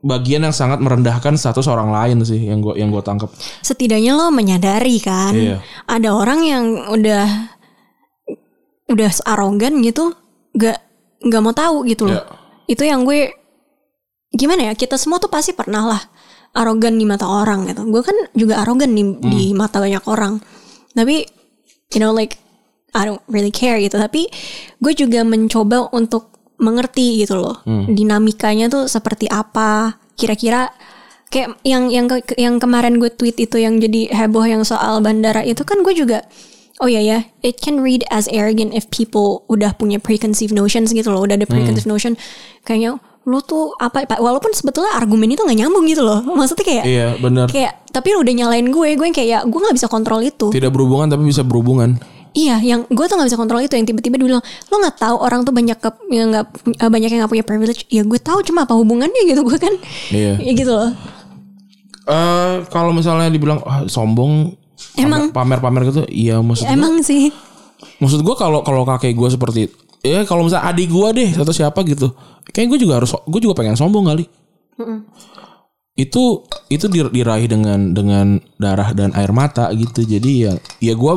bagian 0.00 0.40
yang 0.42 0.54
sangat 0.54 0.80
merendahkan 0.80 1.36
status 1.36 1.68
orang 1.68 1.92
lain 1.92 2.24
sih 2.24 2.40
yang 2.40 2.58
gue 2.58 2.72
yang 2.74 2.88
gue 2.88 3.00
tangkap 3.00 3.28
setidaknya 3.60 4.16
lo 4.16 4.32
menyadari 4.32 4.96
kan 4.96 5.36
Iya. 5.36 5.60
ada 5.84 6.08
orang 6.10 6.40
yang 6.40 6.64
udah 6.88 7.26
udah 8.88 9.10
arogan 9.24 9.84
gitu 9.84 10.14
gak 10.52 10.80
nggak 11.20 11.42
mau 11.44 11.52
tahu 11.52 11.84
gitu 11.84 12.08
loh. 12.08 12.16
Iya. 12.16 12.24
itu 12.66 12.82
yang 12.82 13.04
gue 13.04 13.28
gimana 14.30 14.70
ya 14.70 14.74
kita 14.74 14.96
semua 14.96 15.18
tuh 15.18 15.28
pasti 15.28 15.52
pernah 15.52 15.84
lah 15.86 16.02
arogan 16.50 16.96
di 16.96 17.06
mata 17.06 17.26
orang 17.26 17.66
gitu. 17.66 17.82
Gue 17.86 18.02
kan 18.02 18.14
juga 18.32 18.58
arogan 18.58 18.90
di, 18.90 19.02
di 19.20 19.44
mata 19.52 19.78
banyak 19.78 20.02
orang. 20.06 20.38
Tapi 20.90 21.22
you 21.90 21.98
know 21.98 22.10
like 22.10 22.38
I 22.90 23.06
don't 23.06 23.22
really 23.26 23.50
care 23.50 23.78
gitu. 23.78 23.94
Tapi 23.94 24.26
gue 24.76 24.92
juga 24.94 25.22
mencoba 25.22 25.90
untuk 25.92 26.39
mengerti 26.60 27.18
gitu 27.18 27.34
loh 27.34 27.64
dinamikanya 27.88 28.68
tuh 28.68 28.84
seperti 28.84 29.26
apa. 29.26 29.96
Kira-kira 30.14 30.68
kayak 31.26 31.58
yang 31.62 31.88
yang 31.88 32.06
ke- 32.06 32.36
yang 32.36 32.56
kemarin 32.56 32.98
gue 32.98 33.08
tweet 33.08 33.38
itu 33.38 33.56
yang 33.56 33.78
jadi 33.78 34.12
heboh 34.12 34.44
yang 34.44 34.62
soal 34.62 34.98
bandara 34.98 35.40
itu 35.40 35.62
kan 35.62 35.80
gue 35.80 35.94
juga 35.94 36.26
oh 36.78 36.86
ya 36.86 36.98
ya 36.98 37.22
it 37.40 37.56
can 37.56 37.78
read 37.78 38.02
as 38.08 38.26
arrogant 38.26 38.72
if 38.72 38.84
people 38.88 39.46
udah 39.46 39.72
punya 39.72 39.96
preconceived 39.96 40.50
notions 40.50 40.90
gitu 40.90 41.08
loh 41.08 41.22
udah 41.22 41.34
ada 41.34 41.46
preconceived 41.46 41.86
notion. 41.86 42.14
Kayaknya 42.60 42.98
lo 43.20 43.38
tuh 43.38 43.76
apa 43.76 44.08
walaupun 44.16 44.50
sebetulnya 44.50 44.96
argumen 44.96 45.28
itu 45.28 45.40
nggak 45.40 45.58
nyambung 45.58 45.84
gitu 45.86 46.00
loh. 46.00 46.20
Maksudnya 46.20 46.64
kayak 46.66 46.84
iya 46.84 47.06
benar 47.14 47.46
kayak 47.46 47.88
tapi 47.88 48.10
lo 48.10 48.20
udah 48.20 48.34
nyalain 48.34 48.66
gue 48.66 48.88
gue 48.92 49.06
yang 49.06 49.14
kayak 49.14 49.40
gue 49.44 49.60
nggak 49.60 49.76
bisa 49.76 49.86
kontrol 49.86 50.20
itu. 50.20 50.48
Tidak 50.48 50.68
berhubungan 50.68 51.06
tapi 51.06 51.24
bisa 51.26 51.40
berhubungan 51.40 52.00
Iya, 52.30 52.62
yang 52.62 52.86
gue 52.86 53.04
tuh 53.04 53.18
nggak 53.18 53.26
bisa 53.26 53.34
kontrol 53.34 53.58
itu. 53.58 53.74
Yang 53.74 53.90
tiba-tiba 53.90 54.14
dia 54.16 54.26
bilang, 54.30 54.44
lo 54.44 54.74
nggak 54.78 54.96
tahu 54.96 55.16
orang 55.18 55.42
tuh 55.42 55.50
banyak 55.50 55.74
ke, 55.74 55.90
yang 56.10 56.30
nggak 56.30 56.46
eh, 56.78 56.86
banyak 56.86 57.10
yang 57.10 57.20
nggak 57.22 57.32
punya 57.32 57.42
privilege. 57.42 57.82
Ya 57.90 58.02
gue 58.02 58.18
tahu, 58.18 58.38
cuma 58.42 58.62
apa 58.62 58.74
hubungannya 58.74 59.22
gitu 59.26 59.42
gue 59.42 59.58
kan? 59.58 59.74
Iya. 60.10 60.38
Ya 60.38 60.52
gitu 60.54 60.70
loh. 60.70 60.90
eh 62.02 62.54
kalau 62.68 62.90
misalnya 62.90 63.30
dibilang 63.30 63.62
ah, 63.62 63.86
sombong 63.86 64.50
Emang. 64.96 65.30
pamer-pamer 65.30 65.86
gitu 65.86 66.02
iya 66.08 66.40
maksud 66.40 66.66
Emang 66.66 66.98
sih. 67.04 67.30
maksud 68.00 68.24
gue 68.24 68.34
kalau 68.34 68.64
kalau 68.64 68.82
kakek 68.82 69.14
gue 69.14 69.28
seperti 69.30 69.60
ya 70.00 70.24
kalau 70.24 70.42
misalnya 70.42 70.72
adik 70.72 70.90
gue 70.90 71.08
deh 71.14 71.30
atau 71.36 71.52
siapa 71.52 71.84
gitu 71.86 72.10
kayak 72.50 72.66
gue 72.74 72.78
juga 72.82 72.98
harus 72.98 73.14
gue 73.14 73.40
juga 73.40 73.54
pengen 73.54 73.76
sombong 73.76 74.10
kali 74.10 74.24
itu 76.00 76.40
itu 76.66 76.86
dir- 76.86 77.08
diraih 77.08 77.44
dengan 77.44 77.90
dengan 77.90 78.26
darah 78.56 78.90
dan 78.90 79.12
air 79.12 79.30
mata 79.30 79.68
gitu 79.72 80.00
jadi 80.00 80.32
ya 80.40 80.52
ya 80.80 80.94
gue 80.94 81.12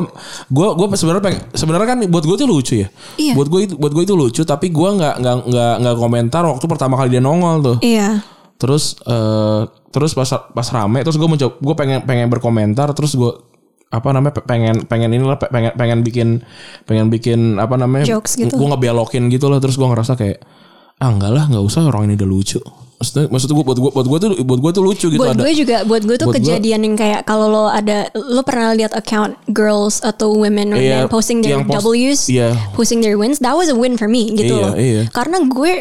gue 0.46 0.68
gue 0.74 0.86
sebenarnya 0.92 1.22
pengen 1.22 1.40
sebenarnya 1.50 1.86
kan 1.86 1.98
buat 2.06 2.22
gue 2.22 2.34
itu 2.34 2.44
lucu 2.44 2.74
ya 2.76 2.88
Iya. 3.16 3.32
buat 3.32 3.48
gue 3.48 3.60
itu 3.62 3.74
buat 3.74 3.90
gue 3.90 4.02
itu 4.02 4.14
lucu 4.14 4.42
tapi 4.42 4.68
gue 4.68 4.88
nggak 4.90 5.14
nggak 5.16 5.36
nggak 5.46 5.74
nggak 5.80 5.96
komentar 5.96 6.42
waktu 6.42 6.64
pertama 6.64 6.94
kali 6.94 7.08
dia 7.10 7.20
nongol 7.20 7.56
tuh 7.60 7.76
Iya. 7.80 8.20
terus 8.54 9.00
eh 9.02 9.62
terus 9.88 10.10
pas 10.12 10.26
pas 10.26 10.68
rame 10.68 11.00
terus 11.00 11.14
gue 11.14 11.24
mencoba 11.24 11.54
gue 11.54 11.74
pengen 11.74 11.98
pengen 12.02 12.26
berkomentar 12.28 12.90
terus 12.92 13.14
gue 13.14 13.30
apa 13.88 14.10
namanya 14.10 14.34
pe- 14.34 14.42
pengen 14.44 14.82
pengen 14.84 15.06
inilah 15.08 15.36
pe- 15.36 15.46
pengen 15.48 15.70
pengen 15.72 15.98
bikin 16.00 16.28
pengen 16.82 17.06
bikin 17.08 17.56
apa 17.56 17.74
namanya 17.74 18.02
Jokes 18.04 18.34
gitu. 18.34 18.50
gue 18.50 18.66
ngebelokin 18.66 19.30
gitu 19.30 19.46
loh 19.46 19.56
terus 19.56 19.74
gue 19.74 19.86
ngerasa 19.86 20.14
kayak 20.14 20.42
ah 20.96 21.08
enggak 21.08 21.30
lah 21.30 21.46
nggak 21.46 21.62
usah 21.62 21.82
orang 21.84 22.06
ini 22.06 22.14
udah 22.14 22.26
lucu 22.26 22.58
maksudnya 23.04 23.28
maksud 23.28 23.48
gue 23.50 23.62
buat 23.62 23.76
gue 23.76 23.90
buat 23.92 24.06
gue 24.06 24.18
tuh 24.18 24.30
buat 24.40 24.58
gue 24.58 24.72
tuh 24.72 24.82
lucu 24.82 25.06
gitu 25.06 25.20
buat 25.20 25.32
ada 25.32 25.40
gue 25.40 25.52
juga, 25.54 25.76
buat 25.84 26.00
gue 26.00 26.16
tuh 26.16 26.26
buat 26.26 26.34
gua- 26.34 26.40
kejadian 26.40 26.80
yang 26.82 26.94
kayak 26.94 27.20
kalau 27.22 27.46
lo 27.46 27.64
ada, 27.66 28.08
lo 28.10 28.40
pernah 28.40 28.72
lihat 28.72 28.92
account 28.92 29.36
girls 29.48 30.00
atau 30.00 30.32
women 30.32 30.72
or 30.72 30.78
Iya, 30.78 30.96
men 30.96 31.06
posting 31.06 31.38
their 31.38 31.54
yang 31.54 31.68
post- 31.68 31.84
W's, 31.84 32.20
iya. 32.26 32.56
posting 32.72 32.98
their 32.98 33.14
wins, 33.14 33.38
that 33.38 33.52
was 33.52 33.68
a 33.68 33.74
win 33.74 33.94
for 33.94 34.06
me 34.06 34.32
gitu 34.32 34.54
Iya, 34.54 34.64
loh. 34.64 34.72
iya. 34.74 35.02
Karena 35.10 35.38
gue, 35.40 35.72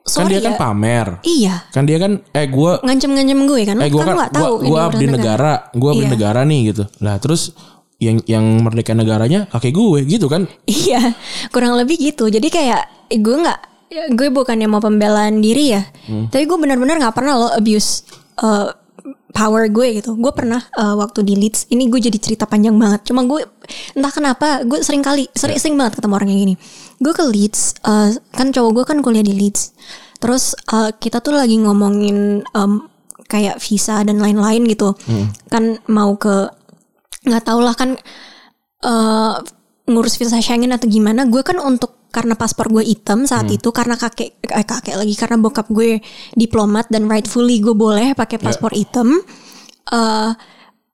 kan 0.00 0.24
sorry 0.24 0.32
dia 0.32 0.42
kan 0.42 0.54
ya, 0.54 0.58
pamer 0.58 1.06
iya, 1.22 1.54
kan 1.68 1.84
dia 1.84 1.98
kan 1.98 2.12
eh 2.30 2.46
gue 2.46 2.72
ngancem-ngancem 2.80 3.40
gue 3.44 3.60
kan, 3.62 3.76
eh 3.78 3.86
gue 3.86 4.00
kan 4.00 4.16
kan 4.18 4.32
gue 4.32 4.50
gue 4.64 4.78
abdi 4.80 5.06
negara 5.06 5.52
gue 5.70 5.88
abdi 5.88 6.02
Iya. 6.02 6.10
negara 6.10 6.40
nih 6.42 6.60
gitu 6.68 6.82
lah 6.98 7.20
terus 7.20 7.52
yang 8.00 8.16
yang 8.24 8.42
merdeka 8.58 8.90
negaranya 8.90 9.44
kakek 9.46 9.70
gue 9.70 10.00
gitu 10.08 10.26
kan 10.26 10.48
Iya, 10.64 11.12
kurang 11.48 11.76
lebih 11.76 12.00
gitu. 12.00 12.26
Jadi 12.26 12.48
kayak 12.48 12.88
gue 13.12 13.36
nggak, 13.38 13.60
ya, 13.90 14.06
gue 14.08 14.30
bukannya 14.30 14.70
mau 14.70 14.78
pembelaan 14.78 15.42
diri 15.42 15.74
ya, 15.74 15.82
tapi 16.30 16.46
gue 16.46 16.54
benar-benar 16.54 17.02
nggak 17.02 17.16
pernah 17.18 17.34
lo 17.34 17.48
abuse 17.50 18.06
uh, 18.38 18.70
power 19.34 19.66
gue 19.66 20.02
gitu. 20.02 20.14
Gue 20.14 20.30
pernah 20.30 20.62
uh, 20.78 20.94
waktu 20.98 21.26
di 21.26 21.34
Leeds, 21.34 21.66
ini 21.74 21.90
gue 21.90 21.98
jadi 21.98 22.18
cerita 22.18 22.46
panjang 22.46 22.78
banget. 22.78 23.10
Cuma 23.10 23.26
gue 23.26 23.42
entah 23.98 24.12
kenapa 24.14 24.62
gue 24.62 24.78
sering 24.80 25.02
kali, 25.02 25.26
sering, 25.34 25.58
sering 25.58 25.74
banget 25.74 25.98
ketemu 25.98 26.14
orang 26.14 26.28
yang 26.30 26.40
gini. 26.46 26.54
Gue 27.02 27.12
ke 27.14 27.24
Leeds, 27.26 27.82
uh, 27.82 28.14
kan 28.34 28.54
cowok 28.54 28.70
gue 28.80 28.84
kan 28.86 28.98
kuliah 29.02 29.26
di 29.26 29.34
Leeds. 29.34 29.74
Terus 30.22 30.54
uh, 30.70 30.94
kita 30.94 31.18
tuh 31.18 31.34
lagi 31.34 31.58
ngomongin 31.58 32.46
um, 32.54 32.86
kayak 33.30 33.62
visa 33.62 34.02
dan 34.06 34.18
lain-lain 34.18 34.66
gitu. 34.66 34.94
Kan 35.50 35.78
mau 35.90 36.14
ke 36.14 36.50
nggak 37.26 37.44
tau 37.44 37.60
lah 37.60 37.76
kan 37.76 38.00
eh 38.80 39.34
ngurus 39.90 40.16
visa 40.16 40.40
Schengen 40.40 40.72
atau 40.72 40.88
gimana 40.88 41.28
gue 41.28 41.44
kan 41.44 41.60
untuk 41.60 41.99
karena 42.10 42.34
paspor 42.34 42.68
gue 42.68 42.84
hitam 42.84 43.24
saat 43.24 43.46
itu 43.48 43.70
karena 43.70 43.94
kakek 43.94 44.42
eh, 44.50 44.66
kakek 44.66 44.98
lagi 44.98 45.14
karena 45.14 45.38
bokap 45.38 45.70
gue 45.70 46.02
diplomat 46.34 46.90
dan 46.90 47.06
rightfully 47.06 47.62
gue 47.62 47.72
boleh 47.72 48.12
pakai 48.18 48.38
paspor 48.42 48.74
hitam 48.74 49.14
eh 49.90 50.32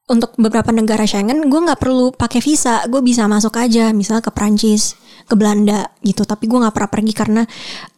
untuk 0.06 0.38
beberapa 0.38 0.70
negara 0.70 1.02
Schengen 1.02 1.50
gue 1.50 1.60
nggak 1.66 1.82
perlu 1.82 2.14
pakai 2.14 2.38
visa. 2.38 2.86
Gue 2.86 3.02
bisa 3.02 3.26
masuk 3.26 3.58
aja 3.58 3.90
misalnya 3.90 4.22
ke 4.22 4.30
Prancis 4.30 4.94
ke 5.26 5.34
Belanda 5.34 5.90
gitu. 6.06 6.22
Tapi 6.22 6.46
gue 6.46 6.58
nggak 6.62 6.70
pernah 6.70 6.90
pergi 6.90 7.12
karena 7.12 7.42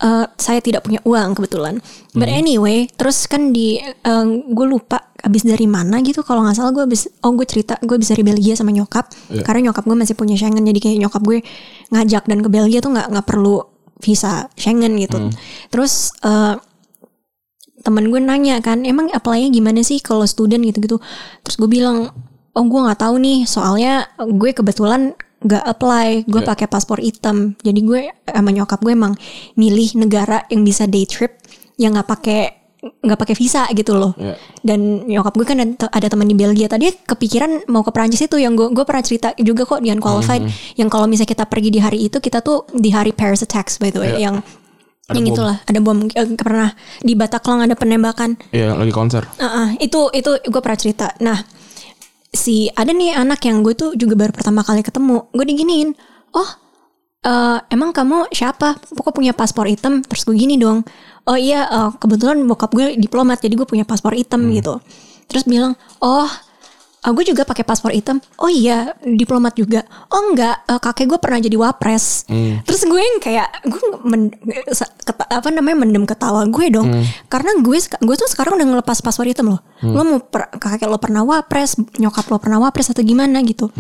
eh, 0.00 0.26
saya 0.40 0.60
tidak 0.64 0.88
punya 0.88 1.04
uang 1.04 1.36
kebetulan. 1.36 1.76
But 2.16 2.32
anyway 2.32 2.88
terus 2.88 3.28
kan 3.28 3.52
di 3.52 3.76
eh, 3.84 4.26
gue 4.48 4.66
lupa 4.66 5.12
abis 5.20 5.44
dari 5.44 5.68
mana 5.68 6.00
gitu. 6.00 6.24
Kalau 6.24 6.48
nggak 6.48 6.56
salah 6.56 6.72
gue 6.72 6.88
abis 6.88 7.12
oh 7.20 7.32
gue 7.36 7.44
cerita 7.44 7.76
gue 7.84 8.00
bisa 8.00 8.16
dari 8.16 8.24
Belgia 8.24 8.56
sama 8.56 8.72
nyokap. 8.72 9.12
Karena 9.44 9.68
nyokap 9.68 9.84
gue 9.84 9.96
masih 10.00 10.16
punya 10.16 10.40
Schengen 10.40 10.64
jadi 10.64 10.80
kayak 10.80 10.98
nyokap 11.04 11.20
gue 11.20 11.44
ngajak 11.92 12.24
dan 12.24 12.40
ke 12.40 12.48
Belgia 12.48 12.80
tuh 12.80 12.96
nggak 12.96 13.08
nggak 13.12 13.26
perlu 13.28 13.60
visa 14.00 14.48
Schengen 14.56 14.96
gitu. 14.96 15.28
Terus 15.68 16.16
eh, 16.24 16.56
temen 17.82 18.10
gue 18.10 18.20
nanya 18.20 18.58
kan 18.58 18.82
emang 18.82 19.10
apply-nya 19.14 19.48
gimana 19.54 19.80
sih 19.86 20.02
kalau 20.02 20.26
student? 20.26 20.60
gitu-gitu. 20.64 20.98
Terus 21.46 21.56
gue 21.56 21.70
bilang 21.70 22.10
oh 22.56 22.64
gue 22.66 22.80
nggak 22.82 23.00
tahu 23.00 23.14
nih 23.22 23.46
soalnya 23.46 24.10
gue 24.18 24.50
kebetulan 24.50 25.14
nggak 25.38 25.64
apply 25.70 26.26
gue 26.26 26.42
pakai 26.42 26.66
paspor 26.66 26.98
hitam. 26.98 27.54
Jadi 27.62 27.80
gue 27.86 28.00
sama 28.26 28.50
nyokap 28.50 28.82
gue 28.82 28.92
emang 28.94 29.14
milih 29.54 29.94
negara 29.94 30.42
yang 30.50 30.66
bisa 30.66 30.90
day 30.90 31.06
trip 31.06 31.38
yang 31.78 31.94
nggak 31.94 32.10
pakai 32.10 32.40
nggak 32.78 33.18
pakai 33.18 33.34
visa 33.34 33.66
gitu 33.74 33.98
loh. 33.98 34.14
Iya. 34.14 34.38
dan 34.62 35.02
nyokap 35.06 35.34
gue 35.34 35.46
kan 35.46 35.58
ada, 35.90 36.06
teman 36.06 36.30
di 36.30 36.38
Belgia. 36.38 36.70
Tadi 36.70 36.94
kepikiran 37.06 37.66
mau 37.70 37.82
ke 37.82 37.90
Prancis 37.90 38.22
itu 38.22 38.38
yang 38.38 38.54
gue 38.54 38.70
gue 38.70 38.84
pernah 38.86 39.02
cerita 39.02 39.34
juga 39.38 39.66
kok 39.66 39.82
di 39.82 39.90
unqualified 39.90 40.46
yang 40.78 40.86
kalau 40.86 41.10
misalnya 41.10 41.34
kita 41.34 41.44
pergi 41.50 41.70
di 41.74 41.80
hari 41.82 41.98
itu 42.06 42.22
kita 42.22 42.38
tuh 42.38 42.66
di 42.70 42.90
hari 42.94 43.10
Paris 43.10 43.42
attacks 43.42 43.82
by 43.82 43.90
the 43.90 43.98
way 43.98 44.22
yang 44.22 44.38
Ada 45.08 45.16
yang 45.16 45.32
bom. 45.32 45.36
itulah 45.40 45.56
ada 45.64 45.78
bom 45.80 45.98
eh, 46.04 46.28
pernah 46.36 46.70
di 47.00 47.16
Bataclan 47.16 47.64
ada 47.64 47.72
penembakan 47.72 48.36
Iya 48.52 48.76
lagi 48.76 48.92
konser 48.92 49.24
Uh-uh, 49.40 49.80
itu 49.80 50.12
itu 50.12 50.30
gue 50.44 50.60
pernah 50.60 50.78
cerita. 50.78 51.08
Nah, 51.24 51.40
si 52.32 52.68
ada 52.76 52.92
nih 52.92 53.16
anak 53.16 53.40
yang 53.48 53.64
gue 53.64 53.74
tuh 53.74 53.90
juga 53.96 54.14
baru 54.14 54.32
pertama 54.32 54.60
kali 54.60 54.84
ketemu. 54.84 55.32
Gue 55.32 55.44
diginiin, 55.48 55.96
oh 56.36 56.50
eh, 57.24 57.58
emang 57.72 57.90
kamu 57.90 58.30
siapa? 58.30 58.78
Pokok 58.94 59.18
punya 59.18 59.32
paspor 59.32 59.66
hitam. 59.66 60.04
Terus 60.04 60.22
gue 60.28 60.36
gini 60.36 60.60
dong. 60.60 60.84
Oh 61.28 61.36
iya, 61.36 61.68
eh, 61.68 61.90
kebetulan 61.96 62.40
bokap 62.44 62.72
gue 62.72 62.96
diplomat, 62.96 63.40
jadi 63.40 63.54
gue 63.56 63.68
punya 63.68 63.84
paspor 63.84 64.16
hitam 64.16 64.44
gitu. 64.52 64.80
Terus 65.28 65.44
bilang, 65.44 65.76
oh 66.00 66.28
eh, 67.08 67.14
gue 67.14 67.24
juga 67.24 67.42
pakai 67.42 67.64
paspor 67.64 67.90
hitam. 67.90 68.20
Oh 68.36 68.46
iya, 68.46 68.92
diplomat 69.00 69.56
juga. 69.56 69.80
Oh 70.08 70.28
enggak, 70.28 70.60
eh, 70.62 70.76
kakek 70.76 71.06
gue 71.06 71.18
pernah 71.18 71.38
jadi 71.38 71.56
wapres. 71.56 72.28
Terus 72.60 72.84
gue 72.84 73.00
yang 73.00 73.16
kayak 73.18 73.48
gue 73.64 73.80
men- 74.04 74.36
keta- 75.00 75.24
apa 75.26 75.48
namanya 75.48 75.80
mendem 75.80 76.04
ketawa 76.04 76.44
gue 76.44 76.66
dong. 76.68 76.92
Karena 77.26 77.56
gue 77.56 77.78
gue 77.80 78.14
tuh 78.14 78.28
sekarang 78.28 78.54
udah 78.54 78.66
ngelepas 78.68 79.00
paspor 79.00 79.24
hitam 79.24 79.48
loh. 79.48 79.60
Lo 79.80 80.04
mau 80.04 80.20
per- 80.20 80.52
kakek 80.52 80.84
lo 80.84 80.98
pernah 80.98 81.22
wapres, 81.22 81.70
nyokap 81.96 82.28
lo 82.28 82.36
pernah 82.36 82.60
wapres 82.60 82.88
atau 82.88 83.00
gimana 83.00 83.40
gitu. 83.40 83.72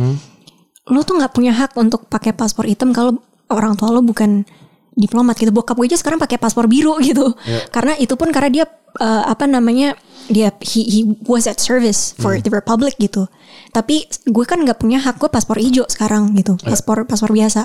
lo 0.86 1.02
tuh 1.02 1.14
nggak 1.14 1.32
punya 1.32 1.52
hak 1.52 1.76
untuk 1.76 2.06
pakai 2.06 2.32
paspor 2.32 2.64
hitam 2.64 2.90
kalau 2.90 3.20
orang 3.48 3.76
tua 3.76 3.92
lo 3.92 4.00
bukan 4.00 4.48
diplomat 4.90 5.36
gitu. 5.36 5.50
Bokap 5.50 5.76
gue 5.76 5.86
aja 5.86 5.96
sekarang 5.96 6.16
pakai 6.16 6.36
paspor 6.36 6.64
biru 6.64 6.96
gitu. 6.98 7.28
Karena 7.68 7.92
itu 7.94 8.14
pun 8.14 8.30
karena 8.30 8.48
dia 8.48 8.64
eh, 8.96 9.22
apa 9.26 9.44
namanya 9.44 9.92
dia 10.28 10.52
he, 10.60 10.84
he 10.84 11.00
was 11.24 11.48
at 11.48 11.58
service 11.58 12.12
for 12.20 12.36
the 12.38 12.52
republic 12.52 12.94
gitu. 13.00 13.26
Tapi 13.72 14.04
gue 14.28 14.44
kan 14.44 14.60
nggak 14.60 14.78
punya 14.80 15.00
hak 15.00 15.16
gue 15.18 15.28
paspor 15.32 15.56
hijau 15.56 15.88
sekarang 15.88 16.36
gitu. 16.36 16.54
Paspor 16.60 17.04
paspor 17.08 17.32
biasa. 17.32 17.64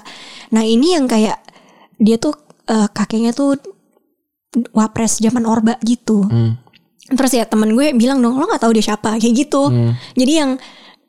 Nah 0.55 0.63
ini 0.63 0.95
yang 0.95 1.05
kayak 1.05 1.43
dia 1.99 2.17
tuh 2.17 2.33
eh, 2.67 2.87
kakeknya 2.89 3.35
tuh 3.35 3.59
wapres 4.71 5.19
zaman 5.19 5.43
orba 5.43 5.75
gitu. 5.83 6.25
Terus 7.03 7.31
ya 7.35 7.43
temen 7.43 7.75
gue 7.75 7.91
bilang 7.93 8.23
dong 8.23 8.39
lo 8.39 8.47
nggak 8.47 8.63
tahu 8.63 8.73
dia 8.79 8.95
siapa 8.95 9.19
kayak 9.19 9.35
gitu. 9.47 9.69
Jadi 10.15 10.33
yang 10.33 10.55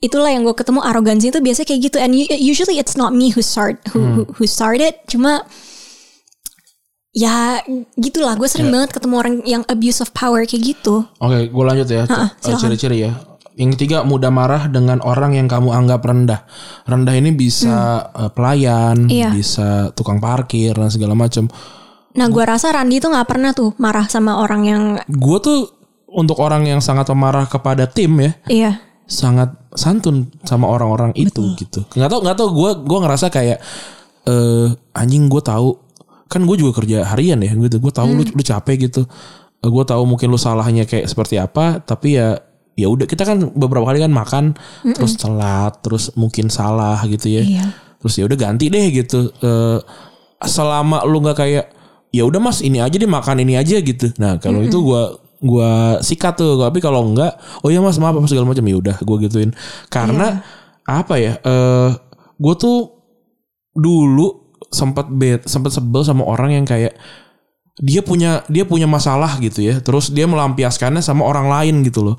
itulah 0.05 0.29
yang 0.29 0.45
gue 0.45 0.53
ketemu 0.53 0.85
arogansi 0.85 1.33
itu 1.33 1.40
biasanya 1.40 1.67
kayak 1.71 1.81
gitu. 1.87 1.97
And 2.03 2.12
usually 2.37 2.77
it's 2.77 2.99
not 2.99 3.17
me 3.17 3.33
who 3.33 3.40
start 3.40 3.81
who 3.95 4.03
who, 4.03 4.23
who 4.37 4.45
started. 4.45 4.99
Cuma 5.09 5.47
ya 7.14 7.62
gitulah 7.94 8.35
gue 8.35 8.50
sering 8.50 8.74
banget 8.74 8.90
ketemu 8.90 9.14
orang 9.14 9.35
yang 9.46 9.62
abuse 9.70 10.03
of 10.03 10.11
power 10.11 10.42
kayak 10.44 10.74
gitu. 10.74 11.07
Oke, 11.22 11.48
gue 11.48 11.64
lanjut 11.64 11.88
ya. 11.88 12.05
Eh. 12.11 12.29
Ciri-ciri 12.42 13.07
ya. 13.07 13.14
Yang 13.55 13.79
ketiga 13.79 14.03
mudah 14.03 14.35
marah 14.35 14.66
dengan 14.66 14.98
orang 15.07 15.38
yang 15.38 15.46
kamu 15.46 15.70
anggap 15.70 16.03
rendah. 16.03 16.42
Rendah 16.90 17.14
ini 17.14 17.31
bisa 17.31 18.11
eh, 18.11 18.31
pelayan, 18.35 19.07
Iya. 19.07 19.31
bisa 19.31 19.94
tukang 19.94 20.18
parkir 20.18 20.74
dan 20.74 20.90
segala 20.90 21.14
macam. 21.14 21.46
Nah 22.14 22.27
gue 22.31 22.44
rasa 22.46 22.70
Randi 22.74 22.98
tuh 22.98 23.11
nggak 23.14 23.27
pernah 23.31 23.50
tuh 23.55 23.74
marah 23.79 24.07
sama 24.07 24.38
orang 24.38 24.62
yang 24.66 24.83
Gue 25.11 25.38
tuh 25.42 25.70
untuk 26.11 26.38
orang 26.38 26.62
yang 26.66 26.79
sangat 26.79 27.11
pemarah 27.11 27.42
kepada 27.50 27.90
tim 27.90 28.14
ya, 28.22 28.33
iya 28.46 28.72
sangat 29.05 29.53
santun 29.74 30.31
sama 30.46 30.70
orang-orang 30.70 31.11
itu 31.18 31.59
gitu. 31.59 31.83
Nggak 31.92 32.09
tau 32.09 32.20
nggak 32.22 32.37
tau 32.38 32.48
gue 32.55 32.70
gue 32.87 32.98
ngerasa 33.03 33.27
kayak 33.29 33.59
eh 34.24 34.68
anjing 34.96 35.29
gue 35.29 35.42
tahu 35.44 35.84
kan 36.29 36.43
gue 36.45 36.57
juga 36.59 36.83
kerja 36.83 37.05
harian 37.09 37.41
ya 37.41 37.53
gitu. 37.55 37.77
Gue 37.81 37.93
tahu 37.93 38.09
lu 38.13 38.25
lu 38.25 38.43
capek 38.43 38.91
gitu. 38.91 39.05
gue 39.65 39.85
tahu 39.89 40.05
mungkin 40.05 40.29
lu 40.29 40.37
salahnya 40.37 40.85
kayak 40.85 41.09
seperti 41.09 41.41
apa, 41.41 41.81
tapi 41.81 42.21
ya 42.21 42.37
ya 42.77 42.85
udah. 42.93 43.09
Kita 43.09 43.25
kan 43.25 43.49
beberapa 43.57 43.89
kali 43.89 44.05
kan 44.05 44.13
makan 44.13 44.45
terus 44.93 45.17
telat 45.17 45.81
terus 45.81 46.13
mungkin 46.21 46.53
salah 46.53 47.01
gitu 47.09 47.33
ya. 47.33 47.43
Iya. 47.45 47.67
terus 48.05 48.21
ya 48.21 48.29
udah 48.29 48.37
ganti 48.37 48.69
deh 48.69 48.93
gitu. 48.93 49.33
Eh, 49.41 49.81
selama 50.45 51.01
lu 51.09 51.25
nggak 51.25 51.39
kayak 51.41 51.73
ya 52.13 52.29
udah 52.29 52.37
mas 52.37 52.61
ini 52.61 52.85
aja 52.85 52.93
deh 52.93 53.09
makan 53.09 53.41
ini 53.41 53.57
aja 53.57 53.81
gitu. 53.81 54.13
Nah 54.21 54.37
kalau 54.37 54.61
itu 54.61 54.77
gua 54.85 55.17
gua 55.41 55.97
sikat 56.05 56.37
tuh. 56.37 56.61
Tapi 56.61 56.85
kalau 56.85 57.01
enggak 57.09 57.41
oh 57.65 57.73
ya 57.73 57.81
mas 57.81 57.97
maaf 57.97 58.21
apa 58.21 58.29
segala 58.29 58.53
macam. 58.53 58.69
Ya 58.69 58.77
udah 58.77 58.97
gua 59.01 59.17
gituin. 59.17 59.57
Karena 59.89 60.45
apa 60.85 61.17
ya 61.17 61.41
eh 61.41 61.91
gue 62.35 62.55
tuh 62.61 62.93
dulu 63.73 64.43
sempat 64.75 65.07
bet 65.09 65.47
sempat 65.47 65.71
sebel 65.71 66.03
sama 66.03 66.27
orang 66.27 66.59
yang 66.59 66.67
kayak 66.67 66.99
dia 67.83 68.03
punya 68.07 68.47
dia 68.47 68.63
punya 68.67 68.87
masalah 68.87 69.39
gitu 69.43 69.63
ya. 69.63 69.79
Terus 69.83 70.11
dia 70.15 70.27
melampiaskannya 70.31 71.03
sama 71.03 71.27
orang 71.27 71.51
lain 71.51 71.83
gitu 71.87 72.07
loh. 72.07 72.17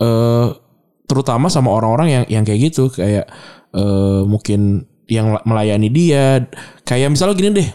Eh 0.00 0.48
terutama 1.08 1.52
sama 1.52 1.72
orang-orang 1.72 2.08
yang 2.08 2.24
yang 2.40 2.44
kayak 2.44 2.72
gitu. 2.72 2.92
Kayak 2.92 3.28
eh 3.72 4.22
mungkin 4.24 4.88
yang 5.08 5.40
melayani 5.48 5.88
dia. 5.88 6.44
Kayak 6.84 7.12
misalnya 7.12 7.36
gini 7.36 7.50
deh. 7.56 7.68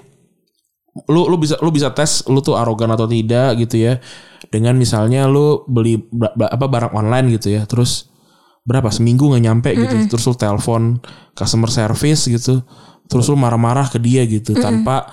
Lu 1.10 1.30
lu 1.30 1.38
bisa 1.38 1.58
lu 1.62 1.70
bisa 1.74 1.94
tes 1.94 2.26
lu 2.30 2.42
tuh 2.42 2.58
arogan 2.58 2.94
atau 2.94 3.10
tidak 3.10 3.58
gitu 3.66 3.82
ya. 3.82 3.94
Dengan 4.54 4.78
misalnya 4.78 5.26
lu 5.26 5.66
beli 5.66 5.98
apa 6.38 6.66
barang 6.70 6.94
online 6.94 7.34
gitu 7.34 7.54
ya. 7.54 7.66
Terus 7.66 8.14
berapa 8.68 8.92
seminggu 8.92 9.24
nggak 9.26 9.44
nyampe 9.44 9.70
gitu 9.74 9.96
terus 10.08 10.24
lu 10.26 10.36
telepon 10.36 11.00
customer 11.32 11.72
service 11.72 12.28
gitu 12.28 12.60
terus 13.08 13.26
lu 13.26 13.36
marah-marah 13.36 13.88
ke 13.88 13.98
dia 13.98 14.22
gitu 14.24 14.52
tanpa 14.54 15.08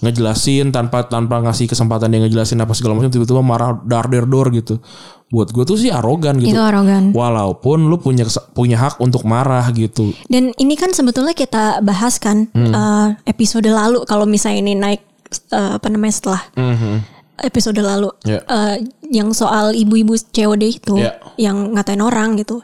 ngejelasin 0.00 0.68
tanpa 0.68 1.04
tanpa 1.04 1.40
ngasih 1.40 1.64
kesempatan 1.66 2.08
dia 2.08 2.20
ngejelasin 2.20 2.58
apa 2.58 2.72
segala 2.72 2.92
macam 2.94 3.08
tiba-tiba 3.08 3.40
marah 3.40 3.76
dar 3.80 4.04
der 4.06 4.24
dor 4.24 4.48
gitu 4.50 4.80
buat 5.28 5.48
gue 5.48 5.64
tuh 5.64 5.74
sih 5.74 5.88
arogan 5.88 6.36
gitu 6.38 6.52
Itu 6.52 6.60
arogan. 6.60 7.10
walaupun 7.10 7.88
lu 7.88 7.96
punya 7.96 8.22
punya 8.52 8.76
hak 8.78 8.96
untuk 8.98 9.24
marah 9.24 9.64
gitu 9.70 10.12
Dan 10.26 10.52
ini 10.54 10.74
kan 10.74 10.92
sebetulnya 10.92 11.32
kita 11.32 11.80
bahas 11.80 12.16
kan 12.16 12.46
Hmm. 12.50 12.70
eh, 12.70 13.08
episode 13.26 13.66
lalu 13.66 14.04
kalau 14.04 14.24
misalnya 14.24 14.60
ini 14.62 14.74
naik 14.74 15.02
eh, 15.50 15.70
apa 15.74 15.88
namanya 15.88 16.14
setelah 16.14 16.42
Mhm. 16.54 16.94
episode 17.42 17.76
lalu 17.76 18.12
Ya. 18.22 18.40
Eh, 18.42 18.76
yang 19.10 19.32
soal 19.32 19.74
ibu-ibu 19.74 20.14
COD 20.14 20.62
itu 20.70 20.94
Ya. 20.96 21.18
yang 21.36 21.74
ngatain 21.74 21.98
orang 21.98 22.36
gitu. 22.36 22.62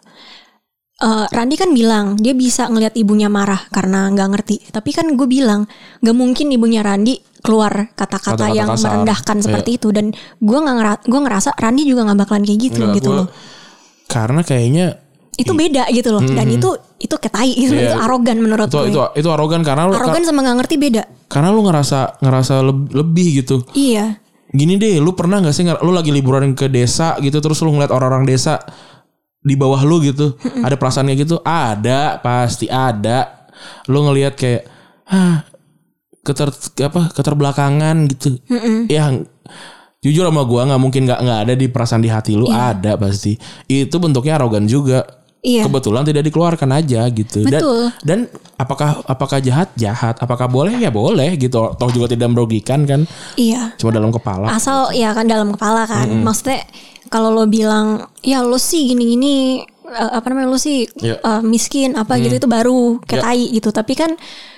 Eh, 1.00 1.26
Randi 1.32 1.56
kan 1.56 1.72
bilang 1.72 2.12
dia 2.14 2.36
bisa 2.36 2.68
ngelihat 2.68 2.92
ibunya 2.92 3.32
marah 3.32 3.56
karena 3.72 4.12
nggak 4.12 4.28
ngerti. 4.30 4.56
Tapi 4.68 4.92
kan 4.92 5.08
gue 5.08 5.24
bilang 5.24 5.64
nggak 5.98 6.12
mungkin 6.12 6.52
ibunya 6.52 6.84
Randi 6.84 7.16
keluar 7.40 7.88
kata-kata 7.96 8.52
yang 8.52 8.68
kasar. 8.68 9.00
merendahkan 9.00 9.36
Iya. 9.40 9.44
seperti 9.48 9.70
itu. 9.80 9.88
Dan 9.90 10.12
gue 10.36 10.58
nggak 10.60 10.76
ngera- 10.76 11.00
gue 11.00 11.20
ngerasa 11.24 11.56
Randi 11.56 11.88
juga 11.88 12.04
nggak 12.04 12.18
bakalan 12.20 12.44
kayak 12.44 12.60
gitu 12.60 12.80
Nggak, 12.84 12.94
gitu 13.00 13.08
gua- 13.08 13.18
loh. 13.24 13.28
karena 14.06 14.40
kayaknya 14.42 14.86
Itu 15.32 15.56
beda 15.56 15.88
gitu 15.88 16.08
loh. 16.10 16.20
Dan 16.20 16.46
itu 16.52 16.68
itu 17.00 17.14
ketai 17.16 17.48
gitu. 17.50 17.72
Iya. 17.72 17.96
Itu 17.96 17.98
arogan 17.98 18.36
menurut 18.36 18.68
itu 18.68 18.76
gue. 18.76 18.92
itu 18.92 19.00
itu 19.16 19.28
arogan 19.32 19.64
karena 19.64 19.88
lu 19.88 19.96
arogan 19.96 20.20
sama 20.20 20.44
nggak 20.44 20.56
ngerti 20.60 20.76
beda. 20.76 21.02
karena 21.32 21.48
lu 21.48 21.64
ngerasa 21.64 22.20
ngerasa 22.20 22.54
leb- 22.60 22.92
lebih 22.92 23.40
gitu 23.40 23.64
Iya. 23.72 24.20
gini 24.50 24.76
deh 24.76 24.98
lu 24.98 25.14
pernah 25.14 25.40
nggak 25.40 25.54
sih 25.54 25.64
lu 25.64 25.94
lagi 25.94 26.10
liburan 26.10 26.52
ke 26.52 26.66
desa 26.66 27.16
gitu 27.16 27.38
terus 27.38 27.62
lu 27.62 27.70
ngeliat 27.70 27.88
orang-orang 27.88 28.26
desa 28.26 28.60
di 29.40 29.54
bawah 29.56 29.80
lu 29.84 30.04
gitu. 30.04 30.36
Ada 30.60 30.76
perasaan 30.76 31.08
kayak 31.08 31.20
gitu? 31.24 31.36
Ada 31.44 32.20
pasti 32.20 32.68
ada. 32.68 33.48
Lu 33.88 34.04
ngelihat 34.04 34.36
kayak 34.36 34.68
ah 35.10 35.44
keter 36.20 36.52
apa 36.84 37.10
keterbelakangan 37.12 37.96
gitu. 38.12 38.36
Ya 38.88 39.08
jujur 40.00 40.24
sama 40.24 40.48
gua 40.48 40.64
nggak 40.64 40.80
mungkin 40.80 41.04
nggak 41.04 41.20
nggak 41.20 41.40
ada 41.44 41.54
di 41.56 41.66
perasaan 41.68 42.00
di 42.04 42.10
hati 42.12 42.36
lu 42.36 42.48
ada 42.48 42.96
pasti. 43.00 43.36
Itu 43.68 43.96
bentuknya 44.00 44.36
arogan 44.40 44.68
juga. 44.68 45.20
Iya. 45.40 45.64
kebetulan 45.64 46.04
tidak 46.04 46.28
dikeluarkan 46.28 46.68
aja 46.68 47.08
gitu. 47.08 47.40
Dan 47.48 47.64
Betul. 47.64 47.82
dan 48.04 48.18
apakah 48.60 49.00
apakah 49.08 49.40
jahat? 49.40 49.72
Jahat. 49.72 50.20
Apakah 50.20 50.52
boleh? 50.52 50.76
Ya 50.76 50.92
boleh 50.92 51.32
gitu. 51.40 51.72
Toh 51.80 51.88
juga 51.88 52.12
tidak 52.12 52.28
merugikan 52.28 52.84
kan? 52.84 53.08
Iya. 53.40 53.72
cuma 53.80 53.88
dalam 53.88 54.12
kepala. 54.12 54.52
Asal 54.52 54.92
ya 54.92 55.16
kan 55.16 55.24
dalam 55.24 55.56
kepala 55.56 55.88
kan. 55.88 56.12
Maksudnya 56.12 56.60
kalau 57.10 57.28
lo 57.28 57.44
bilang 57.44 58.06
ya 58.20 58.40
lo 58.40 58.56
sih 58.56 58.86
gini-gini 58.86 59.60
eh, 59.84 60.10
apa 60.12 60.30
namanya 60.30 60.48
lo 60.48 60.56
sih 60.56 60.86
Ya. 60.96 61.18
eh, 61.18 61.42
miskin 61.42 61.92
apa 61.92 62.16
gitu 62.16 62.38
itu 62.38 62.46
baru 62.46 63.02
kayak 63.02 63.18
Ya. 63.18 63.24
tai 63.26 63.44
gitu. 63.50 63.68
Tapi 63.68 63.92
kan 63.92 64.10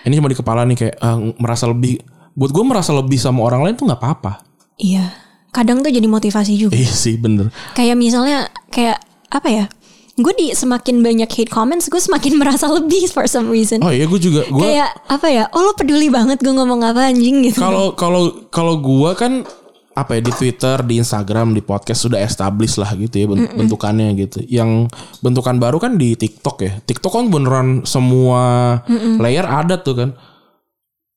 ini 0.05 0.15
cuma 0.15 0.29
di 0.29 0.37
kepala 0.37 0.63
nih 0.63 0.77
kayak 0.79 0.97
ah, 0.99 1.17
merasa 1.37 1.65
lebih 1.65 2.05
buat 2.33 2.49
gue 2.49 2.63
merasa 2.63 2.93
lebih 2.93 3.17
sama 3.17 3.43
orang 3.43 3.65
lain 3.65 3.75
tuh 3.75 3.85
nggak 3.85 3.99
apa-apa. 3.99 4.45
Iya. 4.77 5.11
Kadang 5.51 5.81
tuh 5.81 5.89
jadi 5.89 6.05
motivasi 6.05 6.57
juga. 6.57 6.73
Iya 6.73 6.89
sih 6.89 7.17
bener. 7.17 7.49
Kayak 7.73 7.97
misalnya 7.97 8.39
kayak 8.69 9.01
apa 9.29 9.49
ya 9.49 9.65
gue 10.13 10.29
di 10.37 10.53
semakin 10.53 11.01
banyak 11.01 11.25
hate 11.25 11.49
comments 11.49 11.89
gue 11.89 11.97
semakin 11.97 12.37
merasa 12.41 12.69
lebih 12.69 13.09
for 13.09 13.25
some 13.25 13.49
reason. 13.49 13.81
Oh 13.81 13.89
iya 13.89 14.05
gue 14.05 14.21
juga 14.21 14.45
gue 14.45 14.61
kayak 14.61 15.09
apa 15.09 15.29
ya 15.29 15.45
oh 15.49 15.61
lo 15.63 15.73
peduli 15.73 16.09
banget 16.09 16.41
gue 16.41 16.53
ngomong 16.53 16.85
apa 16.85 17.09
anjing 17.09 17.41
gitu. 17.43 17.57
Kalau 17.59 17.97
kalau 17.97 18.49
kalau 18.49 18.77
gue 18.77 19.11
kan 19.13 19.45
apa 19.93 20.17
ya 20.17 20.21
di 20.25 20.33
Twitter 20.33 20.81
di 20.85 21.01
Instagram 21.01 21.53
di 21.53 21.61
podcast 21.61 22.09
sudah 22.09 22.17
established 22.25 22.81
lah 22.81 22.93
gitu 22.97 23.13
ya 23.13 23.27
bent- 23.29 23.53
bentukannya 23.53 24.17
gitu. 24.17 24.41
Yang 24.49 24.89
bentukan 25.21 25.61
baru 25.61 25.77
kan 25.77 26.01
di 26.01 26.17
TikTok 26.17 26.57
ya. 26.65 26.73
TikTok 26.85 27.13
kan 27.13 27.27
beneran 27.29 27.85
semua 27.85 28.81
layer 29.21 29.45
ada 29.45 29.77
tuh 29.81 29.95
kan. 29.97 30.11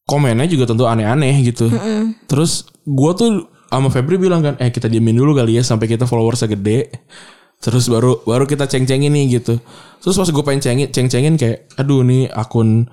Komennya 0.06 0.46
juga 0.46 0.70
tentu 0.70 0.86
aneh-aneh 0.86 1.34
gitu. 1.42 1.66
Terus 2.30 2.70
gue 2.86 3.12
tuh 3.18 3.30
sama 3.66 3.90
Febri 3.90 4.22
bilang 4.22 4.46
kan 4.46 4.54
eh 4.62 4.70
kita 4.70 4.86
diemin 4.86 5.18
dulu 5.18 5.34
kali 5.34 5.58
ya 5.58 5.64
sampai 5.66 5.90
kita 5.90 6.06
followersnya 6.06 6.54
gede. 6.54 6.94
Terus 7.58 7.90
baru 7.90 8.22
baru 8.22 8.46
kita 8.46 8.70
ceng-cengin 8.70 9.10
nih 9.10 9.42
gitu. 9.42 9.58
Terus 10.04 10.16
pas 10.20 10.30
gue 10.30 10.44
pengen 10.46 10.62
cengin 10.62 10.88
ceng-cengin 10.94 11.34
kayak 11.40 11.74
aduh 11.80 12.06
nih 12.06 12.30
akun 12.30 12.86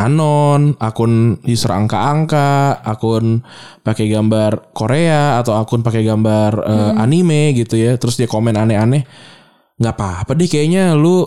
anon 0.00 0.80
akun 0.80 1.36
user 1.44 1.68
angka-angka 1.76 2.80
akun 2.80 3.44
pakai 3.84 4.08
gambar 4.08 4.72
Korea 4.72 5.36
atau 5.36 5.60
akun 5.60 5.84
pakai 5.84 6.02
gambar 6.08 6.52
eh, 6.64 6.92
anime 7.04 7.52
gitu 7.52 7.76
ya. 7.76 8.00
Terus 8.00 8.16
dia 8.16 8.24
komen 8.24 8.56
aneh-aneh. 8.56 9.04
Nggak 9.76 9.94
apa-apa 9.96 10.32
deh 10.32 10.48
kayaknya 10.48 10.96
lu 10.96 11.24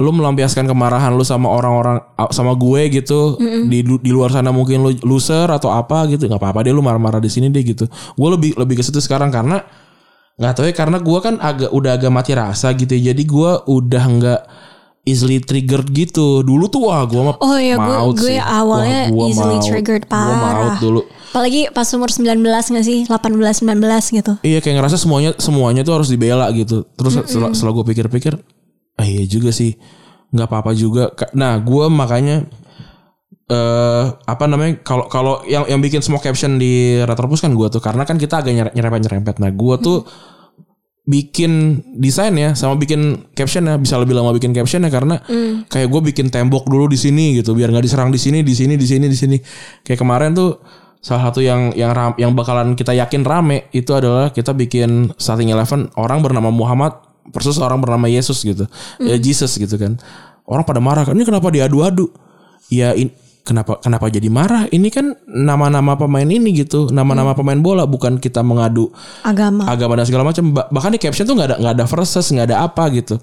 lu 0.00 0.16
melampiaskan 0.16 0.64
kemarahan 0.64 1.12
lu 1.12 1.20
sama 1.22 1.52
orang-orang 1.52 2.00
sama 2.34 2.56
gue 2.58 2.88
gitu. 3.02 3.38
Di 3.70 3.84
di 3.86 4.10
luar 4.10 4.34
sana 4.34 4.50
mungkin 4.50 4.82
lu 4.82 4.90
loser 5.06 5.46
atau 5.46 5.70
apa 5.70 6.10
gitu. 6.10 6.26
Nggak 6.26 6.40
apa-apa 6.42 6.66
deh 6.66 6.74
lu 6.74 6.82
marah-marah 6.82 7.22
di 7.22 7.30
sini 7.30 7.46
deh 7.46 7.62
gitu. 7.62 7.86
Gue 8.18 8.28
lebih 8.34 8.58
lebih 8.58 8.80
ke 8.80 8.82
situ 8.82 8.98
sekarang 8.98 9.30
karena 9.30 9.62
nggak 10.40 10.52
tahu 10.56 10.64
ya 10.66 10.74
karena 10.74 10.98
gue 11.04 11.18
kan 11.20 11.36
agak 11.36 11.68
udah 11.68 12.00
agak 12.00 12.10
mati 12.10 12.32
rasa 12.32 12.72
gitu 12.74 12.96
ya. 12.96 13.12
Jadi 13.12 13.22
gue 13.28 13.50
udah 13.68 14.04
nggak 14.08 14.40
easily 15.02 15.38
triggered 15.38 15.88
gitu 15.88 16.40
dulu 16.40 16.66
tuh 16.66 16.84
wah 16.84 17.02
gue 17.02 17.18
mah 17.18 17.36
Oh 17.38 17.56
iya, 17.56 17.74
gue- 17.74 17.88
maut 17.90 18.14
gue 18.14 18.30
sih. 18.30 18.38
awalnya 18.38 19.08
Wah, 19.08 19.10
gua 19.10 19.24
easily 19.26 19.56
maut. 19.56 19.64
triggered, 19.64 20.04
Gua 20.04 20.18
maut 20.28 20.40
parah. 20.44 20.76
dulu 20.78 21.00
apalagi 21.30 21.60
pas 21.68 21.86
umur 21.90 22.08
19 22.08 22.42
gak 22.42 22.82
sih 22.82 22.98
18 23.04 23.62
19 23.62 23.80
gitu 24.12 24.32
Iya 24.42 24.58
kayak 24.58 24.76
ngerasa 24.76 24.96
semuanya 24.96 25.30
semuanya 25.36 25.80
tuh 25.80 25.94
harus 25.94 26.08
dibela 26.08 26.50
gitu. 26.50 26.82
Terus 26.90 27.16
setelah, 27.22 27.50
setelah 27.50 27.72
gue 27.72 27.86
pikir-pikir, 27.86 28.34
ah 28.94 29.06
iya 29.06 29.24
juga 29.24 29.50
sih. 29.50 29.78
nggak 30.28 30.46
apa-apa 30.46 30.70
juga. 30.72 31.10
Nah, 31.32 31.58
gue 31.58 31.84
makanya 31.88 32.46
eh 33.46 34.04
apa 34.06 34.44
namanya 34.46 34.78
kalau 34.80 35.06
kalau 35.06 35.42
yang 35.44 35.66
yang 35.66 35.78
bikin 35.78 35.98
semua 35.98 36.18
caption 36.18 36.54
di 36.54 36.98
Retropus 37.00 37.40
kan 37.40 37.50
gue 37.50 37.66
tuh 37.68 37.78
karena 37.78 38.02
kan 38.02 38.14
kita 38.14 38.38
agak 38.38 38.52
nyere- 38.52 38.70
nyerempet-nyerempet. 38.72 39.38
Nah, 39.38 39.50
gue 39.50 39.74
tuh 39.80 40.06
bikin 41.08 41.80
desain 41.96 42.30
ya 42.36 42.52
sama 42.54 42.76
bikin 42.76 43.32
caption 43.32 43.66
ya 43.66 43.74
bisa 43.80 43.96
lebih 43.98 44.14
lama 44.14 44.30
bikin 44.36 44.52
caption 44.52 44.84
ya 44.84 44.92
karena 44.92 45.18
kayak 45.66 45.88
gue 45.90 46.00
bikin 46.12 46.28
tembok 46.28 46.68
dulu 46.68 46.86
di 46.86 47.00
sini 47.00 47.40
gitu 47.40 47.56
biar 47.56 47.72
nggak 47.72 47.88
diserang 47.88 48.12
di 48.12 48.20
sini 48.20 48.44
di 48.44 48.54
sini 48.54 48.76
di 48.76 48.86
sini 48.86 49.06
di 49.08 49.16
sini. 49.16 49.36
Kayak 49.82 49.98
kemarin 50.06 50.36
tuh 50.36 50.60
salah 51.00 51.32
satu 51.32 51.40
yang 51.40 51.72
yang 51.72 51.96
ram, 51.96 52.12
yang 52.20 52.36
bakalan 52.36 52.76
kita 52.76 52.92
yakin 52.92 53.24
rame 53.24 53.72
itu 53.72 53.90
adalah 53.96 54.30
kita 54.30 54.52
bikin 54.52 55.10
starting 55.16 55.48
eleven 55.48 55.88
orang 55.96 56.20
bernama 56.20 56.52
Muhammad 56.52 56.92
versus 57.32 57.56
orang 57.56 57.80
bernama 57.80 58.06
Yesus 58.06 58.44
gitu. 58.44 58.68
Ya 59.00 59.16
Jesus 59.16 59.56
gitu 59.56 59.80
kan. 59.80 59.96
Orang 60.44 60.68
pada 60.68 60.78
marah 60.78 61.08
kan 61.08 61.16
ini 61.16 61.24
kenapa 61.24 61.48
diadu-adu? 61.48 62.12
Ya 62.70 62.94
in- 62.94 63.14
kenapa 63.42 63.80
kenapa 63.80 64.06
jadi 64.08 64.28
marah? 64.28 64.66
Ini 64.68 64.88
kan 64.88 65.12
nama-nama 65.26 65.96
pemain 65.96 66.26
ini 66.26 66.52
gitu. 66.54 66.88
Nama-nama 66.88 67.32
pemain 67.34 67.58
bola 67.58 67.84
bukan 67.84 68.20
kita 68.20 68.40
mengadu 68.44 68.92
Agama. 69.22 69.66
agama 69.66 69.98
dan 69.98 70.06
segala 70.06 70.24
macam. 70.28 70.54
Ba- 70.54 70.68
bahkan 70.70 70.92
di 70.92 71.00
caption 71.00 71.24
tuh 71.26 71.34
nggak 71.36 71.48
ada 71.48 71.56
nggak 71.58 71.74
ada 71.80 71.84
verses 71.88 72.26
nggak 72.30 72.46
ada 72.50 72.56
apa 72.64 72.84
gitu 72.94 73.16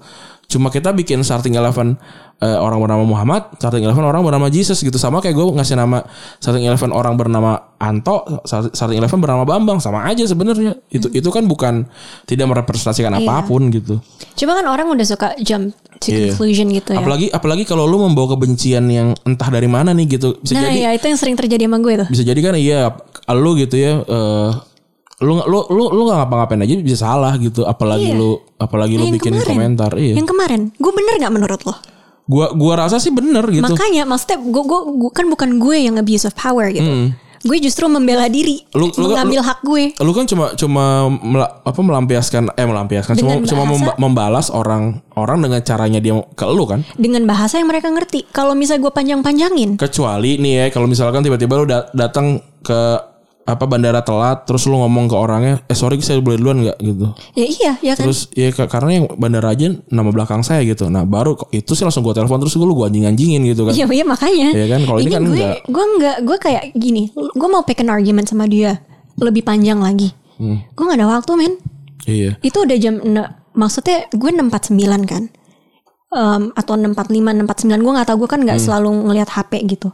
cuma 0.48 0.72
kita 0.72 0.96
bikin 0.96 1.20
starting 1.20 1.52
eleven 1.52 2.00
eh, 2.40 2.56
orang 2.56 2.80
bernama 2.80 3.04
Muhammad 3.04 3.52
starting 3.60 3.84
eleven 3.84 4.00
orang 4.00 4.24
bernama 4.24 4.48
Jesus 4.48 4.80
gitu. 4.80 4.96
Sama 4.96 5.20
kayak 5.20 5.36
gue 5.36 5.44
ngasih 5.52 5.76
nama 5.76 6.00
starting 6.40 6.64
eleven 6.64 6.88
orang 6.88 7.20
bernama 7.20 7.76
Anto 7.76 8.24
start- 8.48 8.72
starting 8.72 8.96
eleven 8.96 9.20
bernama 9.20 9.44
Bambang. 9.44 9.76
Sama 9.76 10.08
aja 10.08 10.24
sebenarnya. 10.24 10.80
Itu 10.88 11.12
itu 11.12 11.28
kan 11.28 11.44
bukan 11.44 11.84
tidak 12.24 12.48
merepresentasikan 12.48 13.12
apa 13.12 13.44
pun 13.44 13.68
gitu. 13.68 14.00
Cuma 14.40 14.56
kan 14.56 14.64
orang 14.64 14.88
udah 14.88 15.04
suka 15.04 15.36
jump 15.44 15.76
to 16.00 16.08
Iya. 16.08 16.32
conclusion 16.32 16.72
gitu 16.72 16.94
ya. 16.94 17.02
apalagi 17.02 17.26
apalagi 17.28 17.64
kalau 17.66 17.84
lu 17.84 18.00
membawa 18.00 18.32
kebencian 18.32 18.86
yang 18.88 19.12
entah 19.28 19.52
dari 19.52 19.68
mana 19.68 19.92
nih 19.92 20.16
gitu. 20.16 20.40
Bisa 20.40 20.56
nah 20.56 20.72
jadi 20.72 20.78
ya 20.80 20.90
itu 20.96 21.04
yang 21.12 21.18
sering 21.20 21.36
terjadi 21.36 21.68
sama 21.68 21.76
gue 21.84 21.94
tuh. 22.00 22.08
bisa 22.08 22.22
jadi 22.24 22.40
kan 22.40 22.54
iya 22.56 22.94
lu 23.36 23.52
gitu 23.60 23.76
ya 23.76 24.00
eh 24.00 24.50
lu 25.18 25.34
lu 25.42 25.66
lu 25.68 25.84
lu 25.90 26.00
nggak 26.04 26.18
ngapa-ngapain 26.20 26.62
aja 26.62 26.74
bisa 26.78 26.98
salah 27.04 27.34
gitu 27.36 27.62
apalagi 27.62 28.10
Iya. 28.10 28.16
lu 28.16 28.30
apalagi 28.56 28.94
lu 28.94 29.02
Nah, 29.02 29.04
yang 29.04 29.16
bikin 29.18 29.32
kemarin. 29.34 29.48
komentar 29.48 29.90
iya 29.94 30.14
Yang 30.14 30.28
kemarin, 30.28 30.60
gue 30.72 30.92
bener 30.92 31.14
nggak 31.16 31.32
menurut 31.32 31.60
lo? 31.64 31.74
gua 32.24 32.52
gua 32.52 32.74
rasa 32.78 32.96
sih 32.96 33.08
bener 33.08 33.42
gitu 33.48 33.64
Makanya 33.64 34.04
maksudnya 34.04 34.38
gue, 34.38 34.62
gue, 34.62 34.80
gue- 35.00 35.12
kan 35.12 35.26
bukan 35.26 35.56
gue 35.56 35.76
yang 35.80 35.96
abuse 35.96 36.22
of 36.22 36.34
power 36.34 36.68
gitu. 36.68 37.10
Gue 37.40 37.56
justru 37.56 37.86
membela 37.86 38.26
diri. 38.26 38.66
Lu- 38.72 38.90
lu- 38.90 39.08
mengambil 39.08 39.40
hak 39.40 39.62
gue. 39.62 39.94
lu 39.96 40.10
kan 40.12 40.22
cuma 40.24 40.52
cuma 40.52 40.84
mela- 41.08 41.62
apa 41.62 41.80
melampiaskan 41.80 42.50
eh 42.52 42.66
melampiaskan 42.66 43.14
cuma 43.16 43.32
Dengan 43.32 43.42
cuma 43.44 43.62
bahasa- 43.62 43.72
memba- 43.72 43.96
membalas 43.96 44.46
orang 44.50 44.82
orang 45.14 45.38
dengan 45.40 45.62
caranya 45.62 45.98
dia 45.98 46.14
ke 46.28 46.44
lu 46.46 46.62
kan 46.62 46.82
dengan 46.94 47.24
bahasa 47.24 47.56
yang 47.56 47.66
mereka 47.66 47.88
ngerti. 47.88 48.26
Kalau 48.28 48.52
misalnya 48.52 48.84
gue 48.84 48.92
panjang-panjangin, 48.92 49.70
kecuali 49.76 50.36
nih 50.36 50.52
ya 50.52 50.64
kalau 50.68 50.84
misalkan 50.84 51.22
tiba-tiba 51.22 51.54
lu 51.56 51.64
da- 51.64 51.88
datang 51.90 52.38
ke 52.60 52.78
apa 53.48 53.64
bandara 53.64 54.04
telat 54.04 54.44
terus 54.44 54.68
lu 54.68 54.76
ngomong 54.76 55.08
ke 55.08 55.16
orangnya 55.16 55.64
eh 55.64 55.72
sorry 55.72 55.96
saya 55.98 56.20
boleh 56.20 56.36
duluan 56.36 56.60
nggak 56.60 56.76
gitu 56.78 57.16
ya 57.32 57.46
iya, 57.48 57.72
ya 57.80 57.92
kan. 57.96 58.04
Terus 58.04 58.28
ya 58.30 58.52
ka- 58.52 58.68
karena 58.68 59.00
yang 59.00 59.06
bandara 59.16 59.48
aja 59.50 59.72
nama 59.88 60.12
belakang 60.12 60.44
saya 60.44 60.60
gitu. 60.62 60.86
Nah 60.86 61.08
baru 61.08 61.32
itu 61.48 61.72
sih 61.72 61.80
langsung 61.80 62.04
gue 62.04 62.12
telepon 62.12 62.36
terus 62.38 62.52
gue 62.52 62.62
lu 62.62 62.76
gue 62.76 62.84
anjing 62.84 63.08
anjingin 63.08 63.40
gitu 63.48 63.64
kan. 63.64 63.72
Iya, 63.72 63.88
iya 63.88 64.04
makanya. 64.04 64.48
Iya 64.52 64.66
kan, 64.68 64.80
kalau 64.84 64.98
ini 65.00 65.08
kan 65.08 65.22
gue, 65.24 65.32
enggak. 65.32 65.56
gue 65.64 65.84
enggak, 65.88 66.16
gue 66.20 66.36
kayak 66.38 66.62
gini. 66.76 67.02
Gue 67.10 67.48
mau 67.48 67.64
pick 67.64 67.80
an 67.80 67.88
argument 67.88 68.28
sama 68.28 68.44
dia 68.44 68.84
lebih 69.16 69.40
panjang 69.40 69.80
lagi. 69.80 70.12
Hmm. 70.36 70.60
Gue 70.76 70.84
gak 70.84 71.00
ada 71.00 71.08
waktu 71.08 71.32
men. 71.34 71.54
Iya. 72.04 72.36
Itu 72.40 72.68
udah 72.68 72.76
jam, 72.76 73.00
maksudnya 73.52 74.06
gue 74.08 74.30
649 74.30 75.08
kan. 75.08 75.22
Em, 76.08 76.42
atau 76.52 76.72
645, 76.72 77.44
649 77.44 77.80
gue 77.80 77.92
gak 77.96 78.08
tahu 78.08 78.16
gue 78.24 78.28
kan 78.28 78.40
Hmm. 78.40 78.48
gak 78.48 78.60
selalu 78.60 78.90
ngelihat 79.08 79.28
HP 79.28 79.52
gitu. 79.66 79.88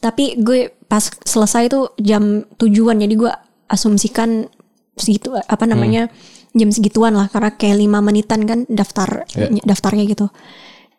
Tapi 0.00 0.36
gue 0.36 0.72
pas 0.84 1.04
selesai 1.22 1.68
itu 1.68 1.80
jam 1.98 2.22
tujuan 2.56 2.98
jadi 2.98 3.14
gue 3.14 3.32
asumsikan 3.66 4.48
segitu 4.92 5.32
apa 5.32 5.64
namanya 5.64 6.08
Hmm. 6.08 6.58
jam 6.58 6.70
segituan 6.70 7.14
lah 7.14 7.28
karena 7.28 7.52
kayak 7.52 7.78
lima 7.78 8.00
menitan 8.00 8.42
kan 8.42 8.66
daftar 8.66 9.22
Ya. 9.30 9.46
daftarnya 9.62 10.02
gitu. 10.04 10.26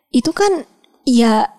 Itu 0.08 0.30
kan 0.30 0.64
ya 1.02 1.50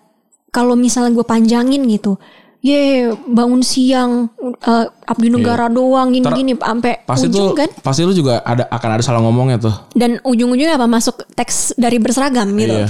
kalau 0.50 0.74
misalnya 0.74 1.12
gue 1.12 1.22
panjangin 1.22 1.82
gitu, 1.84 2.18
ye 2.60 3.06
bangun 3.24 3.60
siang 3.60 4.30
uh, 4.62 4.86
abdi 5.04 5.28
negara 5.28 5.66
doang 5.68 6.10
gini-gini 6.10 6.54
sampai 6.54 6.92
Iya. 6.96 7.06
Pasti 7.06 7.26
ujung 7.28 7.46
tuh 7.50 7.56
kan 7.56 7.70
pasti 7.78 8.00
lu 8.02 8.12
juga 8.12 8.40
ada 8.40 8.66
akan 8.68 8.90
ada 8.90 9.02
salah 9.02 9.20
ngomongnya 9.20 9.58
tuh. 9.60 9.74
dan 9.92 10.18
ujung-ujungnya 10.20 10.74
apa 10.74 10.86
masuk 10.86 11.22
teks 11.32 11.76
dari 11.76 11.98
berseragam 11.98 12.50
gitu. 12.52 12.80
Iya. 12.80 12.88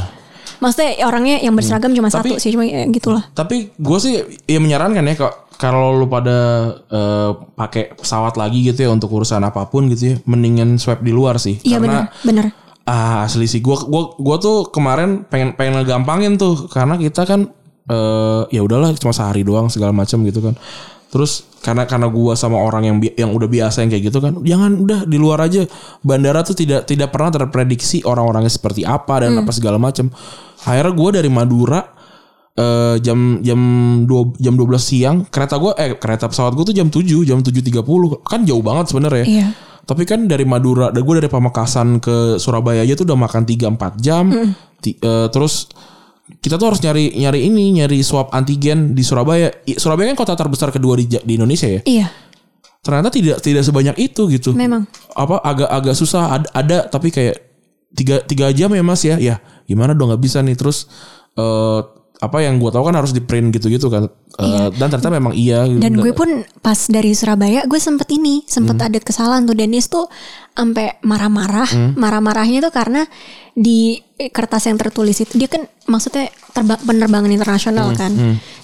Maksudnya 0.64 1.04
orangnya 1.04 1.36
yang 1.38 1.52
berseragam 1.52 1.92
cuma 1.92 2.08
Tapi- 2.08 2.32
satu 2.32 2.40
sih 2.40 2.56
cuma 2.56 2.64
ya 2.64 2.88
gitulah. 2.88 3.28
Tapi 3.30 3.68
gue 3.76 3.98
sih 4.00 4.16
ya 4.48 4.56
menyarankan 4.56 5.04
ya 5.04 5.14
kok 5.14 5.34
kalau 5.54 5.92
lu 5.92 6.08
pada 6.08 6.38
eh, 6.88 7.30
pakai 7.52 7.92
pesawat 7.94 8.34
lagi 8.34 8.64
gitu 8.64 8.80
ya 8.80 8.90
untuk 8.90 9.12
urusan 9.12 9.44
apa 9.44 9.68
pun 9.68 9.86
gitu 9.86 10.02
ya, 10.02 10.16
mendingan 10.24 10.80
swab 10.80 10.98
di 10.98 11.12
luar 11.12 11.36
sih. 11.36 11.60
Iya 11.60 11.76
Karena 11.78 12.08
benar, 12.24 12.24
benar. 12.24 12.46
ah 12.84 13.22
asli 13.22 13.44
sih 13.44 13.60
gua 13.60 13.76
gua 13.84 14.16
gua 14.16 14.36
tuh 14.36 14.68
kemarin 14.68 15.22
pengen 15.24 15.52
pengen 15.52 15.78
ngegampangin 15.78 16.34
tuh 16.34 16.64
karena 16.66 16.96
kita 16.96 17.22
kan 17.22 17.52
eh 17.84 18.42
ya 18.48 18.64
udahlah 18.64 18.96
cuma 18.96 19.12
sehari 19.12 19.44
doang 19.44 19.68
segala 19.68 19.92
macam 19.92 20.24
gitu 20.24 20.40
kan. 20.40 20.56
Terus 21.12 21.46
karena 21.62 21.86
karena 21.86 22.10
gua 22.10 22.34
sama 22.34 22.58
orang 22.58 22.82
yang 22.84 22.96
bi- 22.98 23.14
yang 23.14 23.30
udah 23.30 23.46
biasa 23.46 23.86
yang 23.86 23.90
kayak 23.94 24.10
gitu 24.10 24.18
kan, 24.18 24.34
jangan 24.42 24.74
udah 24.74 25.06
di 25.06 25.14
luar 25.14 25.38
aja. 25.40 25.62
Bandara 26.02 26.42
tuh 26.42 26.58
tidak 26.58 26.84
tidak 26.84 27.14
pernah 27.14 27.30
terprediksi 27.30 28.02
orang-orangnya 28.02 28.50
seperti 28.50 28.82
apa 28.82 29.22
dan 29.22 29.38
apa 29.38 29.54
segala 29.54 29.78
macam. 29.78 30.10
Akhirnya 30.64 30.92
gua 30.92 31.08
dari 31.12 31.28
Madura 31.28 31.80
eh 32.54 32.96
jam 33.02 33.42
jam 33.42 33.58
2 34.06 34.38
jam 34.38 34.54
12 34.54 34.78
siang 34.78 35.16
kereta 35.26 35.58
gua 35.58 35.74
eh 35.74 35.98
kereta 35.98 36.30
pesawat 36.30 36.54
gua 36.54 36.62
tuh 36.62 36.72
jam 36.72 36.86
7 36.86 37.02
jam 37.22 37.42
7.30 37.42 37.82
kan 38.22 38.40
jauh 38.42 38.62
banget 38.62 38.86
sebenarnya 38.88 39.26
Iya. 39.26 39.46
tapi 39.84 40.06
kan 40.06 40.24
dari 40.24 40.46
Madura, 40.46 40.88
dan 40.88 41.02
gue 41.02 41.14
dari 41.18 41.28
Pamekasan 41.28 41.98
ke 41.98 42.38
Surabaya 42.38 42.80
aja 42.80 42.94
tuh 42.94 43.04
udah 43.04 43.20
makan 43.20 43.44
3-4 43.44 44.00
jam. 44.00 44.32
Ti- 44.80 44.96
eh, 44.96 45.28
terus 45.28 45.68
kita 46.40 46.56
tuh 46.56 46.72
harus 46.72 46.80
nyari 46.80 47.12
nyari 47.12 47.44
ini, 47.44 47.68
nyari 47.76 48.00
swab 48.00 48.32
antigen 48.32 48.96
di 48.96 49.04
Surabaya. 49.04 49.52
Surabaya 49.76 50.08
kan 50.08 50.16
kota 50.16 50.32
terbesar 50.32 50.72
kedua 50.72 50.96
di, 50.96 51.04
di 51.04 51.32
Indonesia 51.34 51.68
ya. 51.68 51.84
Iya, 51.84 52.06
Ternyata 52.80 53.08
tidak 53.10 53.40
tidak 53.40 53.60
sebanyak 53.60 53.96
itu 53.98 54.24
gitu. 54.30 54.56
memang. 54.56 54.88
Apa 55.12 55.42
agak 55.42 55.68
agak 55.68 55.94
susah 55.94 56.32
ada, 56.32 56.48
ada 56.54 56.78
tapi 56.86 57.12
kayak 57.12 57.36
tiga 57.92 58.24
tiga 58.24 58.48
jam 58.50 58.70
ya 58.70 58.80
mas 58.80 59.04
ya. 59.04 59.20
Ya 59.20 59.36
gimana 59.64 59.92
dong 59.92 60.08
nggak 60.08 60.20
bisa 60.20 60.40
nih 60.40 60.54
terus. 60.54 60.86
eh 61.34 61.80
apa 62.14 62.40
yang 62.40 62.56
gue 62.56 62.70
tahu 62.70 62.88
kan 62.88 62.94
harus 62.94 63.10
di 63.10 63.20
print 63.20 63.52
gitu-gitu 63.52 63.90
kan. 63.90 64.06
Eh, 64.38 64.68
Dan 64.72 64.88
ternyata 64.88 65.12
memang 65.12 65.34
iya. 65.34 65.66
Dan 65.66 65.98
gue 65.98 66.14
pun 66.14 66.30
pas 66.62 66.78
dari 66.88 67.12
Surabaya 67.12 67.66
gue 67.66 67.76
sempet 67.76 68.08
ini, 68.08 68.40
sempet 68.46 68.78
Hmm. 68.78 68.86
ada 68.86 68.98
kesalahan 68.98 69.44
tuh 69.44 69.52
Dennis 69.52 69.90
tuh 69.90 70.06
sampai 70.50 71.02
marah-marah. 71.02 71.68
Marah-marahnya 71.92 72.62
tuh 72.62 72.72
karena 72.72 73.04
di 73.52 73.98
kertas 74.30 74.64
yang 74.64 74.78
tertulis 74.78 75.18
itu 75.18 75.34
dia 75.34 75.50
kan 75.50 75.66
maksudnya 75.84 76.30
terbang 76.50 76.80
penerbangan 76.80 77.28
internasional 77.28 77.90
Hmm, 77.90 77.98
kan. 77.98 78.12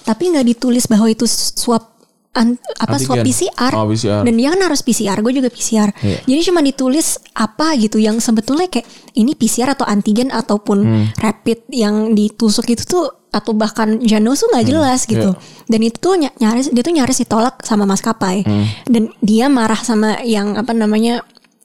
Tapi 0.01 0.23
nggak 0.31 0.47
ditulis 0.47 0.87
bahwa 0.87 1.05
itu 1.05 1.27
swab 1.27 1.91
an- 2.33 2.55
apa 2.77 2.95
swab. 2.95 3.21
PCR. 3.21 3.71
Oh, 3.73 3.85
PCR. 3.85 4.23
Dan 4.23 4.33
dia 4.33 4.49
kan 4.49 4.61
harus 4.61 4.79
PCR, 4.79 5.17
gue 5.17 5.33
juga 5.33 5.47
PCR. 5.47 5.91
Iya. 5.95 6.19
Jadi 6.23 6.41
cuma 6.43 6.59
ditulis 6.59 7.07
apa 7.33 7.75
gitu 7.75 7.97
yang 7.97 8.17
sebetulnya 8.17 8.65
kayak 8.65 8.87
ini 9.13 9.33
PCR 9.33 9.71
atau 9.71 9.83
antigen 9.83 10.29
ataupun 10.29 10.77
Hmm. 10.79 11.05
rapid 11.15 11.67
yang 11.69 12.11
ditusuk 12.11 12.67
itu 12.67 12.83
tuh 12.83 13.05
atau 13.27 13.51
bahkan 13.51 13.99
Janus 14.01 14.39
tuh 14.39 14.47
Hmm. 14.47 14.53
nggak 14.53 14.67
jelas 14.67 14.99
gitu. 15.05 15.29
Iya. 15.29 15.67
Dan 15.67 15.79
itu 15.81 15.97
tuh 15.97 16.13
ny- 16.15 16.35
nyaris 16.37 16.67
dia 16.67 16.81
tuh 16.81 16.93
nyaris 16.93 17.17
ditolak 17.17 17.59
sama 17.61 17.83
maskapai. 17.85 18.43
Hmm. 18.43 18.65
Dan 18.85 19.03
dia 19.19 19.47
marah 19.47 19.79
sama 19.79 20.19
yang 20.21 20.55
apa 20.55 20.71
namanya 20.71 21.23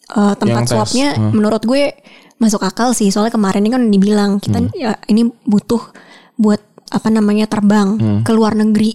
uh, 0.08 0.34
tempat 0.34 0.62
Yang 0.62 0.70
swabnya. 0.72 1.08
Hmm. 1.14 1.30
Menurut 1.32 1.62
gue 1.62 1.94
masuk 2.36 2.60
akal 2.60 2.90
sih. 2.90 3.08
Soalnya 3.08 3.32
kemarin 3.32 3.62
ini 3.62 3.70
kan 3.72 3.82
dibilang 3.84 4.30
kita 4.36 4.58
Hmm. 4.60 4.70
ya, 4.72 4.94
ini 5.06 5.26
butuh 5.42 5.82
buat 6.36 6.58
apa 6.86 7.08
namanya 7.08 7.46
terbang 7.46 7.88
Hmm. 7.94 8.20
ke 8.22 8.30
luar 8.30 8.54
negeri. 8.54 8.94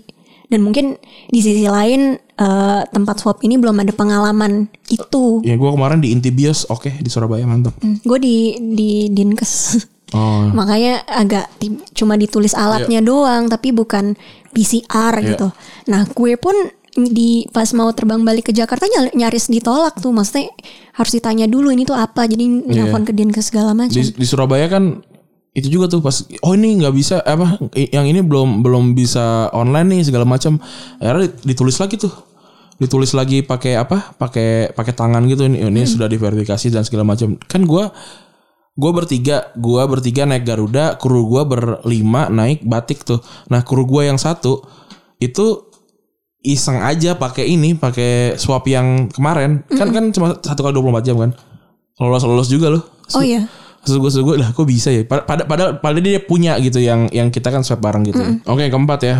Dan 0.52 0.62
mungkin 0.62 1.00
di 1.26 1.40
sisi 1.40 1.64
lain 1.64 2.20
uh, 2.36 2.84
tempat 2.86 3.16
swab 3.18 3.40
ini 3.40 3.56
belum 3.56 3.80
ada 3.80 3.90
pengalaman 3.90 4.68
itu. 4.86 5.40
Ya 5.42 5.56
gue 5.56 5.70
kemarin 5.72 6.04
di 6.04 6.12
Intibios 6.12 6.68
oke 6.68 6.92
di 6.92 7.08
Surabaya 7.08 7.48
mantap. 7.48 7.80
Hmm, 7.80 8.04
Gue 8.04 8.20
di 8.20 8.36
di 8.60 9.08
dinkes. 9.08 9.54
Oh. 10.12 10.44
Makanya 10.52 11.08
agak 11.08 11.48
cuma 11.96 12.20
ditulis 12.20 12.52
alatnya 12.52 13.00
Iya. 13.00 13.08
doang 13.08 13.48
tapi 13.48 13.72
bukan 13.72 14.20
PCR 14.52 15.16
gitu. 15.24 15.48
Nah, 15.88 16.04
gue 16.04 16.36
pun 16.36 16.52
di 16.92 17.48
pas 17.48 17.72
mau 17.72 17.88
terbang 17.96 18.20
balik 18.20 18.52
ke 18.52 18.54
Jakarta 18.54 18.84
ny- 18.84 19.16
nyaris 19.16 19.48
ditolak 19.48 19.96
tuh. 19.98 20.12
Maksudnya 20.12 20.52
harus 20.92 21.16
ditanya 21.16 21.48
dulu 21.48 21.72
ini 21.72 21.88
tuh 21.88 21.96
apa. 21.96 22.28
Jadi 22.28 22.44
nelfon 22.44 23.08
ke 23.08 23.16
dinkes 23.16 23.48
segala 23.48 23.72
macam. 23.72 23.96
Di, 23.96 24.12
di 24.12 24.28
Surabaya 24.28 24.68
kan 24.68 25.00
itu 25.52 25.68
juga 25.68 25.92
tuh 25.92 26.00
pas 26.00 26.16
oh 26.48 26.54
ini 26.56 26.80
nggak 26.80 26.96
bisa 26.96 27.20
apa 27.20 27.60
yang 27.76 28.08
ini 28.08 28.24
belum 28.24 28.64
belum 28.64 28.96
bisa 28.96 29.52
online 29.52 30.00
nih 30.00 30.08
segala 30.08 30.24
macam 30.24 30.64
akhirnya 31.04 31.28
dit- 31.28 31.52
ditulis 31.52 31.76
lagi 31.76 32.00
tuh 32.00 32.14
ditulis 32.80 33.12
lagi 33.12 33.44
pakai 33.44 33.76
apa 33.76 34.16
pakai 34.16 34.72
pakai 34.72 34.94
tangan 34.96 35.28
gitu 35.28 35.46
ini 35.46 35.60
ini 35.68 35.84
sudah 35.84 36.08
diverifikasi 36.08 36.72
dan 36.72 36.88
segala 36.88 37.04
macam 37.04 37.36
kan 37.46 37.68
gua 37.68 37.92
gue 38.72 38.92
bertiga, 38.96 39.52
gue 39.60 39.84
bertiga 39.84 40.24
naik 40.24 40.48
Garuda, 40.48 40.96
kru 40.96 41.28
gue 41.28 41.44
berlima 41.44 42.32
naik 42.32 42.64
batik 42.64 43.04
tuh. 43.04 43.20
Nah 43.52 43.68
kru 43.68 43.84
gue 43.84 44.08
yang 44.08 44.16
satu 44.16 44.64
itu 45.20 45.68
iseng 46.42 46.80
aja 46.80 47.20
pakai 47.20 47.52
ini, 47.52 47.76
pakai 47.76 48.40
swap 48.40 48.66
yang 48.72 49.12
kemarin. 49.12 49.68
Kan 49.76 49.92
kan 49.92 50.10
cuma 50.16 50.40
satu 50.40 50.64
kali 50.64 50.74
24 50.74 51.04
jam 51.04 51.20
kan. 51.20 51.32
Lolos 52.00 52.24
lolos 52.24 52.48
juga 52.48 52.72
loh. 52.72 52.84
Oh 53.12 53.22
iya. 53.22 53.46
Gue 53.82 54.36
lah 54.38 54.54
kok 54.54 54.68
bisa 54.70 54.94
ya? 54.94 55.02
Pada 55.06 55.26
pada 55.26 55.44
pada, 55.50 55.64
padahal 55.74 56.06
dia 56.06 56.22
punya 56.22 56.54
gitu 56.62 56.78
yang 56.78 57.10
yang 57.10 57.34
kita 57.34 57.50
kan 57.50 57.66
swap 57.66 57.82
bareng 57.82 58.06
gitu. 58.06 58.22
ya. 58.22 58.32
Oke 58.46 58.70
keempat 58.70 59.00
ya. 59.02 59.16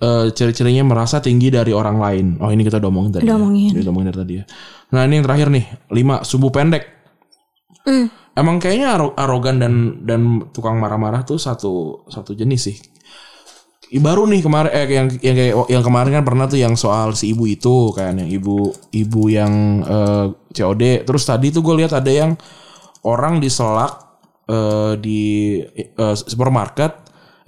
Eh, 0.00 0.32
ciri-cirinya 0.32 0.80
merasa 0.88 1.20
tinggi 1.20 1.52
dari 1.52 1.76
orang 1.76 2.00
lain. 2.00 2.26
Oh 2.40 2.48
ini 2.48 2.64
kita 2.64 2.80
udah 2.80 2.88
omongin 2.88 3.20
tadi. 3.20 3.28
Udah 3.28 3.36
ya. 3.36 3.40
omongin. 3.44 3.70
Udah 3.76 3.90
omongin 3.92 4.08
dari 4.08 4.18
tadi 4.24 4.32
ya. 4.40 4.44
Nah 4.96 5.04
ini 5.04 5.20
yang 5.20 5.24
terakhir 5.28 5.48
nih. 5.52 5.64
Lima 5.92 6.24
subuh 6.24 6.48
pendek. 6.48 6.88
Hmm. 7.84 8.08
Emang 8.32 8.56
kayaknya 8.56 8.96
aro- 8.96 9.12
arogan 9.12 9.60
dan 9.60 10.00
dan 10.08 10.20
tukang 10.56 10.80
marah-marah 10.80 11.20
tuh 11.28 11.36
satu 11.36 12.08
satu 12.08 12.32
jenis 12.32 12.60
sih. 12.64 12.76
Baru 14.00 14.24
nih 14.24 14.40
kemarin 14.40 14.70
eh 14.72 14.86
yang 14.88 15.06
yang 15.20 15.36
kayak 15.36 15.54
yang 15.68 15.84
kemarin 15.84 16.10
kan 16.16 16.24
pernah 16.24 16.46
tuh 16.48 16.56
yang 16.56 16.78
soal 16.80 17.12
si 17.12 17.36
ibu 17.36 17.44
itu 17.44 17.92
kan 17.92 18.16
yang 18.16 18.30
ibu 18.32 18.72
ibu 18.96 19.22
yang 19.28 19.84
eh, 19.84 20.26
COD. 20.56 21.04
Terus 21.04 21.22
tadi 21.28 21.52
tuh 21.52 21.60
gue 21.60 21.84
lihat 21.84 21.92
ada 21.92 22.08
yang 22.08 22.32
orang 23.06 23.40
diselak 23.40 23.92
eh, 24.48 24.92
di 25.00 25.20
eh, 25.76 26.16
supermarket. 26.16 26.92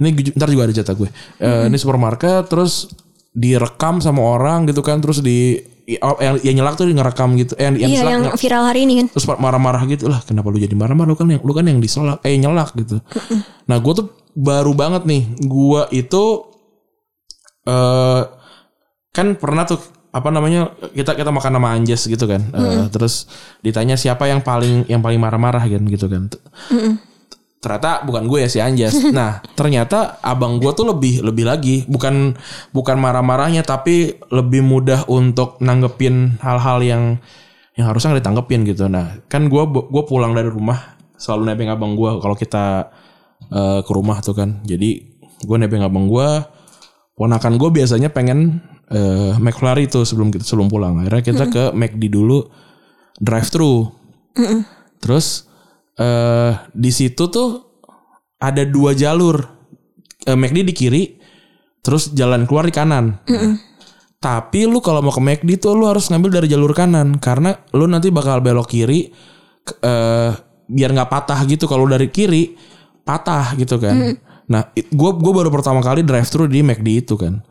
Ini 0.03 0.35
ntar 0.35 0.49
juga 0.51 0.67
ada 0.67 0.75
jatah 0.75 0.95
gue. 0.99 1.09
Eh, 1.39 1.71
Ini 1.71 1.77
supermarket 1.79 2.51
terus 2.51 2.91
direkam 3.33 4.03
sama 4.05 4.21
orang 4.37 4.69
gitu 4.69 4.85
kan 4.85 5.01
terus 5.01 5.25
di 5.25 5.57
oh, 6.05 6.21
yang, 6.21 6.37
yang 6.45 6.55
nyelak 6.61 6.77
tuh 6.77 6.85
ngerekam 6.85 7.33
gitu. 7.41 7.57
Eh, 7.57 7.65
yang, 7.65 7.75
yang 7.81 7.91
Iya 7.91 7.99
selak 8.03 8.13
yang 8.13 8.23
viral 8.37 8.65
hari 8.69 8.81
ini 8.85 8.95
kan. 9.01 9.07
terus 9.15 9.27
marah-marah 9.29 9.83
gitu 9.89 10.05
lah 10.13 10.21
kenapa 10.21 10.53
lu 10.53 10.61
jadi 10.61 10.75
marah-marah 10.77 11.09
lu 11.09 11.17
kan 11.17 11.29
yang 11.33 11.41
lu 11.41 11.53
kan 11.57 11.65
yang 11.65 11.81
diselak 11.81 12.21
eh 12.29 12.37
nyelak 12.37 12.77
gitu 12.77 13.01
nah 13.65 13.81
gue 13.81 13.93
tuh 13.97 14.07
baru 14.37 14.73
banget 14.77 15.09
nih 15.09 15.23
gue 15.49 15.83
itu 15.97 16.25
eh 17.69 18.23
kan 19.13 19.27
pernah 19.37 19.65
tuh 19.69 19.81
apa 20.13 20.29
namanya 20.29 20.77
kita 20.93 21.17
kita 21.17 21.33
makan 21.33 21.57
sama 21.57 21.69
Anjas 21.73 22.05
gitu 22.05 22.29
kan. 22.29 22.45
Eh, 22.53 22.85
terus 22.93 23.25
ditanya 23.65 23.97
siapa 23.97 24.29
yang 24.29 24.45
paling 24.45 24.85
yang 24.87 25.01
paling 25.01 25.17
marah-marah 25.17 25.65
kan 25.65 25.83
gitu 25.89 26.07
kan. 26.07 26.29
Ternyata 27.63 28.05
bukan 28.05 28.27
gue 28.29 28.39
ya 28.45 28.49
si 28.53 28.59
Anjas 28.61 28.93
nah 29.17 29.41
ternyata 29.57 30.21
abang 30.21 30.61
gue 30.61 30.69
tuh 30.77 30.85
lebih 30.93 31.25
lebih 31.25 31.49
lagi. 31.49 31.77
Bukan 31.89 32.37
bukan 32.77 32.97
marah-marahnya 33.01 33.65
tapi 33.65 34.21
lebih 34.29 34.61
mudah 34.61 35.09
untuk 35.09 35.57
nanggepin 35.65 36.37
hal-hal 36.45 36.85
yang 36.85 37.03
yang 37.73 37.89
harusnya 37.89 38.13
nggak 38.13 38.23
ditanggepin 38.25 38.61
gitu. 38.69 38.85
Nah, 38.89 39.17
kan 39.33 39.49
gue 39.49 39.65
gue 39.65 40.03
pulang 40.05 40.37
dari 40.37 40.53
rumah 40.53 41.01
selalu 41.17 41.53
nebeng 41.53 41.71
abang 41.73 41.97
gue 41.97 42.11
kalau 42.21 42.37
kita 42.37 42.93
eh, 43.49 43.81
ke 43.81 43.91
rumah 43.93 44.21
tuh 44.21 44.37
kan. 44.37 44.61
Jadi 44.69 45.17
gue 45.43 45.57
nebeng 45.57 45.81
abang 45.81 46.05
gue, 46.05 46.29
ponakan 47.17 47.57
gue 47.57 47.71
biasanya 47.73 48.13
pengen 48.13 48.61
eh, 48.93 49.33
McFlurry 49.41 49.89
tuh 49.89 50.05
sebelum 50.05 50.29
kita 50.29 50.45
sebelum 50.45 50.69
pulang. 50.69 51.01
Akhirnya 51.01 51.25
kita 51.25 51.45
ke 51.49 51.65
McD 51.73 52.13
dulu 52.13 52.45
drive 53.19 53.49
thru. 53.49 53.89
Terus 55.01 55.49
eh 55.97 56.53
di 56.73 56.91
situ 56.93 57.29
tuh 57.33 57.81
ada 58.39 58.63
dua 58.69 58.93
jalur. 58.93 59.41
Eh, 60.23 60.39
McD 60.39 60.63
di 60.63 60.75
kiri, 60.77 61.03
terus 61.83 62.15
jalan 62.15 62.47
keluar 62.47 62.69
di 62.69 62.75
kanan. 62.75 63.19
Tapi 64.23 64.71
lu 64.71 64.79
kalau 64.79 65.03
mau 65.03 65.11
ke 65.11 65.19
McD 65.19 65.59
tuh 65.59 65.75
lu 65.75 65.91
harus 65.91 66.07
ngambil 66.07 66.39
dari 66.39 66.47
jalur 66.47 66.71
kanan 66.71 67.19
karena 67.19 67.59
lu 67.75 67.91
nanti 67.91 68.15
bakal 68.15 68.39
belok 68.39 68.71
kiri 68.71 69.11
eh 69.83 70.31
biar 70.73 70.91
nggak 70.95 71.11
patah 71.11 71.43
gitu 71.51 71.67
kalau 71.67 71.91
dari 71.91 72.07
kiri 72.07 72.55
patah 73.03 73.59
gitu 73.59 73.83
kan. 73.83 74.15
Nah, 74.47 74.71
gue 74.75 75.11
gue 75.19 75.33
baru 75.35 75.51
pertama 75.51 75.83
kali 75.83 76.07
drive 76.07 76.31
thru 76.31 76.47
di 76.47 76.63
McD 76.63 77.03
itu 77.03 77.19
kan. 77.19 77.43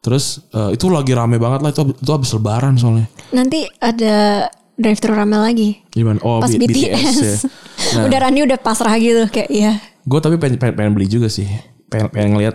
Terus 0.00 0.40
eh, 0.50 0.76
itu 0.76 0.88
lagi 0.88 1.12
rame 1.12 1.36
banget 1.36 1.60
lah 1.60 1.70
itu 1.70 1.92
itu 1.92 2.10
habis 2.10 2.32
lebaran 2.32 2.74
soalnya. 2.80 3.06
Nanti 3.36 3.68
ada 3.80 4.48
drive 4.80 4.96
thru 4.96 5.12
rame 5.12 5.36
lagi. 5.36 5.76
Gimana? 5.92 6.16
Oh, 6.24 6.40
Pas 6.40 6.48
B- 6.48 6.64
BTS. 6.64 6.72
BTS 6.72 7.16
ya. 7.20 7.36
Nah, 7.90 8.06
Udah 8.06 8.22
Rani 8.22 8.46
udah 8.46 8.54
pasrah 8.60 8.92
gitu 9.02 9.26
kayak 9.32 9.50
iya. 9.50 9.72
gue 10.06 10.20
tapi 10.22 10.38
pengen, 10.38 10.62
pengen, 10.62 10.74
pengen 10.78 10.92
beli 10.94 11.10
juga 11.10 11.26
sih. 11.26 11.48
Pengen, 11.90 12.06
pengen 12.12 12.30
ngeliat 12.38 12.54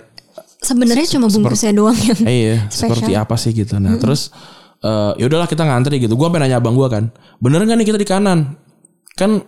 Sebenarnya 0.64 1.04
cuma 1.12 1.28
bungkusnya 1.28 1.76
doang 1.76 1.98
yang 1.98 2.20
Eh, 2.24 2.36
iya, 2.46 2.58
seperti 2.72 3.12
apa 3.20 3.36
sih 3.36 3.52
gitu. 3.52 3.76
Nah, 3.78 4.00
terus 4.00 4.32
eh 4.80 5.12
ya 5.20 5.26
udahlah 5.28 5.50
kita 5.50 5.68
ngantri 5.68 6.00
gitu. 6.00 6.16
Gua 6.16 6.32
pengen 6.32 6.48
nanya 6.48 6.64
abang 6.64 6.72
gua 6.78 6.88
kan, 6.88 7.12
bener 7.44 7.68
nggak 7.68 7.78
nih 7.84 7.88
kita 7.90 8.00
di 8.00 8.08
kanan? 8.08 8.56
Kan 9.18 9.44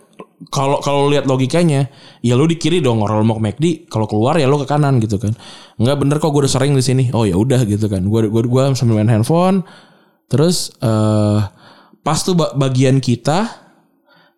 kalau 0.53 0.77
kalau 0.85 1.09
lihat 1.09 1.25
logikanya, 1.25 1.89
ya 2.21 2.37
lu 2.37 2.45
di 2.45 2.61
kiri 2.61 2.77
dong 2.77 3.01
lu 3.01 3.25
mau 3.25 3.37
ke 3.37 3.43
McD, 3.43 3.65
kalau 3.89 4.05
keluar 4.05 4.37
ya 4.37 4.45
lu 4.45 4.61
ke 4.61 4.69
kanan 4.69 5.01
gitu 5.01 5.17
kan. 5.17 5.33
Enggak 5.81 5.97
bener 5.97 6.17
kok 6.21 6.29
gue 6.29 6.45
udah 6.45 6.53
sering 6.53 6.77
di 6.77 6.83
sini. 6.85 7.09
Oh 7.13 7.25
ya 7.25 7.33
udah 7.33 7.65
gitu 7.65 7.89
kan. 7.89 8.05
Gua 8.05 8.29
gua 8.29 8.45
gua 8.45 8.63
sambil 8.77 9.01
main 9.01 9.09
handphone. 9.09 9.65
Terus 10.29 10.69
eh 10.77 11.39
pas 12.05 12.19
tuh 12.21 12.37
ba- 12.37 12.53
bagian 12.53 13.01
kita 13.01 13.49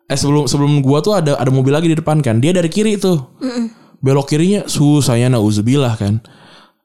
eh 0.08 0.18
sebelum 0.18 0.48
sebelum 0.48 0.80
gua 0.80 1.04
tuh 1.04 1.20
ada 1.20 1.36
ada 1.36 1.52
mobil 1.52 1.70
lagi 1.70 1.92
di 1.92 1.96
depan 2.00 2.24
kan. 2.24 2.40
Dia 2.40 2.56
dari 2.56 2.72
kiri 2.72 2.96
tuh. 2.96 3.36
Belok 4.00 4.32
kirinya 4.32 4.64
susahnya 4.64 5.28
nauzubillah 5.28 5.94
kan 6.00 6.24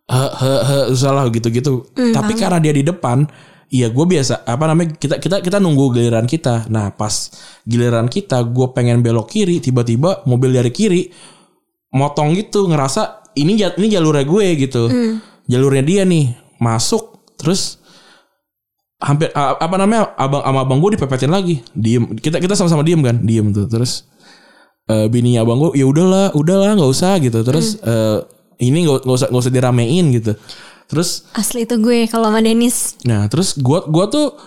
he 0.06 0.24
he 0.38 0.54
he 0.68 0.78
salah 0.94 1.26
gitu-gitu. 1.34 1.90
Tapi 1.96 2.38
karena 2.38 2.62
dia 2.62 2.74
di 2.74 2.86
depan, 2.86 3.26
iya 3.76 3.92
gue 3.92 4.06
biasa 4.08 4.48
apa 4.48 4.64
namanya 4.72 4.96
kita 4.96 5.20
kita 5.20 5.44
kita 5.44 5.58
nunggu 5.60 6.00
giliran 6.00 6.24
kita. 6.24 6.72
Nah 6.72 6.96
pas 6.96 7.12
giliran 7.68 8.08
kita, 8.08 8.40
gue 8.48 8.68
pengen 8.72 9.04
belok 9.04 9.28
kiri, 9.36 9.60
tiba-tiba 9.60 10.24
mobil 10.24 10.56
dari 10.56 10.72
kiri 10.72 11.12
motong 11.92 12.32
gitu, 12.40 12.72
ngerasa 12.72 13.28
ini 13.36 13.60
ini 13.60 13.88
jalurnya 13.92 14.24
gue 14.24 14.46
gitu, 14.56 14.84
jalurnya 15.52 15.84
dia 15.84 16.02
nih 16.08 16.32
masuk, 16.56 17.36
terus 17.36 17.84
hampir 18.96 19.28
apa 19.36 19.76
namanya 19.76 20.16
abang 20.16 20.40
sama 20.40 20.60
abang 20.64 20.80
gue 20.80 20.96
dipepetin 20.96 21.32
lagi, 21.32 21.60
diem 21.76 22.16
kita 22.16 22.40
kita 22.40 22.56
sama-sama 22.56 22.80
diem 22.88 23.04
kan, 23.04 23.20
diem 23.20 23.52
tuh 23.52 23.68
terus 23.68 24.08
eh 24.88 25.12
bininya 25.12 25.44
abang 25.44 25.60
gue 25.60 25.76
ya 25.76 25.84
udahlah 25.84 26.32
udahlah 26.32 26.80
nggak 26.80 26.92
usah 26.96 27.20
gitu. 27.20 27.44
Terus 27.44 27.76
eh, 27.84 28.24
ini 28.64 28.88
nggak 28.88 29.04
nggak 29.04 29.18
usah 29.20 29.28
nggak 29.28 29.44
usah 29.44 29.52
diramein 29.52 30.06
gitu 30.16 30.32
terus 30.86 31.26
asli 31.34 31.66
itu 31.66 31.76
gue 31.82 32.06
kalau 32.06 32.30
sama 32.30 32.40
Dennis. 32.40 32.98
nah 33.04 33.26
terus 33.26 33.58
gua 33.58 33.86
gua 33.90 34.06
tuh 34.06 34.38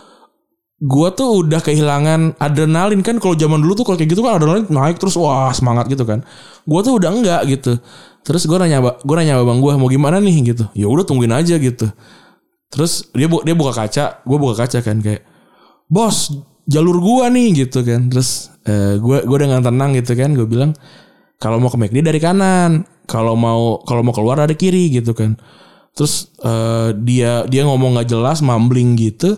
gua 0.78 1.10
tuh 1.10 1.42
udah 1.42 1.58
kehilangan 1.58 2.38
adrenalin 2.38 3.02
kan. 3.02 3.18
Kalau 3.18 3.34
zaman 3.34 3.58
dulu 3.58 3.74
tuh 3.74 3.82
kalau 3.82 3.98
kayak 3.98 4.14
gitu 4.14 4.22
kan 4.22 4.38
adrenalin 4.38 4.66
naik 4.70 5.02
terus 5.02 5.18
wah 5.18 5.50
semangat 5.50 5.90
gitu 5.90 6.06
kan. 6.06 6.22
Gua 6.62 6.80
tuh 6.86 7.02
udah 7.02 7.10
enggak 7.10 7.40
gitu. 7.50 7.82
Terus 8.22 8.46
gua 8.46 8.62
nanya 8.62 8.78
gua 9.02 9.16
nanya 9.18 9.42
abang 9.42 9.58
gua 9.58 9.74
mau 9.74 9.90
gimana 9.90 10.22
nih? 10.22 10.54
gitu. 10.54 10.64
Ya 10.78 10.86
udah 10.86 11.02
tungguin 11.02 11.34
aja 11.34 11.58
gitu. 11.58 11.90
Terus 12.70 13.10
dia 13.10 13.26
bu- 13.26 13.42
dia 13.42 13.58
buka 13.58 13.74
kaca 13.74 14.22
gua 14.22 14.38
buka 14.38 14.62
kaca 14.62 14.78
kan 14.86 15.02
kayak 15.02 15.26
bos 15.90 16.30
jalur 16.70 17.02
gua 17.02 17.26
nih 17.26 17.66
gitu 17.66 17.82
kan. 17.82 18.06
Terus 18.06 18.54
eh, 18.62 19.02
gua 19.02 19.26
gua 19.26 19.38
dengan 19.42 19.58
tenang 19.58 19.98
gitu 19.98 20.14
kan. 20.14 20.30
Gua 20.38 20.46
bilang 20.46 20.70
kalau 21.42 21.58
mau 21.58 21.70
ke 21.70 21.78
McD 21.78 22.06
dari 22.06 22.22
kanan 22.22 22.86
kalau 23.10 23.34
mau 23.34 23.82
kalau 23.82 24.06
mau 24.06 24.14
keluar 24.14 24.38
dari 24.42 24.54
kiri 24.54 24.90
gitu 24.94 25.10
kan 25.14 25.34
terus 25.98 26.30
eh, 26.46 26.94
dia 27.02 27.42
dia 27.50 27.66
ngomong 27.66 27.98
nggak 27.98 28.08
jelas 28.14 28.38
mumbling 28.38 28.94
gitu. 28.94 29.34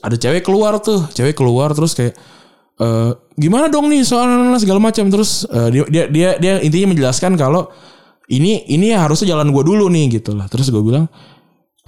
Ada 0.00 0.16
cewek 0.16 0.48
keluar 0.48 0.80
tuh 0.80 1.04
cewek 1.12 1.36
keluar 1.36 1.76
terus 1.76 1.92
kayak 1.92 2.16
eh, 2.80 3.12
gimana 3.36 3.68
dong 3.68 3.92
nih 3.92 4.08
soal 4.08 4.56
segala 4.56 4.80
macam. 4.80 5.12
Terus 5.12 5.44
eh, 5.44 5.68
dia, 5.68 5.84
dia 5.92 6.04
dia 6.08 6.28
dia 6.40 6.52
intinya 6.64 6.96
menjelaskan 6.96 7.36
kalau 7.36 7.68
ini 8.32 8.64
ini 8.72 8.96
harusnya 8.96 9.36
jalan 9.36 9.52
gua 9.52 9.68
dulu 9.68 9.92
nih 9.92 10.16
gitu 10.16 10.32
lah. 10.32 10.48
Terus 10.48 10.72
gue 10.72 10.80
bilang 10.80 11.12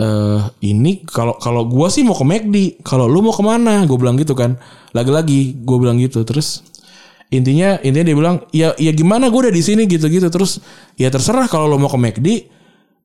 eh 0.01 0.41
ini 0.69 1.01
kalau 1.09 1.41
kalau 1.41 1.65
gua 1.65 1.89
sih 1.89 2.05
mau 2.05 2.17
ke 2.17 2.25
McD 2.25 2.85
kalau 2.85 3.09
lu 3.09 3.25
mau 3.25 3.33
ke 3.33 3.41
mana? 3.41 3.89
Gue 3.89 3.97
bilang 3.97 4.21
gitu 4.21 4.37
kan. 4.37 4.61
Lagi-lagi 4.93 5.65
gue 5.65 5.77
bilang 5.81 5.97
gitu. 5.97 6.21
Terus 6.29 6.61
intinya 7.31 7.79
intinya 7.81 8.07
dia 8.11 8.17
bilang 8.19 8.37
ya 8.51 8.75
ya 8.77 8.91
gimana 8.91 9.31
gue 9.31 9.41
udah 9.49 9.55
di 9.55 9.63
sini 9.63 9.87
gitu 9.87 10.11
gitu 10.11 10.27
terus 10.35 10.59
ya 10.99 11.07
terserah 11.15 11.47
kalau 11.47 11.71
lu 11.71 11.79
mau 11.79 11.87
ke 11.87 11.95
McD 11.95 12.29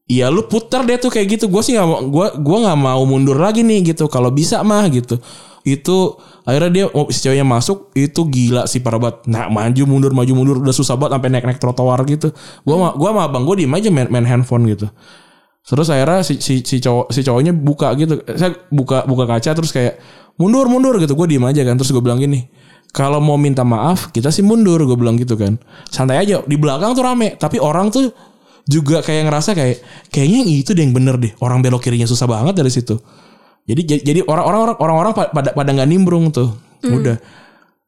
ya 0.06 0.30
lu 0.30 0.46
putar 0.46 0.86
deh 0.86 1.02
tuh 1.02 1.10
kayak 1.10 1.38
gitu 1.38 1.46
gue 1.50 1.62
sih 1.66 1.74
nggak 1.74 1.88
mau 1.90 2.00
gue 2.06 2.28
gua 2.46 2.58
nggak 2.70 2.80
mau 2.80 3.02
mundur 3.10 3.42
lagi 3.42 3.66
nih 3.66 3.94
gitu 3.94 4.06
kalau 4.06 4.30
bisa 4.30 4.62
mah 4.62 4.86
gitu 4.94 5.18
itu 5.66 6.14
akhirnya 6.46 6.70
dia 6.70 6.86
oh, 6.94 7.10
si 7.10 7.26
ceweknya 7.26 7.42
masuk 7.42 7.90
itu 7.98 8.22
gila 8.30 8.70
sih 8.70 8.86
parah 8.86 9.02
banget 9.02 9.26
nah 9.26 9.50
maju 9.50 9.84
mundur 9.90 10.14
maju 10.14 10.32
mundur 10.38 10.58
udah 10.62 10.76
susah 10.78 10.94
banget 10.94 11.18
sampai 11.18 11.30
naik 11.34 11.46
naik 11.50 11.60
trotoar 11.60 12.00
gitu 12.06 12.30
gue 12.38 12.76
mah 12.78 12.94
gue 12.94 13.10
sama 13.10 13.22
abang 13.26 13.50
gue 13.50 13.66
diem 13.66 13.74
aja 13.74 13.90
main, 13.90 14.06
main 14.14 14.26
handphone 14.30 14.70
gitu 14.70 14.86
Terus 15.66 15.90
akhirnya 15.90 16.22
si 16.22 16.38
si 16.38 16.62
si 16.62 16.78
cowok 16.78 17.10
si 17.10 17.26
cowoknya 17.26 17.50
buka 17.58 17.90
gitu. 17.98 18.22
Saya 18.38 18.54
buka 18.70 19.02
buka 19.10 19.26
kaca 19.26 19.50
terus 19.58 19.74
kayak 19.74 19.98
mundur 20.38 20.70
mundur 20.70 21.02
gitu. 21.02 21.18
Gue 21.18 21.26
diem 21.26 21.42
aja 21.42 21.66
kan. 21.66 21.74
Terus 21.82 21.90
gue 21.90 22.04
bilang 22.06 22.22
gini, 22.22 22.46
kalau 22.94 23.18
mau 23.18 23.34
minta 23.34 23.66
maaf 23.66 24.14
kita 24.14 24.30
sih 24.30 24.46
mundur. 24.46 24.78
Gue 24.86 24.94
bilang 24.94 25.18
gitu 25.18 25.34
kan. 25.34 25.58
Santai 25.90 26.22
aja. 26.22 26.46
Di 26.46 26.54
belakang 26.54 26.94
tuh 26.94 27.02
rame. 27.02 27.34
Tapi 27.42 27.58
orang 27.58 27.90
tuh 27.90 28.14
juga 28.66 29.06
kayak 29.06 29.30
ngerasa 29.30 29.54
kayak 29.54 29.78
kayaknya 30.10 30.38
yang 30.42 30.52
itu 30.52 30.72
deh 30.74 30.84
yang 30.84 30.94
bener 30.94 31.16
deh. 31.22 31.34
Orang 31.42 31.62
belok 31.62 31.86
kirinya 31.86 32.10
susah 32.10 32.26
banget 32.26 32.58
dari 32.58 32.72
situ. 32.74 32.98
Jadi 33.66 33.82
jadi 34.02 34.22
orang-orang 34.26 34.78
orang-orang 34.78 35.14
pada 35.14 35.54
pada 35.54 35.70
nggak 35.74 35.90
nimbrung 35.90 36.30
tuh. 36.34 36.54
Udah. 36.86 37.18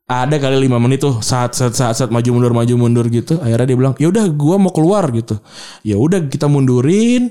ada 0.07 0.39
kali 0.39 0.55
lima 0.55 0.79
menit 0.79 1.03
tuh 1.03 1.19
saat 1.19 1.51
saat 1.51 1.75
saat, 1.75 1.91
saat 1.99 2.07
maju 2.07 2.39
mundur 2.39 2.55
maju 2.55 2.73
mundur 2.79 3.05
gitu 3.11 3.43
akhirnya 3.43 3.67
dia 3.67 3.77
bilang 3.77 3.93
ya 3.99 4.07
udah 4.07 4.31
gua 4.31 4.55
mau 4.55 4.71
keluar 4.71 5.03
gitu 5.11 5.35
ya 5.83 5.99
udah 5.99 6.31
kita 6.31 6.47
mundurin 6.47 7.27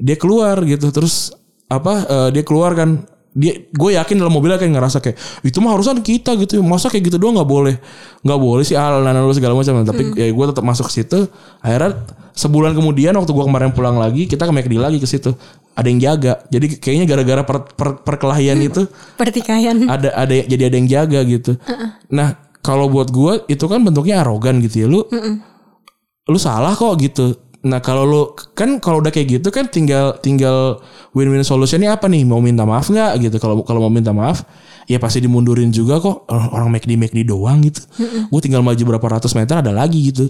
dia 0.00 0.16
keluar 0.16 0.56
gitu 0.64 0.88
terus 0.88 1.36
apa 1.68 2.08
eh, 2.08 2.28
dia 2.32 2.40
keluar 2.40 2.72
kan 2.72 3.04
dia 3.34 3.66
gue 3.66 3.90
yakin 3.98 4.14
dalam 4.14 4.30
mobilnya 4.30 4.62
kayak 4.62 4.78
ngerasa 4.78 5.02
kayak 5.02 5.18
itu 5.42 5.58
mah 5.58 5.74
harusan 5.74 5.98
kita 6.06 6.38
gitu. 6.38 6.62
Masa 6.62 6.86
kayak 6.86 7.10
gitu 7.10 7.18
doang 7.18 7.34
nggak 7.34 7.50
boleh. 7.50 7.74
Nggak 8.22 8.40
boleh 8.40 8.62
sih 8.62 8.78
al 8.78 9.02
dan 9.02 9.18
segala 9.34 9.58
macam. 9.58 9.82
Tapi 9.82 10.14
ya 10.14 10.30
gue 10.30 10.44
tetap 10.54 10.62
masuk 10.62 10.86
ke 10.86 11.02
situ. 11.02 11.26
Akhirnya 11.58 11.98
sebulan 12.34 12.78
kemudian 12.78 13.10
waktu 13.18 13.34
gue 13.34 13.44
kemarin 13.44 13.74
pulang 13.74 13.98
lagi 13.98 14.30
kita 14.30 14.46
ke 14.46 14.52
McD 14.54 14.74
lagi 14.78 14.98
ke 15.02 15.08
situ. 15.10 15.34
Ada 15.74 15.86
yang 15.90 15.98
jaga. 15.98 16.46
Jadi 16.46 16.78
kayaknya 16.78 17.06
gara-gara 17.10 17.42
per, 17.42 17.56
per- 17.74 17.98
perkelahian 18.06 18.62
itu 18.62 18.86
Pertikaian. 19.18 19.82
ada 19.90 20.14
ada 20.14 20.30
jadi 20.30 20.70
ada 20.70 20.76
yang 20.78 20.86
jaga 20.86 21.20
gitu. 21.26 21.58
Nah 22.14 22.38
kalau 22.62 22.86
buat 22.86 23.10
gua 23.10 23.42
itu 23.50 23.66
kan 23.66 23.82
bentuknya 23.82 24.22
arogan 24.22 24.62
gitu 24.62 24.82
ya 24.82 24.86
lu 24.86 25.02
lu 26.24 26.38
salah 26.38 26.72
kok 26.78 26.94
gitu. 27.02 27.34
Nah 27.64 27.80
kalau 27.80 28.04
lu 28.04 28.22
kan 28.52 28.76
kalau 28.76 29.00
udah 29.00 29.08
kayak 29.08 29.40
gitu 29.40 29.48
kan 29.48 29.72
tinggal 29.72 30.20
tinggal 30.20 30.84
win-win 31.16 31.40
solutionnya 31.40 31.96
apa 31.96 32.12
nih? 32.12 32.28
Mau 32.28 32.44
minta 32.44 32.68
maaf 32.68 32.92
nggak 32.92 33.24
gitu? 33.24 33.36
Kalau 33.40 33.64
kalau 33.64 33.88
mau 33.88 33.92
minta 33.92 34.12
maaf 34.12 34.44
ya 34.84 35.00
pasti 35.00 35.24
dimundurin 35.24 35.72
juga 35.72 35.96
kok. 35.96 36.28
Orang 36.28 36.48
orang 36.52 36.68
make 36.76 36.84
di 36.84 37.00
make 37.00 37.16
di 37.16 37.24
doang 37.24 37.64
gitu. 37.64 37.80
Gue 38.28 38.40
tinggal 38.44 38.60
maju 38.60 38.82
berapa 38.84 39.06
ratus 39.16 39.32
meter 39.32 39.64
ada 39.64 39.72
lagi 39.72 40.12
gitu. 40.12 40.28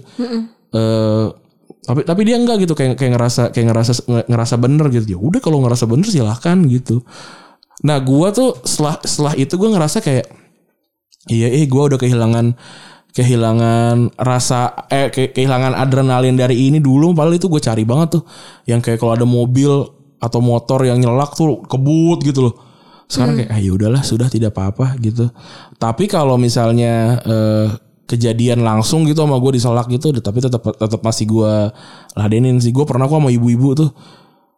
Eh, 0.71 1.27
tapi 1.83 2.07
tapi 2.07 2.21
dia 2.23 2.39
enggak 2.39 2.63
gitu. 2.63 2.71
Kayak 2.71 2.95
kayak 2.95 3.11
ngerasa 3.19 3.43
kayak 3.51 3.67
ngerasa 3.67 3.91
ngerasa 4.31 4.55
bener 4.55 4.85
gitu. 4.95 5.05
Ya 5.15 5.19
udah 5.19 5.41
kalau 5.43 5.59
ngerasa 5.59 5.85
bener 5.91 6.07
silahkan 6.07 6.55
gitu. 6.71 7.03
Nah 7.83 7.99
gua 7.99 8.31
tuh 8.31 8.55
setelah 8.63 8.95
setelah 9.03 9.35
itu 9.35 9.59
gua 9.59 9.75
ngerasa 9.75 9.99
kayak 9.99 10.31
iya 11.27 11.51
eh 11.51 11.67
gua 11.67 11.91
udah 11.91 11.99
kehilangan 11.99 12.55
kehilangan 13.15 14.11
rasa 14.19 14.85
eh 14.91 15.07
ke- 15.07 15.31
kehilangan 15.31 15.71
adrenalin 15.71 16.35
dari 16.35 16.67
ini 16.67 16.83
dulu 16.83 17.15
padahal 17.15 17.39
itu 17.39 17.47
gue 17.47 17.61
cari 17.63 17.87
banget 17.87 18.19
tuh. 18.19 18.23
Yang 18.67 18.79
kayak 18.91 18.99
kalau 18.99 19.13
ada 19.15 19.23
mobil 19.23 19.71
atau 20.19 20.39
motor 20.43 20.83
yang 20.83 20.99
nyelak 20.99 21.31
tuh 21.33 21.63
kebut 21.63 22.19
gitu 22.21 22.51
loh. 22.51 22.55
Sekarang 23.07 23.39
kayak 23.39 23.49
ah 23.55 23.59
ya 23.61 23.71
udahlah 23.71 24.03
sudah 24.03 24.27
tidak 24.27 24.51
apa-apa 24.51 24.99
gitu. 24.99 25.31
Tapi 25.79 26.11
kalau 26.11 26.35
misalnya 26.35 27.23
eh, 27.23 27.67
kejadian 28.05 28.61
langsung 28.61 29.07
gitu 29.07 29.23
sama 29.23 29.41
gue 29.41 29.57
diselak 29.57 29.89
gitu 29.89 30.13
tapi 30.21 30.37
tetap 30.37 30.61
tetap 30.61 31.01
masih 31.01 31.25
gue 31.25 31.53
ladenin 32.13 32.59
sih. 32.59 32.75
Gue 32.75 32.83
pernah 32.83 33.07
kok 33.07 33.17
sama 33.17 33.31
ibu-ibu 33.31 33.73
tuh 33.73 33.89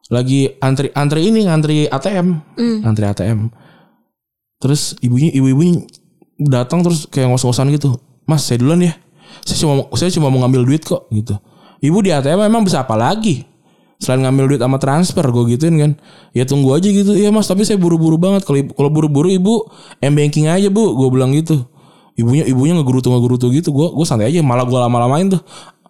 lagi 0.07 0.47
antri 0.63 0.87
antri 0.95 1.27
ini 1.27 1.43
ngantri 1.43 1.83
ATM 1.91 2.27
antri 2.87 3.03
ATM 3.03 3.51
terus 4.55 4.95
ibunya 5.03 5.35
ibu-ibu 5.35 5.83
datang 6.47 6.79
terus 6.79 7.11
kayak 7.11 7.27
ngos-ngosan 7.27 7.67
gitu 7.75 7.91
mas 8.27 8.43
saya 8.43 8.59
duluan 8.59 8.83
ya. 8.83 8.93
Saya 9.47 9.57
cuma 9.63 9.87
saya 9.95 10.11
cuma 10.11 10.27
mau 10.27 10.43
ngambil 10.43 10.67
duit 10.67 10.83
kok 10.83 11.07
gitu. 11.09 11.39
Ibu 11.79 11.97
di 12.03 12.11
ATM 12.11 12.51
emang 12.51 12.67
bisa 12.67 12.83
apa 12.83 12.99
lagi? 12.99 13.47
Selain 13.97 14.21
ngambil 14.21 14.53
duit 14.53 14.61
sama 14.61 14.77
transfer 14.77 15.25
gue 15.25 15.57
gituin 15.57 15.75
kan. 15.79 15.91
Ya 16.35 16.45
tunggu 16.45 16.75
aja 16.75 16.85
gitu. 16.85 17.17
Iya 17.17 17.33
mas 17.33 17.49
tapi 17.49 17.65
saya 17.65 17.81
buru-buru 17.81 18.19
banget. 18.19 18.45
Kalau 18.45 18.59
kalau 18.75 18.89
buru-buru 18.93 19.31
ibu 19.31 19.65
m 20.03 20.13
banking 20.13 20.51
aja 20.51 20.69
bu 20.69 20.93
gue 20.93 21.07
bilang 21.09 21.33
gitu. 21.33 21.65
Ibunya 22.17 22.45
ibunya 22.45 22.77
ngegerutu 22.77 23.09
ngegerutu 23.09 23.47
gitu. 23.55 23.73
Gue 23.73 23.89
gue 23.89 24.05
santai 24.05 24.29
aja. 24.29 24.43
Malah 24.45 24.69
gue 24.69 24.77
lama-lamain 24.77 25.31
tuh. 25.33 25.41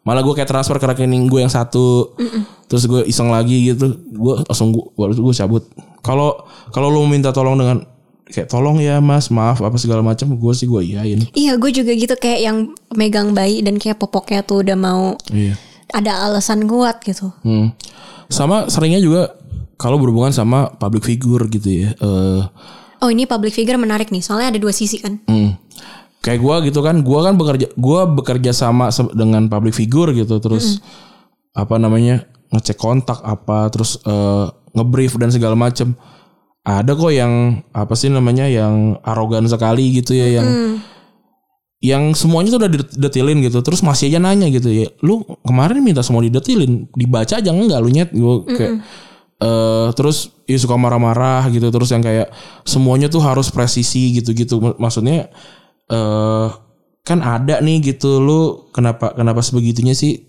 Malah 0.07 0.23
gue 0.23 0.33
kayak 0.39 0.47
transfer 0.47 0.79
ke 0.79 0.87
rekening 0.87 1.27
gue 1.27 1.43
yang 1.43 1.51
satu. 1.51 2.15
Terus 2.71 2.87
gue 2.87 3.01
iseng 3.11 3.27
lagi 3.27 3.75
gitu. 3.75 3.91
Gue 4.15 4.39
langsung 4.47 4.71
gue 4.71 4.87
gue 4.95 5.35
cabut. 5.35 5.67
Kalau 5.99 6.47
kalau 6.71 6.87
lo 6.87 7.03
minta 7.03 7.35
tolong 7.35 7.59
dengan 7.59 7.83
kayak 8.27 8.51
tolong 8.51 8.77
ya 8.83 8.99
mas 8.99 9.31
maaf 9.31 9.63
apa 9.63 9.75
segala 9.79 10.03
macam 10.03 10.35
gue 10.35 10.53
sih 10.53 10.67
gue 10.67 10.81
iyain 10.83 11.19
Iya 11.31 11.55
gue 11.55 11.71
juga 11.71 11.91
gitu 11.95 12.15
kayak 12.19 12.39
yang 12.43 12.57
megang 12.91 13.31
bayi 13.31 13.63
dan 13.63 13.79
kayak 13.79 13.97
popoknya 13.97 14.43
tuh 14.43 14.61
udah 14.67 14.77
mau 14.77 15.15
iya 15.31 15.55
ada 15.95 16.27
alasan 16.27 16.67
kuat 16.67 16.99
gitu. 17.07 17.31
Hmm. 17.47 17.71
Sama 18.27 18.67
seringnya 18.67 18.99
juga 18.99 19.31
kalau 19.79 19.95
berhubungan 19.95 20.35
sama 20.35 20.67
public 20.75 21.07
figure 21.07 21.47
gitu 21.47 21.87
ya. 21.87 21.89
Eh, 21.95 22.43
Oh 22.97 23.13
ini 23.13 23.29
public 23.29 23.53
figure 23.53 23.77
menarik 23.77 24.09
nih 24.09 24.25
soalnya 24.25 24.57
ada 24.57 24.59
dua 24.59 24.73
sisi 24.73 24.97
kan. 24.97 25.21
hmm. 25.29 25.53
Kayak 26.17 26.39
gua 26.43 26.55
gitu 26.65 26.81
kan, 26.81 27.05
gua 27.05 27.29
kan 27.29 27.37
bekerja 27.37 27.71
gua 27.77 28.09
bekerja 28.09 28.51
sama 28.51 28.89
dengan 29.13 29.47
public 29.47 29.77
figure 29.77 30.11
gitu 30.17 30.41
terus 30.41 30.81
apa 31.53 31.77
namanya? 31.77 32.25
ngecek 32.47 32.79
kontak 32.79 33.19
apa 33.27 33.67
terus 33.67 33.99
eh, 34.07 34.45
ngebrief 34.71 35.19
dan 35.19 35.29
segala 35.35 35.51
macem 35.51 35.91
Ada 36.67 36.99
kok 36.99 37.15
yang 37.15 37.63
apa 37.71 37.95
sih 37.95 38.11
namanya 38.11 38.43
yang 38.43 38.99
arogan 39.07 39.47
sekali 39.47 39.87
gitu 39.95 40.11
ya 40.11 40.43
yang 40.43 40.75
yang 41.79 42.11
semuanya 42.11 42.51
tuh 42.51 42.59
udah 42.59 42.71
didetilin 42.75 43.39
gitu. 43.39 43.63
Terus 43.63 43.79
masih 43.87 44.11
aja 44.11 44.19
nanya 44.19 44.51
gitu 44.51 44.67
ya 44.67 44.91
lu 44.99 45.23
kemarin 45.47 45.79
minta 45.79 46.03
semua 46.03 46.19
didetilin 46.27 46.91
dibaca 46.91 47.39
aja 47.39 47.55
enggak 47.55 47.79
lu 47.79 47.87
nyet? 47.87 48.11
Gue 48.11 48.43
kayak 48.51 48.83
eh 49.39 49.87
terus 49.95 50.35
ya 50.43 50.59
suka 50.59 50.75
marah-marah 50.75 51.47
gitu 51.55 51.71
terus 51.71 51.87
yang 51.95 52.03
kayak 52.03 52.35
semuanya 52.67 53.07
tuh 53.07 53.23
harus 53.23 53.47
presisi 53.47 54.19
gitu-gitu. 54.19 54.59
Maksudnya 54.75 55.31
eh 55.87 56.47
kan 57.07 57.23
ada 57.23 57.63
nih 57.63 57.95
gitu 57.95 58.19
lu 58.19 58.67
kenapa 58.75 59.15
kenapa 59.15 59.39
sebegitunya 59.39 59.95
sih? 59.95 60.27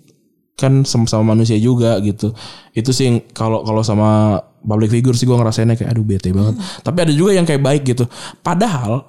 Kan 0.54 0.86
sama-sama 0.86 1.34
manusia 1.34 1.58
juga 1.58 1.98
gitu. 1.98 2.30
Itu 2.78 2.94
sih 2.94 3.26
kalau 3.34 3.66
kalau 3.66 3.82
sama 3.82 4.38
public 4.64 4.90
figure 4.90 5.16
sih 5.16 5.26
gue 5.26 5.36
ngerasainnya 5.36 5.76
kayak 5.78 5.90
aduh 5.94 6.06
bete 6.06 6.30
banget. 6.34 6.58
Tapi 6.82 6.98
ada 7.04 7.12
juga 7.12 7.30
yang 7.34 7.46
kayak 7.46 7.62
baik 7.62 7.82
gitu. 7.86 8.04
Padahal 8.42 9.06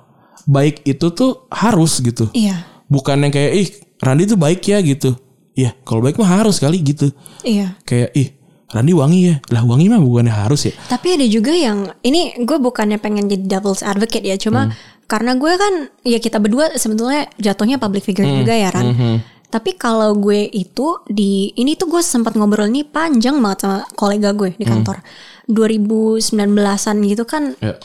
baik 0.50 0.82
itu 0.88 1.08
tuh 1.14 1.46
harus 1.54 2.02
gitu. 2.02 2.30
Iya. 2.34 2.66
bukan 2.90 3.22
yang 3.22 3.32
kayak 3.32 3.52
ih 3.54 3.68
Randi 4.02 4.24
tuh 4.26 4.40
baik 4.42 4.66
ya 4.66 4.82
gitu. 4.82 5.14
Iya 5.54 5.78
kalau 5.86 6.02
baik 6.02 6.18
mah 6.18 6.42
harus 6.42 6.58
kali 6.58 6.82
gitu. 6.82 7.14
Iya. 7.46 7.78
kayak 7.86 8.10
ih 8.18 8.30
Randi 8.70 8.94
wangi 8.94 9.20
ya. 9.30 9.36
Lah 9.50 9.66
wangi 9.66 9.90
mah 9.90 10.02
bukannya 10.02 10.34
harus 10.34 10.70
ya. 10.70 10.74
Tapi 10.90 11.18
ada 11.18 11.26
juga 11.26 11.54
yang 11.54 11.90
ini 12.06 12.38
gue 12.38 12.58
bukannya 12.62 13.02
pengen 13.02 13.26
jadi 13.26 13.58
devil's 13.58 13.82
advocate 13.82 14.22
ya, 14.22 14.38
cuma 14.38 14.70
karena 15.10 15.34
gue 15.34 15.54
kan 15.58 15.74
ya 16.06 16.22
kita 16.22 16.38
berdua 16.38 16.78
sebetulnya 16.78 17.26
jatuhnya 17.42 17.82
public 17.82 18.06
figure 18.06 18.30
juga 18.30 18.54
ya 18.54 18.70
Ran. 18.70 19.22
Tapi 19.50 19.74
kalau 19.82 20.14
gue 20.14 20.46
itu 20.54 21.02
di 21.10 21.50
ini 21.58 21.74
tuh 21.74 21.90
gue 21.90 22.06
sempat 22.06 22.38
ngobrol 22.38 22.70
nih 22.70 22.86
panjang 22.86 23.42
banget 23.42 23.66
sama 23.66 23.78
kolega 23.98 24.38
gue 24.38 24.54
di 24.54 24.66
kantor. 24.66 25.02
2019-an 25.50 26.98
gitu 27.04 27.24
kan 27.26 27.58
ya 27.60 27.76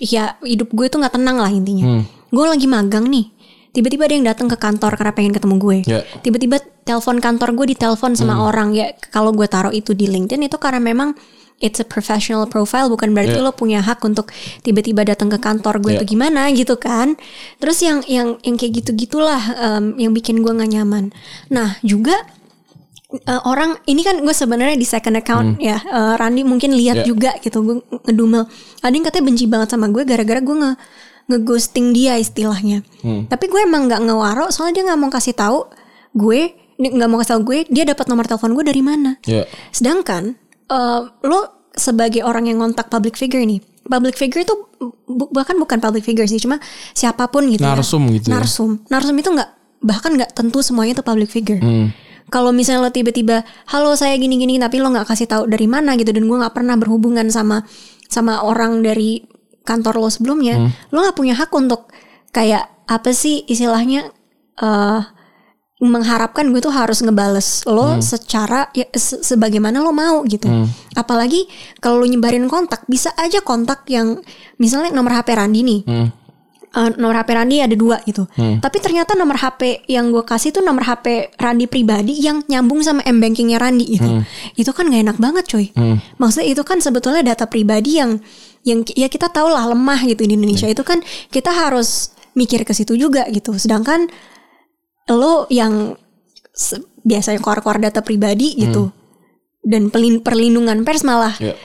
ya 0.00 0.24
hidup 0.40 0.72
gue 0.72 0.88
tuh 0.88 0.96
nggak 0.96 1.12
tenang 1.20 1.36
lah 1.36 1.52
intinya. 1.52 2.00
Gue 2.32 2.46
lagi 2.48 2.64
magang 2.64 3.04
nih. 3.04 3.28
Tiba-tiba 3.70 4.08
ada 4.08 4.14
yang 4.16 4.26
datang 4.26 4.48
ke 4.48 4.56
kantor 4.56 4.96
karena 4.96 5.12
pengen 5.12 5.32
ketemu 5.36 5.54
gue. 5.60 5.76
Ya. 5.84 6.00
Tiba-tiba 6.24 6.56
telepon 6.82 7.20
kantor 7.20 7.52
gue 7.52 7.76
ditelepon 7.76 8.16
sama 8.16 8.40
orang 8.40 8.72
ya. 8.72 8.96
Kalau 9.12 9.30
gue 9.36 9.44
taruh 9.44 9.70
itu 9.70 9.92
di 9.92 10.08
LinkedIn 10.08 10.40
itu 10.48 10.56
karena 10.56 10.80
memang 10.80 11.12
it's 11.60 11.76
a 11.76 11.86
professional 11.86 12.48
profile 12.48 12.88
bukan 12.88 13.12
berarti 13.12 13.36
Ya. 13.36 13.44
lo 13.44 13.52
punya 13.52 13.84
hak 13.84 14.00
untuk 14.00 14.32
tiba-tiba 14.64 15.04
datang 15.04 15.28
ke 15.28 15.36
kantor 15.36 15.84
gue 15.84 15.92
Ya. 15.92 15.98
tuh 16.00 16.08
gimana 16.08 16.48
gitu 16.50 16.80
kan. 16.80 17.20
Terus 17.60 17.84
yang 17.84 18.00
yang 18.08 18.40
yang 18.40 18.56
kayak 18.56 18.80
gitu-gitulah 18.80 19.42
em, 19.60 20.00
yang 20.00 20.16
bikin 20.16 20.40
gue 20.40 20.48
nggak 20.50 20.80
nyaman. 20.80 21.12
Nah 21.52 21.76
juga 21.84 22.16
eh, 23.12 23.42
orang 23.42 23.78
ini 23.84 24.00
kan 24.00 24.16
gue 24.16 24.30
sebenarnya 24.32 24.74
di 24.74 24.84
second 24.84 25.14
account 25.14 25.58
ya 25.58 25.78
eh, 25.78 26.14
Randi 26.14 26.42
mungkin 26.42 26.72
lihat 26.72 27.02
Ya. 27.02 27.04
juga 27.04 27.30
gitu 27.36 27.60
gue 27.60 27.76
ngedumel. 28.04 28.46
Ada 28.78 28.90
yang 28.90 29.04
katanya 29.04 29.24
benci 29.26 29.44
banget 29.44 29.68
sama 29.70 29.86
gue 29.86 30.02
gara-gara 30.02 30.38
gue 30.38 30.56
nge 30.56 30.72
ngeghosting 31.26 31.90
dia 31.90 32.16
istilahnya. 32.16 32.82
Tapi 33.02 33.44
gue 33.46 33.60
emang 33.60 33.86
nggak 33.86 34.02
ngewaro 34.02 34.50
soalnya 34.50 34.74
dia 34.76 34.84
nggak 34.90 35.00
mau 35.00 35.10
kasih 35.10 35.32
tahu 35.32 35.66
gue 36.12 36.40
nggak 36.76 37.06
mau 37.06 37.18
kasih 37.18 37.32
tahu 37.32 37.42
gue 37.44 37.58
dia 37.68 37.84
dapat 37.84 38.06
nomor 38.06 38.24
telepon 38.24 38.52
gue 38.52 38.64
dari 38.64 38.80
mana. 38.80 39.14
Ya. 39.22 39.46
Sedangkan 39.70 40.34
eh, 40.66 41.00
lo 41.22 41.40
sebagai 41.70 42.20
orang 42.20 42.44
yang 42.44 42.58
ngontak 42.58 42.86
public 42.86 43.14
figure 43.14 43.40
nih 43.40 43.62
public 43.80 44.14
figure 44.14 44.42
itu 44.42 44.54
bu- 45.04 45.30
bahkan 45.30 45.54
bukan 45.54 45.78
public 45.78 46.02
figure 46.02 46.22
sih 46.24 46.38
cuma 46.38 46.58
siapa 46.92 47.26
pun 47.26 47.46
gitu 47.46 47.62
Narsum 47.62 48.02
ya 48.04 48.12
gitu 48.12 48.26
ya. 48.26 48.32
narsum. 48.36 48.70
Narsum 48.86 49.14
itu 49.14 49.30
nggak 49.30 49.50
bahkan 49.80 50.10
nggak 50.12 50.30
tentu 50.30 50.60
semuanya 50.60 50.92
itu 50.92 51.02
public 51.02 51.26
figure. 51.26 51.58
Hmm. 51.58 51.90
Kalau 52.30 52.50
misalnya 52.50 52.80
lo 52.80 52.90
tiba-tiba 52.90 53.42
halo 53.66 53.92
saya 53.92 54.14
gini-gini 54.14 54.56
tapi 54.56 54.78
lo 54.78 54.88
nggak 54.88 55.04
kasih 55.04 55.26
tahu 55.26 55.44
dari 55.44 55.66
mana 55.66 55.94
gitu 55.94 56.10
dan 56.10 56.24
gue 56.24 56.36
nggak 56.36 56.52
pernah 56.52 56.74
berhubungan 56.74 57.26
sama 57.28 57.66
sama 58.06 58.40
orang 58.40 58.80
dari 58.80 59.22
kantor 59.60 59.98
lo 59.98 60.08
sebelumnya 60.08 60.56
Hmm. 60.56 60.70
lo 60.88 60.98
nggak 61.00 61.14
punya 61.14 61.34
hak 61.34 61.50
untuk 61.52 61.90
kayak 62.30 62.64
apa 62.86 63.10
sih 63.10 63.42
istilahnya 63.44 64.08
eh 64.56 65.02
mengharapkan 65.80 66.44
gue 66.46 66.60
tuh 66.60 66.68
harus 66.70 67.00
ngebales 67.00 67.64
lo 67.64 67.96
Hmm. 67.96 68.04
secara 68.04 68.68
ya, 68.70 68.84
se- 68.92 69.24
sebagaimana 69.24 69.80
lo 69.80 69.90
mau 69.90 70.20
gitu 70.24 70.44
apalagi 70.92 71.48
kalau 71.78 71.96
lo 71.96 72.06
nyebarin 72.06 72.44
kontak 72.46 72.84
bisa 72.84 73.08
aja 73.16 73.40
kontak 73.40 73.88
yang 73.88 74.20
misalnya 74.56 74.92
nomor 74.92 75.16
HP 75.16 75.32
Randi 75.32 75.60
nih 75.64 75.80
Hmm. 75.82 76.08
Eh, 76.70 76.90
nomor 77.02 77.18
HP 77.18 77.34
Randi 77.34 77.58
ada 77.58 77.74
dua 77.74 77.98
gitu. 78.06 78.30
Tapi 78.62 78.78
ternyata 78.78 79.18
nomor 79.18 79.34
HP 79.34 79.90
yang 79.90 80.14
gue 80.14 80.22
kasih 80.22 80.54
tuh 80.54 80.62
nomor 80.62 80.86
HP 80.86 81.34
Randi 81.34 81.66
pribadi 81.66 82.14
yang 82.22 82.46
nyambung 82.46 82.78
sama 82.78 83.02
m 83.02 83.18
bankingnya 83.18 83.58
Randi 83.58 83.98
gitu. 83.98 84.22
Itu 84.54 84.70
kan 84.70 84.86
gak 84.86 85.02
enak 85.02 85.18
banget 85.18 85.44
coy. 85.50 85.66
Maksudnya 86.16 86.46
itu 86.46 86.62
kan 86.62 86.78
sebetulnya 86.78 87.26
data 87.26 87.50
pribadi 87.50 87.98
yang 87.98 88.22
yang 88.62 88.86
ya 88.86 89.10
kita 89.10 89.26
tahu 89.26 89.50
lah 89.50 89.66
lemah 89.66 89.98
gitu 90.06 90.22
di 90.22 90.38
Indonesia. 90.38 90.70
Itu 90.70 90.86
kan 90.86 91.02
kita 91.26 91.50
harus 91.50 92.14
mikir 92.38 92.62
ke 92.62 92.70
situ 92.70 92.94
juga 92.94 93.26
gitu. 93.26 93.50
Sedangkan 93.58 94.06
lo 95.10 95.50
yang 95.50 95.98
biasanya 97.02 97.42
keluar-keluar 97.42 97.82
data 97.82 97.98
pribadi 97.98 98.54
gitu 98.54 98.94
dan 99.66 99.90
pelin- 99.90 100.22
perlindungan 100.22 100.86
pers 100.86 101.02
malah 101.02 101.34
Ya. 101.42 101.58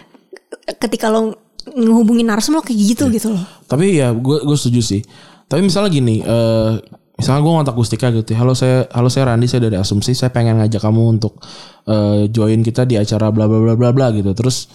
ketika 0.82 1.14
lo 1.14 1.45
ngehubungin 1.66 2.30
narsum 2.30 2.53
lo 2.53 2.61
kayak 2.61 2.78
gitu 2.78 3.09
gitu 3.09 3.34
loh. 3.34 3.43
Tapi 3.66 3.97
ya 3.97 4.13
gue 4.13 4.38
gue 4.45 4.57
setuju 4.57 4.82
sih. 4.82 5.01
Tapi 5.45 5.61
misalnya 5.61 5.89
gini, 5.89 6.22
eh 6.22 6.72
misalnya 7.16 7.41
gue 7.41 7.53
ngontak 7.53 7.76
Gustika 7.76 8.09
gitu. 8.11 8.34
ya, 8.34 8.43
Halo 8.43 8.53
saya 8.53 8.86
halo 8.93 9.09
saya 9.09 9.34
Randi 9.34 9.47
saya 9.47 9.66
dari 9.66 9.78
Asumsi. 9.78 10.13
Saya 10.13 10.30
pengen 10.30 10.61
ngajak 10.61 10.82
kamu 10.82 11.01
untuk 11.18 11.41
eh 11.86 12.30
join 12.30 12.61
kita 12.61 12.86
di 12.86 12.97
acara 12.97 13.30
bla 13.30 13.45
bla 13.49 13.57
bla 13.61 13.74
bla 13.74 13.89
bla 13.93 14.07
gitu. 14.13 14.34
Terus 14.34 14.70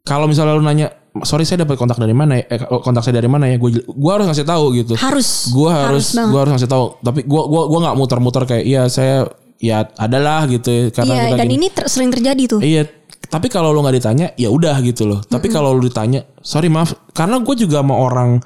kalau 0.00 0.24
misalnya 0.24 0.56
lu 0.56 0.64
nanya, 0.64 0.88
sorry 1.28 1.44
saya 1.44 1.68
dapat 1.68 1.76
kontak 1.76 2.00
dari 2.00 2.16
mana 2.16 2.40
ya? 2.40 2.44
Eh, 2.48 2.60
kontak 2.80 3.04
saya 3.04 3.20
dari 3.20 3.28
mana 3.28 3.48
ya? 3.52 3.60
Gue 3.60 3.84
gue 3.84 4.12
harus 4.12 4.24
ngasih 4.24 4.46
tahu 4.48 4.64
gitu. 4.80 4.96
Harus. 4.96 5.52
Gue 5.52 5.68
harus 5.68 6.16
banget. 6.16 6.32
gue 6.32 6.40
harus 6.40 6.52
ngasih 6.56 6.70
tahu. 6.70 6.84
Tapi 7.04 7.20
gue 7.28 7.42
gua 7.44 7.62
gua 7.68 7.78
nggak 7.88 7.96
muter-muter 8.00 8.42
kayak 8.48 8.64
iya 8.64 8.82
saya 8.88 9.28
ya 9.60 9.84
adalah 10.00 10.48
gitu 10.48 10.72
ya, 10.72 10.82
karena 10.88 11.12
Iya 11.12 11.22
kita 11.28 11.36
dan 11.36 11.46
gini. 11.52 11.56
ini 11.60 11.66
ter- 11.68 11.88
sering 11.92 12.08
terjadi 12.08 12.42
tuh. 12.48 12.60
Iya, 12.64 12.88
tapi 13.30 13.46
kalau 13.46 13.70
lu 13.70 13.80
nggak 13.80 13.96
ditanya, 13.96 14.26
ya 14.34 14.50
udah 14.50 14.74
gitu 14.82 15.06
loh. 15.06 15.22
Tapi 15.22 15.46
kalau 15.48 15.70
lu 15.72 15.86
ditanya, 15.86 16.26
sorry 16.42 16.66
maaf, 16.66 16.92
karena 17.14 17.38
gue 17.38 17.54
juga 17.56 17.78
sama 17.80 17.94
orang 17.94 18.42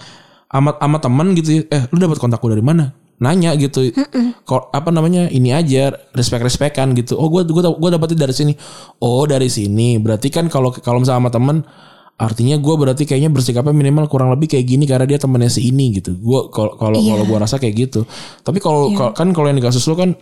amat 0.52 0.76
amat 0.78 1.00
teman 1.02 1.26
gitu. 1.34 1.50
ya, 1.50 1.62
Eh, 1.66 1.82
lu 1.88 1.96
dapat 1.96 2.20
kontakku 2.20 2.46
dari 2.46 2.60
mana? 2.60 2.92
Nanya 3.14 3.54
gitu. 3.56 3.88
Kok 4.44 4.70
apa 4.70 4.90
namanya? 4.90 5.26
Ini 5.26 5.50
aja 5.54 5.94
respect 6.12 6.42
respectan 6.42 6.92
gitu. 6.92 7.14
Oh, 7.16 7.30
gue 7.30 7.42
gue 7.42 7.62
gue 7.62 7.90
dapetnya 7.90 8.28
dari 8.28 8.34
sini. 8.34 8.52
Oh, 8.98 9.24
dari 9.24 9.46
sini. 9.48 9.96
Berarti 9.96 10.28
kan 10.28 10.50
kalau 10.50 10.68
kalau 10.70 11.00
misalnya 11.00 11.22
sama 11.22 11.30
temen 11.32 11.56
artinya 12.14 12.54
gue 12.58 12.74
berarti 12.78 13.02
kayaknya 13.06 13.26
bersikapnya 13.26 13.74
minimal 13.74 14.06
kurang 14.06 14.30
lebih 14.30 14.46
kayak 14.54 14.66
gini 14.66 14.86
karena 14.86 15.02
dia 15.02 15.18
temennya 15.18 15.50
si 15.50 15.66
ini 15.66 15.94
gitu. 15.94 16.14
Gue 16.14 16.46
kalau 16.50 16.74
kalau 16.76 16.98
Iya. 16.98 17.18
kalau 17.18 17.24
gue 17.26 17.38
rasa 17.40 17.56
kayak 17.58 17.74
gitu. 17.88 18.00
Tapi 18.42 18.58
kalau 18.58 18.90
kalau- 18.94 19.14
kan 19.14 19.30
kalau 19.34 19.46
yang 19.50 19.58
di 19.58 19.64
kasus 19.64 19.82
lu 19.86 19.94
kan 19.94 20.14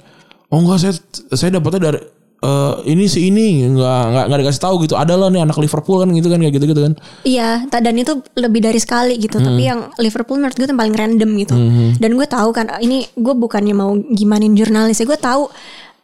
oh 0.48 0.58
enggak 0.60 0.78
saya 0.80 0.92
saya 1.32 1.58
dapetnya 1.58 1.80
dari 1.92 2.00
eh, 2.42 2.74
ini 2.90 3.06
si 3.06 3.30
ini 3.30 3.62
nggak 3.70 4.02
nggak 4.12 4.24
nggak 4.28 4.40
dikasih 4.42 4.62
tahu 4.62 4.74
gitu 4.84 4.94
ada 4.98 5.14
lah 5.14 5.30
nih 5.30 5.46
anak 5.46 5.56
Liverpool 5.62 6.02
kan 6.02 6.10
gitu 6.10 6.28
kan 6.28 6.38
kayak 6.42 6.54
gitu 6.58 6.66
gitu 6.68 6.82
kan 6.82 6.94
Iya, 7.22 7.64
dan 7.70 7.94
itu 7.94 8.18
lebih 8.34 8.60
dari 8.60 8.80
sekali 8.82 9.14
gitu. 9.16 9.38
Hmm. 9.38 9.46
Tapi 9.46 9.62
yang 9.62 9.80
Liverpool 10.02 10.42
menurut 10.42 10.56
gue 10.58 10.66
yang 10.66 10.78
paling 10.78 10.96
random 10.96 11.30
gitu. 11.38 11.54
Dan 12.02 12.10
gue 12.18 12.26
tahu 12.26 12.50
kan, 12.50 12.66
ini 12.82 13.06
gue 13.14 13.34
bukannya 13.34 13.74
mau 13.74 13.94
gimanin 13.94 14.58
jurnalis 14.58 14.98
ya. 14.98 15.06
Gue 15.06 15.18
tahu 15.18 15.46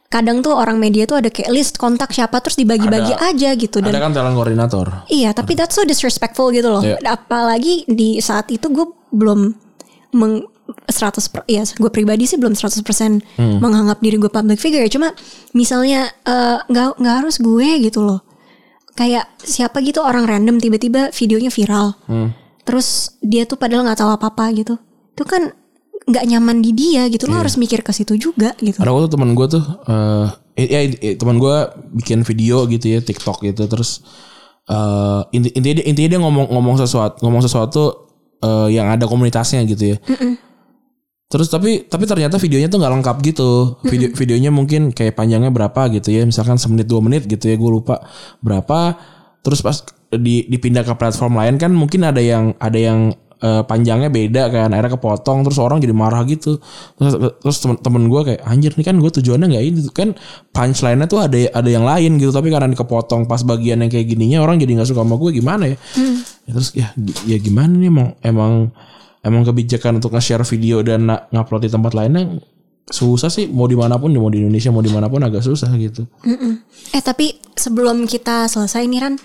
kadang 0.09 0.41
tuh 0.41 0.57
orang 0.57 0.81
media 0.81 1.05
tuh 1.05 1.21
ada 1.21 1.29
kayak 1.29 1.53
list 1.53 1.77
kontak 1.77 2.09
siapa 2.09 2.41
terus 2.41 2.57
dibagi-bagi 2.57 3.13
aja 3.13 3.49
gitu. 3.53 3.77
Dan 3.77 3.93
ada 3.93 4.09
kan 4.09 4.11
talent 4.17 4.33
koordinator 4.33 5.05
iya, 5.05 5.29
tapi 5.37 5.53
that's 5.53 5.77
so 5.77 5.85
disrespectful 5.85 6.49
gitu 6.49 6.65
loh. 6.65 6.81
Iya. 6.81 6.97
Apalagi 7.05 7.85
di 7.85 8.17
saat 8.17 8.49
itu 8.49 8.73
gue 8.73 8.89
belum 9.13 9.53
meng 10.17 10.41
100 10.85 11.31
per, 11.31 11.41
ya 11.45 11.63
gue 11.63 11.89
pribadi 11.89 12.25
sih 12.25 12.35
belum 12.35 12.53
100% 12.53 12.81
Hmm. 13.35 13.57
menganggap 13.57 13.99
diri 13.99 14.15
gue 14.15 14.27
public 14.27 14.57
figure. 14.57 14.85
Cuma 14.87 15.11
misalnya 15.51 16.09
eh, 16.23 16.57
nggak 16.63 16.97
nggak 16.97 17.15
harus 17.19 17.37
gue 17.37 17.67
gitu 17.81 18.01
loh. 18.01 18.21
Kayak 18.93 19.31
siapa 19.39 19.79
gitu 19.79 19.99
orang 19.99 20.27
random 20.27 20.57
tiba-tiba 20.57 21.09
videonya 21.11 21.49
viral. 21.49 21.95
Hmm. 22.05 22.31
terus 22.59 23.17
dia 23.17 23.49
tuh 23.49 23.57
padahal 23.57 23.81
nggak 23.81 23.97
tahu 23.97 24.13
apa-apa 24.13 24.53
gitu. 24.53 24.77
Itu 25.17 25.25
kan 25.25 25.49
nggak 26.05 26.25
nyaman 26.27 26.61
di 26.61 26.69
dia 26.71 27.09
gitu. 27.09 27.25
Iya. 27.25 27.33
lo 27.33 27.41
harus 27.41 27.57
mikir 27.57 27.81
ke 27.81 27.89
situ 27.89 28.13
juga 28.13 28.53
gitu. 28.61 28.77
Ada 28.77 28.89
waktu 28.89 29.09
teman 29.09 29.33
gue 29.33 29.47
tuh 29.49 29.63
eh 29.89 30.27
ya 30.59 30.79
eh, 30.85 31.15
teman 31.17 31.37
gue 31.37 31.55
bikin 31.97 32.21
video 32.21 32.69
gitu 32.69 32.85
ya 32.85 32.99
TikTok 33.01 33.41
gitu. 33.41 33.65
Terus 33.65 34.05
eh 34.69 35.21
inti, 35.33 35.49
intinya 35.49 35.75
dia, 35.81 35.85
intinya 35.89 36.09
dia 36.13 36.19
ngomong 36.21 36.45
ngomong 36.53 36.75
sesuatu 36.77 37.25
ngomong 37.25 37.41
sesuatu 37.41 37.81
eh, 38.37 38.69
yang 38.69 38.85
ada 38.85 39.09
komunitasnya 39.09 39.65
gitu 39.65 39.95
ya 39.95 39.97
Terus 41.29 41.45
tapi 41.45 41.85
tapi 41.85 42.09
ternyata 42.09 42.41
videonya 42.41 42.73
tuh 42.73 42.81
nggak 42.81 42.93
lengkap 42.99 43.17
gitu. 43.21 43.77
Video 43.85 44.09
videonya 44.17 44.49
mungkin 44.49 44.89
kayak 44.89 45.13
panjangnya 45.13 45.53
berapa 45.53 45.85
gitu 45.93 46.09
ya. 46.09 46.25
Misalkan 46.25 46.57
semenit 46.57 46.89
dua 46.89 47.05
menit 47.05 47.29
gitu 47.29 47.45
ya. 47.45 47.53
Gue 47.53 47.69
lupa 47.69 48.01
berapa. 48.41 48.97
Terus 49.45 49.61
pas 49.61 49.77
di 50.09 50.49
dipindah 50.49 50.81
ke 50.81 50.93
platform 50.97 51.37
lain 51.37 51.61
kan 51.61 51.69
mungkin 51.69 52.01
ada 52.01 52.17
yang 52.17 52.57
ada 52.57 52.81
yang 52.81 53.13
eh, 53.45 53.61
panjangnya 53.61 54.09
beda 54.09 54.49
kan. 54.49 54.73
Akhirnya 54.73 54.97
kepotong 54.97 55.45
terus 55.45 55.61
orang 55.61 55.77
jadi 55.77 55.93
marah 55.93 56.25
gitu. 56.25 56.57
Terus, 56.97 57.13
terus 57.45 57.57
temen-temen 57.61 58.03
gue 58.09 58.21
kayak 58.33 58.41
anjir 58.49 58.73
nih 58.73 58.85
kan 58.89 58.95
gue 58.97 59.11
tujuannya 59.21 59.47
nggak 59.53 59.63
ini 59.69 59.79
kan 59.93 60.09
punchline-nya 60.49 61.05
tuh 61.05 61.21
ada 61.21 61.37
ada 61.53 61.69
yang 61.69 61.85
lain 61.85 62.17
gitu. 62.17 62.33
Tapi 62.33 62.49
karena 62.49 62.73
kepotong 62.73 63.29
pas 63.29 63.45
bagian 63.45 63.85
yang 63.85 63.93
kayak 63.93 64.17
gininya 64.17 64.41
orang 64.41 64.57
jadi 64.57 64.81
nggak 64.81 64.89
suka 64.89 65.05
sama 65.05 65.13
gue 65.21 65.29
gimana 65.37 65.69
ya? 65.69 65.77
Ya, 66.49 66.51
terus 66.57 66.73
ya 66.73 66.89
ya 67.29 67.37
gimana 67.37 67.77
nih 67.77 67.93
emang 67.93 68.07
emang 68.25 68.53
emang 69.23 69.43
kebijakan 69.43 69.99
untuk 69.99 70.15
nge-share 70.15 70.45
video 70.47 70.79
dan 70.83 71.07
ngupload 71.31 71.67
di 71.67 71.71
tempat 71.71 71.91
lainnya 71.95 72.39
susah 72.89 73.29
sih. 73.29 73.45
Mau 73.47 73.69
di 73.69 73.77
mana 73.77 73.95
pun 74.01 74.09
mau 74.17 74.33
di 74.33 74.41
Indonesia 74.41 74.73
mau 74.73 74.81
di 74.81 74.91
mana 74.91 75.07
pun 75.07 75.21
agak 75.21 75.45
susah 75.45 75.69
gitu. 75.77 76.09
Mm-mm. 76.25 76.65
Eh 76.93 77.03
tapi 77.05 77.37
sebelum 77.53 78.09
kita 78.09 78.49
selesai 78.49 78.89
nih 78.89 78.99
Ran, 78.99 79.15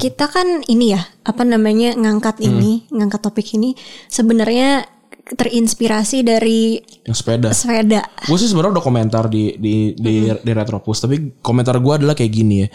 kita 0.00 0.26
kan 0.32 0.64
ini 0.66 0.96
ya 0.96 1.02
apa 1.22 1.44
namanya 1.44 1.94
ngangkat 1.94 2.40
ini, 2.40 2.88
ngangkat 2.90 3.20
topik 3.20 3.46
ini 3.54 3.76
sebenarnya 4.08 4.88
terinspirasi 5.30 6.26
dari 6.26 6.80
yang 7.06 7.14
sepeda. 7.14 7.54
sepeda. 7.54 8.02
gue 8.02 8.36
sih 8.40 8.50
sebenarnya 8.50 8.80
udah 8.80 8.84
komentar 8.84 9.30
di 9.30 9.54
di 9.54 9.94
di, 9.94 10.26
di 10.26 10.50
Retropus 10.50 11.06
tapi 11.06 11.38
komentar 11.38 11.78
gue 11.78 11.92
adalah 12.02 12.18
kayak 12.18 12.32
gini 12.32 12.66
ya. 12.66 12.68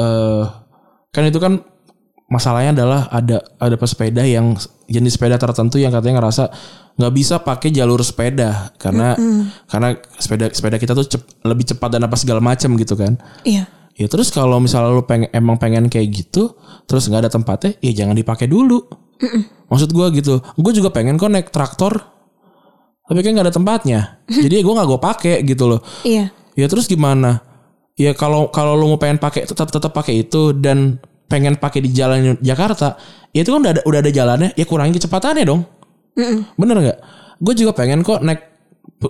Eh 0.00 0.44
kan 1.10 1.26
itu 1.26 1.42
kan 1.42 1.58
masalahnya 2.30 2.72
adalah 2.72 3.10
ada 3.10 3.42
ada 3.58 3.74
pesepeda 3.74 4.22
yang 4.22 4.54
jenis 4.86 5.18
sepeda 5.18 5.34
tertentu 5.36 5.76
yang 5.76 5.90
katanya 5.90 6.22
ngerasa 6.22 6.46
nggak 6.94 7.12
bisa 7.12 7.42
pakai 7.42 7.68
jalur 7.70 8.00
sepeda 8.00 8.70
karena 8.78 9.18
karena 9.66 9.88
sepeda 10.14 10.46
sepeda 10.50 10.76
kita 10.78 10.94
tuh 10.94 11.06
cep- 11.06 11.42
lebih 11.42 11.66
cepat 11.66 11.98
dan 11.98 12.06
apa 12.06 12.14
segala 12.14 12.38
macam 12.38 12.78
gitu 12.78 12.94
kan 12.94 13.18
Iya. 13.42 13.66
Ya 13.90 14.06
terus 14.08 14.30
kalau 14.30 14.56
misalnya 14.56 14.94
lu 14.94 15.04
pengen 15.04 15.28
emang 15.28 15.60
pengen 15.60 15.92
kayak 15.92 16.08
gitu, 16.08 16.56
terus 16.88 17.04
nggak 17.04 17.28
ada 17.28 17.30
tempatnya, 17.30 17.76
ya 17.84 17.92
jangan 17.92 18.16
dipakai 18.16 18.48
dulu. 18.48 18.80
Maksud 19.68 19.92
gua 19.92 20.08
gitu. 20.08 20.40
Gue 20.56 20.72
juga 20.72 20.88
pengen 20.88 21.20
kok 21.20 21.28
naik 21.28 21.52
traktor, 21.52 22.00
tapi 23.04 23.20
kan 23.20 23.36
nggak 23.36 23.46
ada 23.50 23.52
tempatnya. 23.52 24.00
Jadi 24.24 24.64
gue 24.64 24.72
nggak 24.72 24.88
gue 24.88 25.00
pakai 25.04 25.34
gitu 25.44 25.68
loh. 25.68 25.84
Iya. 26.00 26.32
Ya 26.56 26.66
terus 26.70 26.88
gimana? 26.88 27.44
Ya 27.92 28.16
kalau 28.16 28.48
kalau 28.48 28.72
lu 28.72 28.88
mau 28.88 28.96
pengen 28.96 29.20
pakai 29.20 29.44
tetap 29.44 29.68
tetap 29.68 29.92
pakai 29.92 30.24
itu 30.24 30.56
dan 30.56 30.96
pengen 31.30 31.54
pakai 31.54 31.80
di 31.80 31.94
jalan 31.94 32.34
Jakarta, 32.42 32.98
ya 33.30 33.40
itu 33.40 33.54
kan 33.54 33.62
udah 33.62 33.72
ada, 33.78 33.82
udah 33.86 34.00
ada 34.02 34.10
jalannya, 34.10 34.50
ya 34.52 34.66
kurangin 34.66 34.98
kecepatannya 34.98 35.46
dong. 35.46 35.62
Bener 36.58 36.76
nggak? 36.76 36.98
Gue 37.38 37.54
juga 37.54 37.70
pengen 37.72 38.02
kok 38.02 38.18
naik 38.20 38.50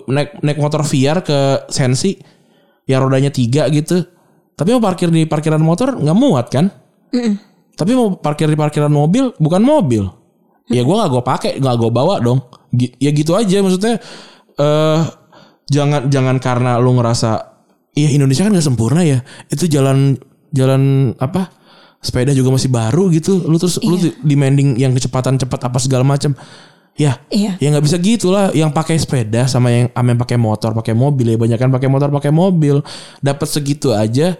naik 0.07 0.39
naik 0.39 0.57
motor 0.61 0.85
VR 0.85 1.19
ke 1.19 1.65
Sensi 1.67 2.15
yang 2.85 3.03
rodanya 3.03 3.33
tiga 3.33 3.65
gitu. 3.67 4.05
Tapi 4.53 4.69
mau 4.71 4.79
parkir 4.79 5.09
di 5.09 5.25
parkiran 5.25 5.59
motor 5.59 5.97
nggak 5.97 6.15
muat 6.15 6.47
kan? 6.47 6.69
Tapi 7.73 7.91
mau 7.91 8.13
parkir 8.13 8.45
di 8.45 8.55
parkiran 8.55 8.87
mobil 8.87 9.33
bukan 9.35 9.59
mobil. 9.59 10.05
Ya 10.69 10.85
gue 10.85 10.95
nggak 10.95 11.09
gue 11.09 11.23
pakai, 11.25 11.51
nggak 11.57 11.75
gue 11.75 11.89
bawa 11.89 12.21
dong. 12.21 12.39
Gi- 12.71 12.95
Ya 13.01 13.09
gitu 13.09 13.33
aja 13.33 13.59
maksudnya. 13.59 13.97
eh 14.55 14.99
jangan 15.67 16.07
jangan 16.07 16.37
karena 16.37 16.77
lu 16.77 16.93
ngerasa 16.93 17.49
Iya 17.91 18.15
Indonesia 18.15 18.47
kan 18.47 18.55
gak 18.55 18.63
sempurna 18.63 19.03
ya. 19.03 19.19
Itu 19.51 19.67
jalan 19.67 20.15
jalan 20.55 21.11
apa? 21.19 21.51
Sepeda 22.01 22.33
juga 22.33 22.49
masih 22.49 22.67
baru 22.67 23.13
gitu. 23.13 23.45
Lu 23.45 23.61
terus 23.61 23.77
lu 23.85 23.95
di- 23.95 24.17
demanding 24.25 24.73
yang 24.75 24.91
kecepatan 24.91 25.37
cepat 25.37 25.69
apa 25.69 25.77
segala 25.77 26.01
macam. 26.01 26.33
Ya, 26.99 27.23
Iya. 27.31 27.55
ya 27.61 27.67
nggak 27.71 27.85
bisa 27.87 27.97
gitu 28.01 28.33
lah. 28.33 28.51
Yang 28.51 28.73
pakai 28.75 28.97
sepeda 28.99 29.47
sama 29.47 29.71
yang 29.71 29.87
yang 29.93 30.19
pakai 30.19 30.35
motor, 30.35 30.75
pakai 30.75 30.91
mobil 30.91 31.33
ya 31.33 31.37
banyak 31.39 31.55
kan 31.61 31.69
pakai 31.71 31.87
motor, 31.87 32.09
pakai 32.11 32.33
mobil. 32.33 32.81
Dapat 33.21 33.47
segitu 33.47 33.93
aja 33.95 34.35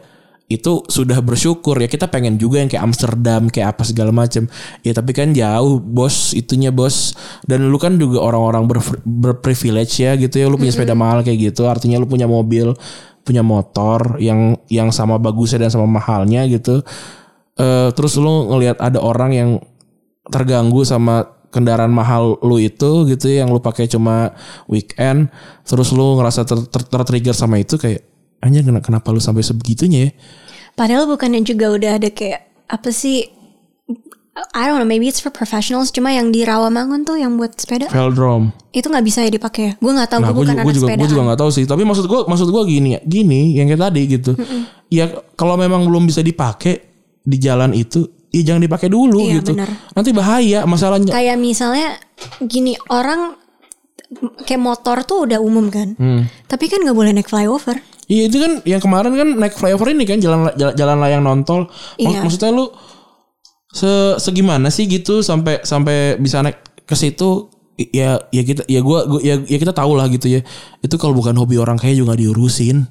itu 0.51 0.83
sudah 0.83 1.15
bersyukur 1.23 1.79
ya 1.79 1.87
kita 1.87 2.11
pengen 2.11 2.35
juga 2.35 2.59
yang 2.59 2.67
kayak 2.67 2.83
Amsterdam 2.83 3.47
kayak 3.47 3.71
apa 3.71 3.87
segala 3.87 4.11
macam 4.11 4.51
ya 4.83 4.91
tapi 4.91 5.15
kan 5.15 5.31
jauh 5.31 5.79
bos 5.79 6.35
itunya 6.35 6.75
bos 6.75 7.15
dan 7.47 7.71
lu 7.71 7.79
kan 7.79 7.95
juga 7.95 8.19
orang-orang 8.19 8.67
ber, 8.67 8.83
berprivilege 9.07 10.03
ya 10.03 10.11
gitu 10.19 10.43
ya 10.43 10.51
lu 10.51 10.59
punya 10.59 10.75
sepeda 10.75 10.91
mahal 10.91 11.23
kayak 11.23 11.55
gitu 11.55 11.71
artinya 11.71 12.03
lu 12.03 12.07
punya 12.09 12.27
mobil 12.27 12.75
punya 13.23 13.39
motor 13.39 14.19
yang 14.19 14.59
yang 14.67 14.91
sama 14.91 15.15
bagusnya 15.15 15.63
dan 15.63 15.71
sama 15.71 15.87
mahalnya 15.87 16.43
gitu 16.51 16.83
Eh 17.57 17.89
terus 17.91 18.15
lu 18.15 18.47
ngelihat 18.47 18.79
ada 18.79 18.99
orang 18.99 19.31
yang 19.31 19.49
terganggu 20.27 20.85
sama 20.85 21.27
kendaraan 21.51 21.91
mahal 21.91 22.39
lu 22.39 22.55
itu 22.55 23.03
gitu 23.11 23.27
ya, 23.27 23.43
yang 23.43 23.51
lu 23.51 23.59
pakai 23.59 23.83
cuma 23.83 24.31
weekend 24.71 25.27
terus 25.67 25.91
lu 25.91 26.15
ngerasa 26.15 26.47
ter, 26.47 26.55
ter, 26.63 27.01
trigger 27.03 27.35
sama 27.35 27.59
itu 27.59 27.75
kayak 27.75 28.07
anjir 28.39 28.63
kena- 28.63 28.79
kenapa 28.79 29.11
lu 29.11 29.19
sampai 29.19 29.43
sebegitunya 29.43 29.99
ya 30.07 30.11
Padahal 30.71 31.03
bukannya 31.03 31.43
juga 31.43 31.67
udah 31.67 31.99
ada 31.99 32.07
kayak 32.07 32.47
apa 32.71 32.95
sih? 32.95 33.27
I 34.55 34.63
don't 34.63 34.79
know, 34.79 34.87
maybe 34.87 35.11
it's 35.11 35.19
for 35.19 35.27
professionals. 35.27 35.91
Cuma 35.91 36.15
yang 36.15 36.31
di 36.31 36.47
Rawamangun 36.47 37.03
tuh 37.03 37.19
yang 37.19 37.35
buat 37.35 37.51
sepeda 37.59 37.91
velodrome 37.91 38.55
itu 38.71 38.87
nggak 38.87 39.03
bisa 39.03 39.19
ya 39.27 39.31
dipakai. 39.35 39.61
ya? 39.67 39.73
Gue 39.75 39.91
nggak 39.91 40.07
tahu, 40.07 40.19
nah 40.23 40.31
gue 40.31 40.39
gue 40.39 40.39
bukan 40.39 40.47
juga, 40.47 40.55
anak 40.55 40.63
gua 40.63 40.73
juga, 40.73 40.87
sepeda. 40.87 40.99
gua 41.03 41.09
juga 41.11 41.21
nggak 41.27 41.39
tahu 41.43 41.49
sih 41.51 41.65
tapi 41.67 41.81
maksud 41.83 42.05
gue 42.07 42.19
maksud 42.23 42.47
gue 42.47 42.63
gini 42.63 42.89
gini 43.03 43.41
yang 43.59 43.67
kayak 43.67 43.83
tadi 43.91 44.01
gitu 44.07 44.31
ya 44.87 45.05
kalau 45.35 45.59
memang 45.59 45.83
belum 45.83 46.07
bisa 46.07 46.23
dipakai 46.23 46.90
di 47.21 47.37
jalan 47.37 47.71
itu 47.77 48.05
ya 48.31 48.41
jangan 48.41 48.63
dipakai 48.63 48.87
dulu 48.89 49.27
Iya, 49.27 49.43
gitu 49.43 49.53
benar. 49.53 49.69
nanti 49.93 50.09
bahaya 50.15 50.63
masalahnya 50.63 51.11
Kayak 51.11 51.37
misalnya 51.37 51.99
gini 52.41 52.73
orang 52.89 53.37
kayak 54.43 54.59
motor 54.61 55.07
tuh 55.07 55.23
udah 55.23 55.39
umum 55.39 55.71
kan. 55.71 55.95
Hmm. 55.95 56.27
Tapi 56.47 56.67
kan 56.67 56.83
nggak 56.83 56.97
boleh 56.97 57.11
naik 57.15 57.31
flyover. 57.31 57.79
Iya 58.11 58.27
itu 58.27 58.37
kan 58.43 58.59
yang 58.67 58.83
kemarin 58.83 59.15
kan 59.15 59.29
naik 59.39 59.55
flyover 59.55 59.87
ini 59.95 60.03
kan 60.03 60.19
jalan 60.19 60.51
jalan, 60.59 60.73
jalan 60.75 60.97
layang 60.99 61.23
nontol. 61.23 61.71
Iya. 61.95 62.19
Maksudnya 62.19 62.51
lu 62.51 62.67
se 63.71 64.19
segimana 64.19 64.67
sih 64.67 64.83
gitu 64.91 65.23
sampai 65.23 65.63
sampai 65.63 66.19
bisa 66.19 66.43
naik 66.43 66.59
ke 66.83 66.91
situ 66.91 67.47
ya 67.79 68.19
ya 68.35 68.43
kita 68.43 68.67
ya 68.67 68.83
gua, 68.83 69.07
gua 69.07 69.23
ya, 69.23 69.39
ya 69.47 69.57
kita 69.57 69.71
tahu 69.71 69.95
lah 69.95 70.11
gitu 70.11 70.27
ya. 70.27 70.43
Itu 70.83 70.99
kalau 70.99 71.15
bukan 71.15 71.31
hobi 71.39 71.55
orang 71.55 71.79
kaya 71.79 71.95
juga 71.95 72.19
diurusin. 72.19 72.83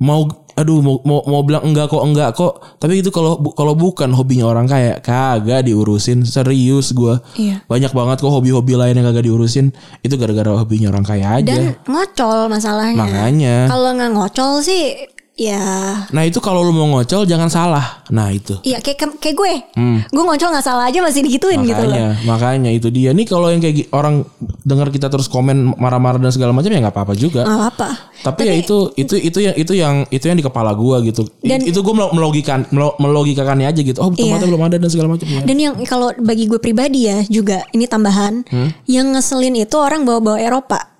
Mau 0.00 0.28
aduh 0.60 0.78
mau, 0.78 1.00
mau 1.00 1.24
mau 1.24 1.40
bilang 1.40 1.64
enggak 1.64 1.88
kok 1.88 2.02
enggak 2.02 2.30
kok. 2.32 2.52
Tapi 2.76 3.00
itu 3.00 3.08
kalau 3.08 3.40
bu- 3.40 3.52
kalau 3.52 3.72
bukan 3.72 4.12
hobinya 4.12 4.44
orang 4.44 4.68
kaya 4.68 5.00
kagak 5.00 5.64
diurusin 5.64 6.22
serius 6.22 6.92
gua. 6.92 7.24
Iya. 7.34 7.64
Banyak 7.64 7.90
banget 7.90 8.20
kok 8.20 8.28
hobi-hobi 8.28 8.76
lain 8.76 8.92
yang 8.92 9.08
kagak 9.08 9.24
diurusin. 9.24 9.72
Itu 10.00 10.14
gara-gara 10.14 10.52
hobinya 10.54 10.92
orang 10.92 11.02
kaya 11.02 11.40
aja. 11.40 11.48
Dan 11.48 11.80
ngocol 11.84 12.46
masalahnya. 12.46 13.00
Makanya. 13.00 13.56
Kalau 13.66 13.90
nggak 13.96 14.12
ngocol 14.12 14.60
sih 14.60 15.08
ya 15.40 16.04
Nah 16.12 16.22
itu 16.22 16.36
kalau 16.38 16.60
lu 16.60 16.70
mau 16.70 16.84
ngocol 16.90 17.24
jangan 17.24 17.48
salah. 17.48 18.04
Nah 18.10 18.28
itu. 18.28 18.60
Iya 18.60 18.78
kayak 18.78 19.16
kayak 19.16 19.32
gue, 19.34 19.52
gue 20.04 20.22
ngocol 20.22 20.48
nggak 20.50 20.62
salah 20.62 20.84
aja 20.84 21.00
masih 21.00 21.24
digituin 21.24 21.62
gitu 21.62 21.80
loh. 21.80 21.96
Hmm. 21.96 22.12
Makanya, 22.20 22.28
makanya 22.28 22.70
itu 22.70 22.88
dia. 22.90 23.10
Nih 23.10 23.24
kalau 23.24 23.48
yang 23.48 23.58
kayak 23.58 23.88
orang 23.90 24.26
dengar 24.60 24.90
kita 24.90 25.08
terus 25.08 25.26
komen 25.26 25.72
marah-marah 25.74 26.18
dan 26.18 26.28
segala 26.28 26.52
macam 26.52 26.68
ya 26.68 26.78
nggak 26.78 26.92
apa-apa 26.92 27.14
juga. 27.14 27.48
Nggak 27.48 27.64
apa. 27.72 27.88
Tapi, 28.20 28.40
ya 28.44 28.54
itu 28.54 28.76
itu 28.94 29.14
itu 29.16 29.38
yang 29.40 29.54
itu 29.56 29.72
yang 29.72 29.94
itu 30.06 30.24
yang 30.26 30.36
di 30.36 30.44
kepala 30.44 30.76
gua 30.76 31.00
gitu. 31.00 31.24
Dan- 31.40 31.64
itu 31.64 31.80
gua 31.80 32.10
melogikan 32.10 32.68
melo- 32.68 32.98
melogikakannya 33.00 33.64
aja 33.64 33.80
gitu. 33.80 33.96
Oh 33.96 34.12
tempatnya 34.12 34.44
Iya. 34.44 34.50
belum 34.50 34.62
ada 34.62 34.76
dan 34.76 34.90
segala 34.90 35.08
macam 35.08 35.24
ya. 35.26 35.40
Dan 35.40 35.56
yang 35.56 35.74
kalau 35.86 36.12
bagi 36.18 36.44
gue 36.44 36.60
pribadi 36.60 37.08
ya 37.08 37.24
juga 37.24 37.64
ini 37.70 37.86
tambahan, 37.86 38.44
Hmm? 38.44 38.68
yang 38.84 39.14
ngeselin 39.14 39.56
itu 39.56 39.76
orang 39.76 40.04
bawa-bawa 40.04 40.36
Eropa. 40.36 40.99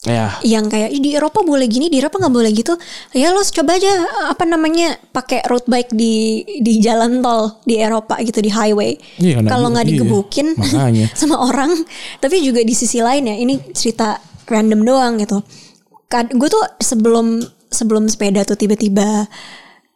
Ya. 0.00 0.40
Yang 0.40 0.72
kayak 0.72 0.90
"Ih, 0.96 1.02
di 1.04 1.10
Eropa 1.12 1.44
boleh 1.44 1.68
gini, 1.68 1.92
di 1.92 2.00
Eropa 2.00 2.16
nggak 2.16 2.32
boleh 2.32 2.48
gitu. 2.56 2.72
Ya 3.12 3.36
lo 3.36 3.44
coba 3.44 3.76
aja 3.76 3.92
apa 4.32 4.48
namanya 4.48 4.96
pakai 5.12 5.44
road 5.44 5.68
bike 5.68 5.92
di 5.92 6.40
di 6.64 6.80
jalan 6.80 7.20
tol 7.20 7.60
di 7.68 7.76
Eropa 7.76 8.16
gitu 8.24 8.40
di 8.40 8.48
highway. 8.48 8.96
Iya, 9.20 9.44
karena 9.44 9.48
Kalau 9.52 9.68
nggak 9.68 9.84
iya. 9.84 9.92
digebukin 9.92 10.48
Makanya. 10.56 11.06
sama 11.12 11.36
orang, 11.44 11.76
tapi 12.16 12.40
juga 12.40 12.64
di 12.64 12.72
sisi 12.72 13.04
lain 13.04 13.28
ya 13.28 13.36
ini 13.36 13.60
cerita 13.76 14.16
random 14.48 14.80
doang 14.88 15.12
gitu. 15.20 15.44
Gue 16.32 16.48
tuh 16.48 16.64
sebelum 16.80 17.36
sebelum 17.68 18.08
sepeda 18.08 18.48
tuh 18.48 18.56
tiba-tiba 18.56 19.28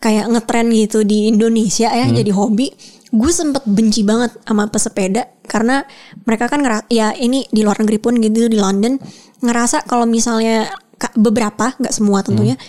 kayak 0.05 0.29
ngetren 0.29 0.69
gitu 0.69 1.01
di 1.01 1.33
Indonesia 1.33 1.89
ya 1.89 2.05
Hmm. 2.05 2.13
jadi 2.13 2.29
hobi. 2.37 2.69
Gue 3.15 3.31
sempet 3.31 3.63
benci 3.65 4.03
banget 4.03 4.35
sama 4.43 4.67
pesepeda 4.67 5.23
karena 5.45 5.87
mereka 6.23 6.49
kan 6.49 6.59
ngera- 6.59 6.89
ya 6.89 7.15
ini 7.15 7.47
di 7.47 7.63
luar 7.63 7.79
negeri 7.79 7.97
pun 7.97 8.19
gitu 8.19 8.51
di 8.51 8.59
London 8.59 8.99
ngerasa 9.39 9.85
kalau 9.85 10.03
misalnya 10.03 10.67
beberapa 11.15 11.77
nggak 11.77 11.95
semua 11.95 12.21
tentunya 12.21 12.55
Hmm. 12.55 12.67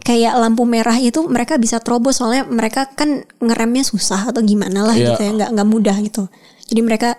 kayak 0.00 0.34
lampu 0.36 0.62
merah 0.62 0.94
itu 0.94 1.24
mereka 1.24 1.56
bisa 1.56 1.78
terobos 1.78 2.16
soalnya 2.16 2.44
mereka 2.44 2.86
kan 2.88 3.10
ngeremnya 3.38 3.82
susah 3.82 4.28
atau 4.28 4.38
gimana 4.40 4.84
lah 4.84 4.94
Iya. 4.94 5.08
gitu 5.10 5.20
ya 5.20 5.30
nggak 5.34 5.50
nggak 5.52 5.68
mudah 5.68 5.96
gitu. 6.00 6.30
Jadi 6.64 6.80
mereka 6.80 7.10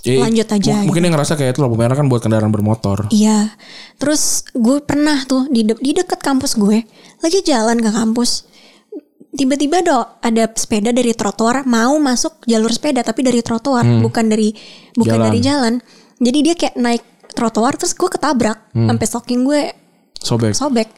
Eh, 0.00 0.16
Lanjut 0.16 0.48
aja, 0.48 0.56
gitu. 0.56 0.80
mu- 0.80 0.88
Mungkin 0.88 1.04
yang 1.04 1.12
ngerasa 1.12 1.36
kayak 1.36 1.52
itu 1.52 1.60
lampu 1.60 1.76
merah 1.76 1.92
kan 1.92 2.08
buat 2.08 2.24
kendaraan 2.24 2.48
bermotor. 2.48 3.12
Iya. 3.12 3.52
Terus 3.96 4.48
gue 4.50 4.80
pernah 4.80 5.20
tuh 5.22 5.44
di 5.46 5.60
de- 5.60 5.76
di 5.76 5.92
dekat 5.92 6.16
kampus 6.18 6.56
gue 6.56 6.88
lagi 7.20 7.38
jalan 7.42 7.76
ke 7.76 7.92
kampus. 7.92 8.48
Tiba-tiba 9.30 9.78
do 9.86 9.94
ada 10.20 10.50
sepeda 10.50 10.90
dari 10.90 11.14
trotoar 11.14 11.62
mau 11.62 11.94
masuk 12.02 12.42
jalur 12.50 12.74
sepeda 12.74 13.06
tapi 13.06 13.22
dari 13.22 13.38
trotoar 13.40 13.86
bukan 14.02 14.26
dari 14.26 14.50
bukan 14.98 15.16
Jalan. 15.22 15.26
dari 15.30 15.38
jalan. 15.38 15.74
Jadi 16.18 16.38
dia 16.42 16.54
kayak 16.58 16.74
naik 16.74 17.02
trotoar 17.30 17.78
terus 17.78 17.94
gue 17.94 18.10
ketabrak 18.10 18.58
sampai 18.74 19.06
stocking 19.06 19.46
gue 19.46 19.70
Sobek. 20.18 20.52
sobek. 20.52 20.88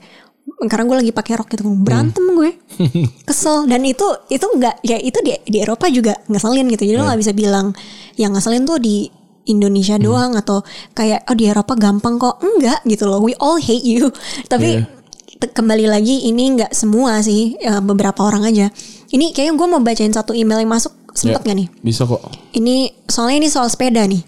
Karena 0.64 0.84
gue 0.88 0.96
lagi 1.04 1.12
pakai 1.12 1.38
rok 1.38 1.48
gitu 1.52 1.68
berantem 1.76 2.24
gue. 2.32 2.56
Kesel. 3.28 3.68
Dan 3.68 3.84
itu 3.84 4.02
itu 4.26 4.46
enggak 4.48 4.80
ya 4.80 4.96
itu 4.96 5.20
di 5.20 5.36
di 5.44 5.60
Eropa 5.60 5.92
juga 5.92 6.16
ngeselin 6.26 6.66
gitu. 6.72 6.88
Jadi 6.88 6.96
lo 6.96 7.04
nggak 7.04 7.20
bisa 7.20 7.32
bilang 7.36 7.76
yang 8.16 8.32
ngeselin 8.32 8.64
tuh 8.64 8.80
di 8.80 9.12
Indonesia 9.42 9.98
doang 9.98 10.38
atau 10.38 10.62
kayak 10.94 11.26
oh 11.28 11.36
di 11.36 11.52
Eropa 11.52 11.76
gampang 11.76 12.16
kok. 12.16 12.40
Enggak 12.40 12.80
gitu 12.88 13.06
loh. 13.06 13.20
We 13.20 13.36
all 13.38 13.60
hate 13.60 13.84
you. 13.84 14.08
Tapi 14.50 14.80
Iya. 14.80 15.01
Kembali 15.50 15.90
lagi 15.90 16.30
ini 16.30 16.54
nggak 16.54 16.70
semua 16.70 17.18
sih 17.18 17.58
ya, 17.58 17.82
beberapa 17.82 18.22
orang 18.22 18.46
aja 18.46 18.70
ini 19.10 19.34
kayaknya 19.34 19.58
gue 19.58 19.66
mau 19.66 19.82
bacain 19.82 20.14
satu 20.14 20.30
email 20.30 20.62
yang 20.62 20.70
masuk 20.70 20.94
Ya, 21.12 21.36
sempet 21.36 21.44
gak 21.44 21.56
nih 21.60 21.68
Bisa 21.84 22.08
kok. 22.08 22.24
ini 22.56 22.88
soalnya 23.04 23.44
ini 23.44 23.48
soal 23.50 23.68
sepeda 23.68 24.06
nih 24.06 24.22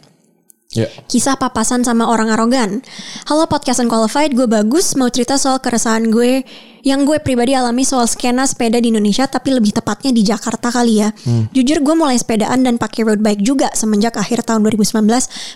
Ya. 0.75 0.91
Kisah 1.07 1.39
papasan 1.39 1.87
sama 1.87 2.11
orang 2.11 2.35
arogan. 2.35 2.83
Halo 3.31 3.47
podcast 3.47 3.79
Unqualified, 3.79 4.35
gue 4.35 4.51
bagus 4.51 4.99
mau 4.99 5.07
cerita 5.07 5.39
soal 5.39 5.63
keresahan 5.63 6.11
gue 6.11 6.43
yang 6.85 7.09
gue 7.09 7.17
pribadi 7.17 7.57
alami 7.57 7.83
soal 7.83 8.05
skena 8.05 8.45
sepeda 8.45 8.77
di 8.77 8.93
Indonesia 8.93 9.25
tapi 9.25 9.57
lebih 9.57 9.73
tepatnya 9.73 10.13
di 10.13 10.21
Jakarta 10.21 10.69
kali 10.69 11.01
ya. 11.01 11.09
Jujur 11.57 11.81
gue 11.81 11.95
mulai 11.97 12.21
sepedaan 12.21 12.61
dan 12.61 12.77
pakai 12.77 13.09
road 13.09 13.25
bike 13.25 13.41
juga 13.41 13.73
semenjak 13.73 14.21
akhir 14.21 14.45
tahun 14.45 14.69
2019 14.69 15.09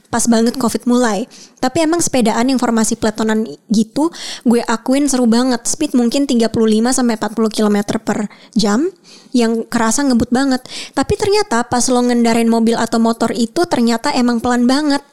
pas 0.09 0.25
banget 0.25 0.57
Covid 0.57 0.89
mulai. 0.89 1.29
Tapi 1.61 1.85
emang 1.85 2.01
sepedaan 2.01 2.49
yang 2.49 2.57
formasi 2.57 2.97
peletonan 2.97 3.45
gitu 3.69 4.09
gue 4.49 4.65
akuin 4.65 5.05
seru 5.05 5.29
banget. 5.29 5.69
Speed 5.69 5.93
mungkin 5.93 6.25
35 6.25 6.49
sampai 6.97 7.15
40 7.21 7.53
km 7.53 7.77
per 8.01 8.33
jam 8.57 8.89
yang 9.37 9.69
kerasa 9.69 10.09
ngebut 10.09 10.33
banget. 10.33 10.65
Tapi 10.97 11.15
ternyata 11.21 11.69
pas 11.69 11.85
lo 11.93 12.01
ngendarin 12.01 12.49
mobil 12.49 12.75
atau 12.81 12.97
motor 12.97 13.37
itu 13.37 13.69
ternyata 13.69 14.17
emang 14.17 14.41
pelan 14.41 14.65
banget. 14.65 15.05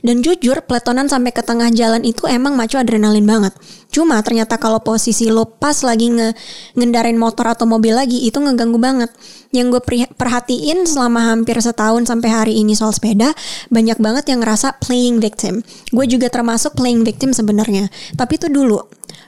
Dan 0.00 0.24
jujur, 0.24 0.64
peletonan 0.64 1.06
sampai 1.06 1.30
ke 1.30 1.44
tengah 1.44 1.68
jalan 1.70 2.02
itu 2.02 2.24
emang 2.24 2.56
macu 2.56 2.80
adrenalin 2.80 3.28
banget. 3.28 3.52
Cuma 3.94 4.18
ternyata 4.26 4.58
kalau 4.58 4.82
posisi 4.82 5.30
lo 5.30 5.46
pas 5.46 5.86
lagi 5.86 6.10
nge 6.10 6.34
ngendarin 6.74 7.14
motor 7.14 7.46
atau 7.54 7.62
mobil 7.62 7.94
lagi 7.94 8.26
itu 8.26 8.42
ngeganggu 8.42 8.82
banget. 8.82 9.14
Yang 9.54 9.78
gue 9.78 10.10
perhatiin 10.18 10.82
selama 10.82 11.30
hampir 11.30 11.54
setahun 11.62 12.10
sampai 12.10 12.26
hari 12.26 12.54
ini 12.58 12.74
soal 12.74 12.90
sepeda, 12.90 13.30
banyak 13.70 14.02
banget 14.02 14.34
yang 14.34 14.42
ngerasa 14.42 14.82
playing 14.82 15.22
victim. 15.22 15.62
Gue 15.94 16.10
juga 16.10 16.26
termasuk 16.26 16.74
playing 16.74 17.06
victim 17.06 17.30
sebenarnya. 17.30 17.86
Tapi 18.18 18.34
itu 18.34 18.50
dulu 18.50 18.82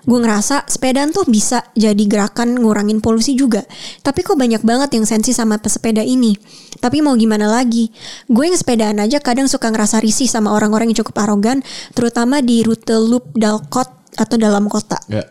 gue 0.07 0.19
ngerasa 0.23 0.71
sepedaan 0.71 1.11
tuh 1.11 1.27
bisa 1.27 1.67
jadi 1.75 1.99
gerakan 2.07 2.59
ngurangin 2.63 3.03
polusi 3.03 3.35
juga. 3.35 3.67
Tapi 4.03 4.23
kok 4.23 4.39
banyak 4.39 4.63
banget 4.63 4.99
yang 4.99 5.07
sensi 5.07 5.35
sama 5.35 5.59
pesepeda 5.59 6.03
ini. 6.03 6.35
Tapi 6.79 7.03
mau 7.03 7.19
gimana 7.19 7.51
lagi? 7.51 7.91
Gue 8.31 8.51
yang 8.51 8.59
sepedaan 8.59 9.03
aja 9.03 9.19
kadang 9.19 9.51
suka 9.51 9.71
ngerasa 9.71 9.99
risih 9.99 10.31
sama 10.31 10.55
orang-orang 10.55 10.91
yang 10.91 11.03
cukup 11.03 11.27
arogan, 11.27 11.63
terutama 11.95 12.39
di 12.39 12.63
rute 12.63 12.95
loop 12.95 13.35
Dalkot 13.35 13.96
atau 14.17 14.37
dalam 14.41 14.67
kota. 14.67 14.99
Ya. 15.07 15.25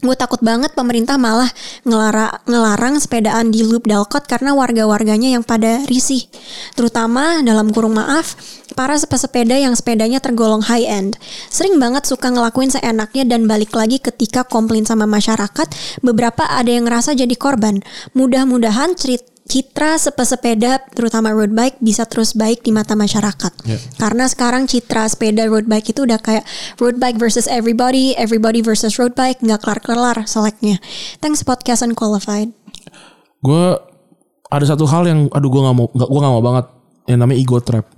Gue 0.00 0.16
takut 0.16 0.40
banget 0.40 0.72
pemerintah 0.72 1.20
malah 1.20 1.52
ngelara, 1.84 2.40
ngelarang 2.48 2.96
sepedaan 2.96 3.52
di 3.52 3.60
loop 3.60 3.84
Dalkot 3.84 4.24
karena 4.24 4.56
warga-warganya 4.56 5.36
yang 5.36 5.44
pada 5.44 5.84
risih. 5.84 6.24
Terutama 6.72 7.44
dalam 7.44 7.68
kurung 7.68 8.00
maaf, 8.00 8.32
para 8.72 8.96
sepeda 8.96 9.60
yang 9.60 9.76
sepedanya 9.76 10.16
tergolong 10.16 10.64
high 10.64 10.88
end. 10.88 11.20
Sering 11.52 11.76
banget 11.76 12.08
suka 12.08 12.32
ngelakuin 12.32 12.72
seenaknya 12.72 13.28
dan 13.28 13.44
balik 13.44 13.76
lagi 13.76 14.00
ketika 14.00 14.40
komplain 14.40 14.88
sama 14.88 15.04
masyarakat, 15.04 15.68
beberapa 16.00 16.48
ada 16.48 16.72
yang 16.72 16.88
ngerasa 16.88 17.12
jadi 17.12 17.36
korban. 17.36 17.84
Mudah-mudahan 18.16 18.96
cerit 18.96 19.29
citra 19.50 19.98
sepeda 19.98 20.78
terutama 20.94 21.34
road 21.34 21.50
bike 21.50 21.82
bisa 21.82 22.06
terus 22.06 22.38
baik 22.38 22.62
di 22.62 22.70
mata 22.70 22.94
masyarakat. 22.94 23.52
Ya. 23.66 23.82
Karena 23.98 24.30
sekarang 24.30 24.70
citra 24.70 25.10
sepeda 25.10 25.50
road 25.50 25.66
bike 25.66 25.90
itu 25.90 26.06
udah 26.06 26.22
kayak 26.22 26.46
road 26.78 27.02
bike 27.02 27.18
versus 27.18 27.50
everybody, 27.50 28.14
everybody 28.14 28.62
versus 28.62 28.94
road 29.02 29.18
bike, 29.18 29.42
nggak 29.42 29.58
kelar-kelar 29.58 30.22
seleknya. 30.30 30.78
Thanks 31.18 31.42
podcast 31.42 31.82
unqualified. 31.82 32.54
Gue 33.42 33.74
ada 34.46 34.64
satu 34.66 34.86
hal 34.86 35.10
yang 35.10 35.26
aduh 35.34 35.50
gue 35.50 35.62
nggak 35.66 35.76
mau 35.76 35.86
gue 35.90 36.20
nggak 36.22 36.34
mau 36.38 36.44
banget 36.46 36.66
yang 37.10 37.18
namanya 37.18 37.38
ego 37.42 37.58
trap. 37.58 37.90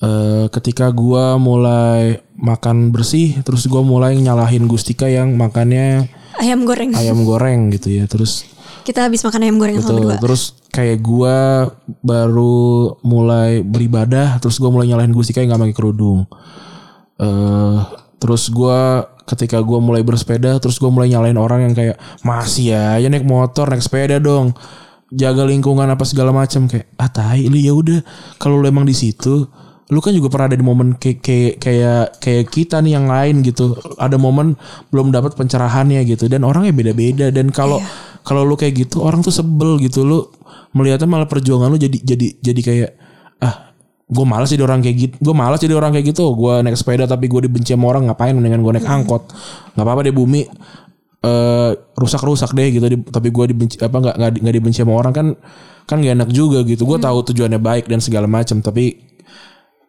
Eh, 0.00 0.46
ketika 0.48 0.88
gue 0.90 1.24
mulai 1.36 2.24
makan 2.34 2.88
bersih, 2.88 3.36
terus 3.44 3.68
gue 3.68 3.82
mulai 3.84 4.16
nyalahin 4.16 4.64
Gustika 4.64 5.04
yang 5.06 5.36
makannya 5.36 6.08
Ayam 6.40 6.64
goreng. 6.64 6.96
ayam 6.96 7.20
goreng 7.28 7.68
gitu 7.68 7.92
ya. 8.00 8.08
Terus 8.08 8.48
Kita 8.80 9.06
habis 9.06 9.20
makan 9.22 9.40
ayam 9.44 9.56
goreng 9.60 9.76
sama 9.78 9.86
Betul. 9.86 9.96
berdua. 9.98 10.16
Terus 10.22 10.42
kayak 10.70 10.98
gua 11.04 11.36
baru 12.00 12.96
mulai 13.04 13.60
beribadah, 13.60 14.40
terus 14.40 14.56
gua 14.56 14.70
mulai 14.72 14.88
nyalahin 14.90 15.12
Gustika 15.12 15.42
yang 15.42 15.54
gak 15.54 15.62
pakai 15.68 15.76
kerudung. 15.76 16.26
eh 17.20 17.78
terus 18.20 18.48
gua 18.52 19.08
ketika 19.28 19.60
gua 19.60 19.80
mulai 19.80 20.00
bersepeda, 20.00 20.56
terus 20.60 20.80
gua 20.80 20.88
mulai 20.88 21.12
nyalahin 21.12 21.36
orang 21.36 21.68
yang 21.68 21.74
kayak 21.76 21.96
masih 22.24 22.72
ya, 22.76 22.96
ya 22.96 23.08
naik 23.12 23.28
motor, 23.28 23.68
naik 23.68 23.84
sepeda 23.84 24.16
dong. 24.16 24.56
Jaga 25.10 25.42
lingkungan 25.42 25.90
apa 25.90 26.06
segala 26.06 26.30
macam 26.30 26.70
kayak 26.70 26.94
ah 26.94 27.10
tai 27.10 27.50
lu 27.50 27.58
ya 27.58 27.74
udah 27.74 28.00
kalau 28.38 28.62
lu 28.62 28.70
emang 28.70 28.86
di 28.86 28.94
situ 28.94 29.42
lu 29.90 29.98
kan 29.98 30.14
juga 30.14 30.30
pernah 30.30 30.54
ada 30.54 30.58
di 30.58 30.62
momen 30.62 30.94
kayak 30.94 31.18
kayak 31.18 31.54
kayak 31.58 32.02
kayak 32.22 32.46
kita 32.46 32.78
nih 32.78 32.94
yang 32.94 33.10
lain 33.10 33.42
gitu 33.42 33.74
ada 33.98 34.14
momen 34.14 34.54
belum 34.94 35.10
dapat 35.10 35.34
pencerahannya 35.34 36.06
gitu 36.06 36.30
dan 36.30 36.46
orangnya 36.46 36.70
beda-beda 36.70 37.34
dan 37.34 37.50
kalau 37.50 37.82
kalau 38.26 38.44
lu 38.44 38.54
kayak 38.54 38.86
gitu 38.88 39.02
orang 39.02 39.20
tuh 39.20 39.32
sebel 39.32 39.80
gitu. 39.80 40.04
Lu 40.04 40.28
melihatnya 40.76 41.08
malah 41.10 41.26
perjuangan 41.26 41.66
lu 41.70 41.78
jadi 41.78 41.98
jadi 41.98 42.26
jadi 42.38 42.60
kayak 42.60 42.90
ah 43.42 43.74
gue 44.10 44.26
malas 44.26 44.50
jadi 44.50 44.66
orang 44.66 44.82
kayak 44.82 44.96
gitu 44.98 45.14
gue 45.22 45.34
malas 45.34 45.58
jadi 45.62 45.74
orang 45.74 45.90
kayak 45.94 46.12
gitu. 46.14 46.30
Gue 46.34 46.60
naik 46.62 46.76
sepeda 46.78 47.06
tapi 47.06 47.26
gue 47.26 47.46
dibenci 47.46 47.72
sama 47.74 47.90
orang 47.90 48.10
ngapain 48.10 48.34
dengan 48.34 48.60
gue 48.62 48.72
naik 48.78 48.86
angkot? 48.86 49.30
Nggak 49.74 49.84
apa-apa 49.84 50.00
deh 50.06 50.14
bumi 50.14 50.42
eh 51.20 51.70
rusak 52.00 52.22
rusak 52.24 52.50
deh 52.56 52.68
gitu. 52.72 52.86
Di- 52.86 53.06
tapi 53.08 53.28
gue 53.28 53.44
dibenci 53.52 53.76
apa 53.80 53.96
nggak 53.98 54.14
nggak 54.16 54.30
di- 54.36 54.40
nggak 54.40 54.54
dibenci 54.56 54.78
sama 54.80 54.94
orang 54.96 55.12
kan 55.12 55.26
kan 55.84 55.98
gak 55.98 56.14
enak 56.16 56.30
juga 56.30 56.62
gitu. 56.62 56.86
Gue 56.86 57.02
tahu 57.02 57.18
tujuannya 57.32 57.58
baik 57.58 57.90
dan 57.90 57.98
segala 57.98 58.30
macam 58.30 58.62
tapi 58.62 59.10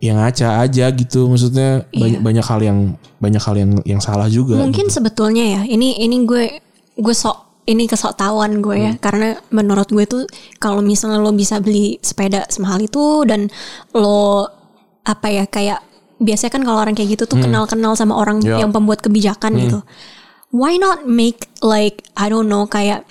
yang 0.01 0.17
ngaca 0.17 0.65
aja 0.65 0.89
gitu. 0.89 1.29
Maksudnya 1.29 1.85
banyak 1.93 2.19
banyak 2.25 2.45
hal 2.45 2.59
yang 2.59 2.77
banyak 3.21 3.37
hal 3.37 3.55
yang 3.55 3.71
yang 3.85 4.01
salah 4.01 4.25
juga 4.25 4.57
Mungkin 4.57 4.89
sebetulnya 4.89 5.45
ya, 5.45 5.61
ini 5.61 6.01
ini 6.01 6.25
gue 6.25 6.57
gue 6.97 7.15
sok 7.15 7.50
ini 7.61 7.85
kesok 7.85 8.17
tahuan 8.17 8.57
gue 8.59 8.73
ya, 8.73 8.93
karena 8.97 9.37
menurut 9.49 9.85
gue 9.87 10.05
tuh 10.05 10.23
kalau 10.57 10.81
misalnya 10.81 11.21
lo 11.21 11.29
bisa 11.29 11.61
beli 11.61 12.01
sepeda 12.01 12.49
semahal 12.49 12.81
itu 12.81 13.21
dan 13.29 13.53
lo 13.93 14.49
apa 15.01 15.27
ya 15.29 15.45
kayak 15.45 15.79
biasanya 16.17 16.51
kan 16.53 16.61
kalau 16.61 16.77
orang 16.79 16.93
kayak 16.93 17.17
gitu 17.17 17.25
tuh 17.25 17.37
kenal-kenal 17.37 17.93
sama 17.93 18.13
orang 18.13 18.41
Ya. 18.41 18.61
yang 18.61 18.69
pembuat 18.69 19.01
kebijakan 19.01 19.57
gitu. 19.57 19.79
Why 20.51 20.77
not 20.77 21.05
make 21.05 21.49
like 21.61 22.05
I 22.13 22.27
don't 22.27 22.45
know 22.45 22.65
kayak 22.65 23.05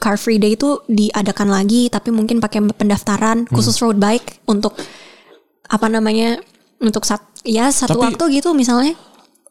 Car 0.00 0.16
Free 0.16 0.40
Day 0.40 0.56
itu 0.56 0.80
diadakan 0.86 1.52
lagi 1.52 1.88
tapi 1.88 2.08
mungkin 2.08 2.40
pakai 2.40 2.64
pendaftaran 2.72 3.44
khusus 3.52 3.76
road 3.80 4.00
bike 4.00 4.40
untuk 4.48 4.72
apa 5.68 5.86
namanya 5.86 6.40
untuk 6.80 7.04
sat, 7.04 7.20
ya 7.44 7.68
satu 7.68 8.00
Tapi- 8.00 8.04
waktu 8.12 8.24
gitu 8.40 8.56
misalnya. 8.56 8.96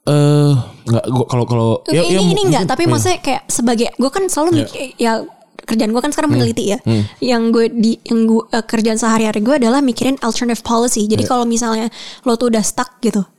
Eh 0.10 0.52
nggak 0.90 1.06
gua 1.08 1.26
kalau 1.26 1.46
kalau 1.46 1.70
ya, 1.86 2.02
ini 2.02 2.18
ya, 2.18 2.22
ini 2.28 2.42
enggak, 2.44 2.66
tapi 2.66 2.84
iya. 2.84 2.90
maksudnya 2.90 3.20
kayak 3.20 3.44
sebagai 3.46 3.88
gue 3.94 4.10
kan 4.10 4.24
selalu 4.26 4.50
mik- 4.58 4.98
ya 4.98 5.22
kerjaan 5.62 5.94
gue 5.94 6.02
kan 6.02 6.10
sekarang 6.10 6.34
Hmm. 6.34 6.42
meneliti 6.42 6.66
ya. 6.68 6.80
Yang 7.20 7.42
gue 7.54 7.66
di 7.70 7.92
yang 8.04 8.26
gue 8.26 8.42
eh, 8.50 8.66
kerjaan 8.66 8.98
sehari-hari 8.98 9.38
gue 9.40 9.56
adalah 9.56 9.80
mikirin 9.80 10.18
alternative 10.20 10.66
policy. 10.66 11.06
Jadi 11.06 11.24
Iya. 11.24 11.30
kalau 11.30 11.46
misalnya 11.46 11.94
lo 12.26 12.34
tuh 12.36 12.50
udah 12.50 12.64
stuck 12.64 12.98
gitu. 13.00 13.22
Hmm, 13.22 13.38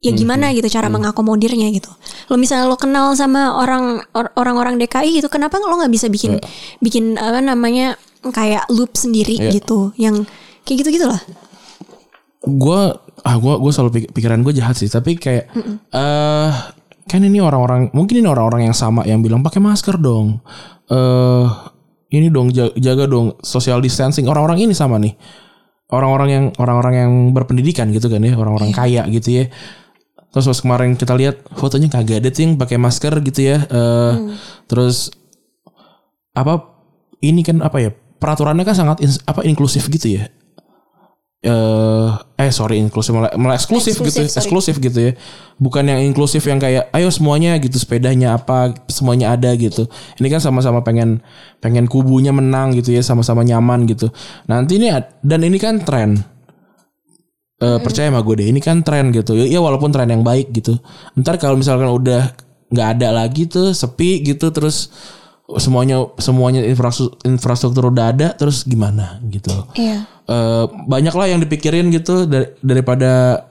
Ya 0.00 0.10
gimana 0.10 0.50
gitu 0.50 0.66
cara 0.66 0.88
mengakomodirnya 0.88 1.70
gitu. 1.70 1.92
Lo 2.26 2.34
misalnya 2.34 2.66
lo 2.66 2.74
kenal 2.74 3.14
sama 3.14 3.54
orang 3.54 4.02
or- 4.10 4.32
orang-orang 4.34 4.74
DKI 4.76 5.14
gitu, 5.14 5.28
kenapa 5.28 5.60
lo 5.60 5.76
nggak 5.76 5.92
bisa 5.92 6.08
bikin 6.08 6.40
bikin 6.80 7.14
apa 7.14 7.38
namanya 7.38 7.94
kayak 8.26 8.66
loop 8.68 8.96
sendiri 8.96 9.38
Iya. 9.38 9.52
gitu 9.54 9.92
yang 9.94 10.26
kayak 10.64 10.82
gitu 10.82 10.90
gitulah. 10.96 11.22
gue 12.40 12.80
ah 13.24 13.36
gue 13.36 13.54
gue 13.60 13.72
selalu 13.72 13.90
pik- 13.94 14.10
pikiran 14.16 14.40
gue 14.40 14.52
jahat 14.56 14.76
sih 14.76 14.88
tapi 14.88 15.16
kayak 15.16 15.52
eh 15.92 16.50
kan 17.10 17.20
ini 17.26 17.42
orang-orang 17.42 17.90
mungkin 17.90 18.22
ini 18.22 18.28
orang-orang 18.30 18.70
yang 18.70 18.76
sama 18.76 19.02
yang 19.02 19.18
bilang 19.18 19.42
pakai 19.42 19.58
masker 19.58 19.98
dong. 19.98 20.38
Eh 20.86 21.46
ini 22.10 22.30
dong 22.30 22.54
jaga, 22.54 22.70
jaga 22.78 23.04
dong 23.10 23.34
social 23.42 23.82
distancing. 23.82 24.30
Orang-orang 24.30 24.62
ini 24.62 24.74
sama 24.74 24.98
nih. 25.02 25.18
Orang-orang 25.90 26.28
yang 26.30 26.44
orang-orang 26.62 26.94
yang 26.94 27.12
berpendidikan 27.34 27.90
gitu 27.90 28.06
kan 28.06 28.22
ya 28.22 28.38
orang-orang 28.38 28.70
kaya 28.70 29.02
gitu 29.10 29.42
ya. 29.42 29.44
Terus 30.30 30.46
pas 30.46 30.58
kemarin 30.62 30.94
kita 30.94 31.18
lihat 31.18 31.42
fotonya 31.58 31.90
kagak 31.90 32.22
ada 32.22 32.30
tuh 32.30 32.46
yang 32.46 32.54
pakai 32.54 32.78
masker 32.78 33.18
gitu 33.26 33.40
ya 33.50 33.66
eh 33.66 34.14
terus 34.70 35.10
apa 36.30 36.78
ini 37.18 37.42
kan 37.42 37.58
apa 37.58 37.82
ya 37.82 37.90
peraturannya 37.90 38.62
kan 38.62 38.78
sangat 38.78 39.02
apa 39.26 39.42
inklusif 39.42 39.90
gitu 39.90 40.22
ya 40.22 40.30
eh 41.40 42.08
eh 42.36 42.50
sorry 42.52 42.76
inklusif. 42.76 43.16
Malah, 43.16 43.32
malah 43.40 43.56
eksklusif, 43.56 43.96
Eksklusif, 43.96 44.12
gitu 44.12 44.20
sorry. 44.28 44.40
eksklusif 44.44 44.74
gitu 44.76 44.98
ya. 45.08 45.12
Bukan 45.56 45.88
yang 45.88 46.00
inklusif 46.04 46.44
yang 46.44 46.60
kayak 46.60 46.92
ayo 46.92 47.08
semuanya 47.08 47.56
gitu 47.56 47.80
sepedanya 47.80 48.36
apa 48.36 48.76
semuanya 48.92 49.32
ada 49.32 49.48
gitu. 49.56 49.88
Ini 50.20 50.28
kan 50.28 50.40
sama-sama 50.44 50.84
pengen 50.84 51.24
pengen 51.64 51.88
kubunya 51.88 52.32
menang 52.32 52.76
gitu 52.76 52.92
ya 52.92 53.00
sama-sama 53.00 53.40
nyaman 53.40 53.88
gitu. 53.88 54.12
Nanti 54.48 54.76
ini 54.76 54.92
dan 55.24 55.40
ini 55.40 55.56
kan 55.56 55.80
tren. 55.80 56.20
Eh, 57.60 57.76
percaya 57.84 58.08
sama 58.08 58.24
gue 58.24 58.40
deh 58.40 58.48
ini 58.48 58.60
kan 58.60 58.80
tren 58.80 59.12
gitu. 59.12 59.36
Ya 59.36 59.44
ya 59.44 59.60
walaupun 59.60 59.92
tren 59.92 60.08
yang 60.08 60.24
baik 60.24 60.48
gitu. 60.52 60.80
Ntar 61.16 61.36
kalau 61.36 61.60
misalkan 61.60 61.92
udah 61.92 62.32
nggak 62.72 62.88
ada 62.96 63.08
lagi 63.12 63.44
tuh 63.50 63.76
sepi 63.76 64.24
gitu 64.24 64.48
terus 64.48 64.88
semuanya 65.58 66.06
semuanya 66.20 66.60
infrastruktur, 66.62 67.18
infrastruktur 67.24 67.84
udah 67.90 68.06
ada 68.12 68.28
terus 68.36 68.62
gimana 68.62 69.18
gitu 69.26 69.50
Iya. 69.74 70.06
Eh, 70.30 70.64
banyak 70.86 71.14
lah 71.16 71.26
yang 71.26 71.40
dipikirin 71.42 71.90
gitu 71.90 72.28
dar- 72.28 72.54
daripada 72.62 73.42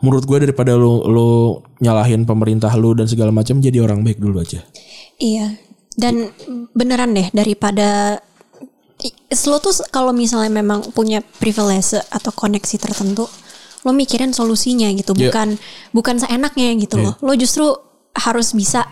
menurut 0.00 0.24
gue 0.24 0.48
daripada 0.48 0.72
lu 0.74 1.04
lu 1.04 1.30
nyalahin 1.78 2.24
pemerintah 2.24 2.72
lu 2.74 2.96
dan 2.96 3.04
segala 3.04 3.30
macam 3.30 3.60
jadi 3.60 3.84
orang 3.84 4.00
baik 4.00 4.16
dulu 4.16 4.40
aja 4.40 4.64
Iya. 5.20 5.58
Dan 5.92 6.32
beneran 6.72 7.12
deh 7.12 7.28
daripada 7.30 8.16
lo 9.44 9.58
tuh 9.58 9.74
kalau 9.90 10.14
misalnya 10.14 10.48
memang 10.48 10.94
punya 10.94 11.20
privilege 11.20 11.98
atau 12.08 12.30
koneksi 12.30 12.76
tertentu, 12.78 13.26
lo 13.82 13.90
mikirin 13.90 14.30
solusinya 14.30 14.86
gitu, 14.94 15.12
Iya. 15.12 15.28
bukan 15.28 15.48
bukan 15.90 16.16
seenaknya 16.22 16.70
gitu 16.78 16.96
loh. 17.02 17.14
Lo 17.18 17.34
justru 17.34 17.66
harus 18.14 18.54
bisa 18.54 18.86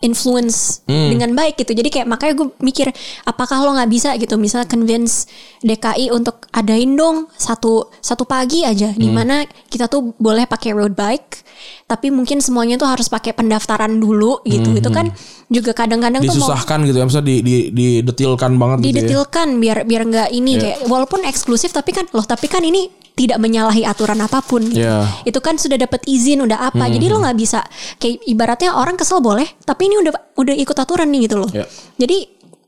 influence 0.00 0.80
Hmm. 0.84 1.12
dengan 1.12 1.30
baik 1.32 1.56
gitu. 1.56 1.72
Jadi 1.72 1.88
kayak 1.88 2.06
makanya 2.06 2.34
gue 2.34 2.48
mikir 2.58 2.88
apakah 3.22 3.60
lo 3.60 3.72
nggak 3.72 3.90
bisa 3.90 4.16
gitu 4.16 4.34
misalnya 4.34 4.66
convince 4.66 5.28
DKI 5.60 6.08
untuk 6.08 6.48
adain 6.50 6.92
dong 6.92 7.28
satu 7.30 7.92
satu 7.98 8.24
pagi 8.24 8.64
aja 8.64 8.90
di 8.90 9.06
Hmm. 9.06 9.14
mana 9.14 9.36
kita 9.68 9.86
tuh 9.86 10.16
boleh 10.16 10.44
pakai 10.44 10.72
road 10.72 10.92
bike 10.92 11.44
tapi 11.84 12.08
mungkin 12.08 12.40
semuanya 12.40 12.74
tuh 12.74 12.88
harus 12.88 13.06
pakai 13.06 13.32
pendaftaran 13.32 13.92
dulu 13.94 14.40
gitu. 14.42 14.72
Itu 14.72 14.88
kan 14.88 15.12
juga 15.46 15.72
kadang-kadang 15.72 16.22
tuh 16.22 16.32
disusahkan 16.32 16.80
gitu 16.82 16.96
ya 16.96 17.04
misalnya 17.04 17.26
di 17.26 17.36
di 17.40 17.54
didetilkan 17.70 18.54
banget 18.54 18.76
gitu 18.80 18.86
ya 18.86 18.92
didetilkan 18.96 19.48
biar 19.58 19.78
biar 19.82 20.02
nggak 20.06 20.28
ini 20.30 20.50
Iya. 20.50 20.60
kayak 20.62 20.78
walaupun 20.86 21.20
eksklusif 21.22 21.70
tapi 21.70 21.90
kan 21.90 22.06
loh 22.08 22.22
tapi 22.22 22.46
kan 22.46 22.62
ini 22.62 22.88
tidak 23.20 23.36
menyalahi 23.36 23.84
aturan 23.84 24.16
apa 24.18 24.40
pun 24.40 24.64
gitu. 24.64 24.80
Itu 25.28 25.44
kan 25.44 25.60
sudah 25.60 25.76
dapat 25.76 26.00
izin 26.08 26.40
udah 26.40 26.72
apa 26.72 26.88
jadi 26.88 27.06
lo 27.06 27.20
nggak 27.20 27.36
bisa 27.36 27.60
kayak 28.00 28.24
ibaratnya 28.24 28.72
orang 28.72 28.96
kesel 28.96 29.20
boleh 29.20 29.44
tapi 29.60 29.92
ini 29.92 30.00
udah 30.00 30.12
udah 30.34 30.54
ikut 30.56 30.72
aturan 30.74 31.12
nih 31.12 31.28
gitu 31.28 31.36
loh 31.36 31.50
Iya. 31.52 31.68
jadi 32.00 32.18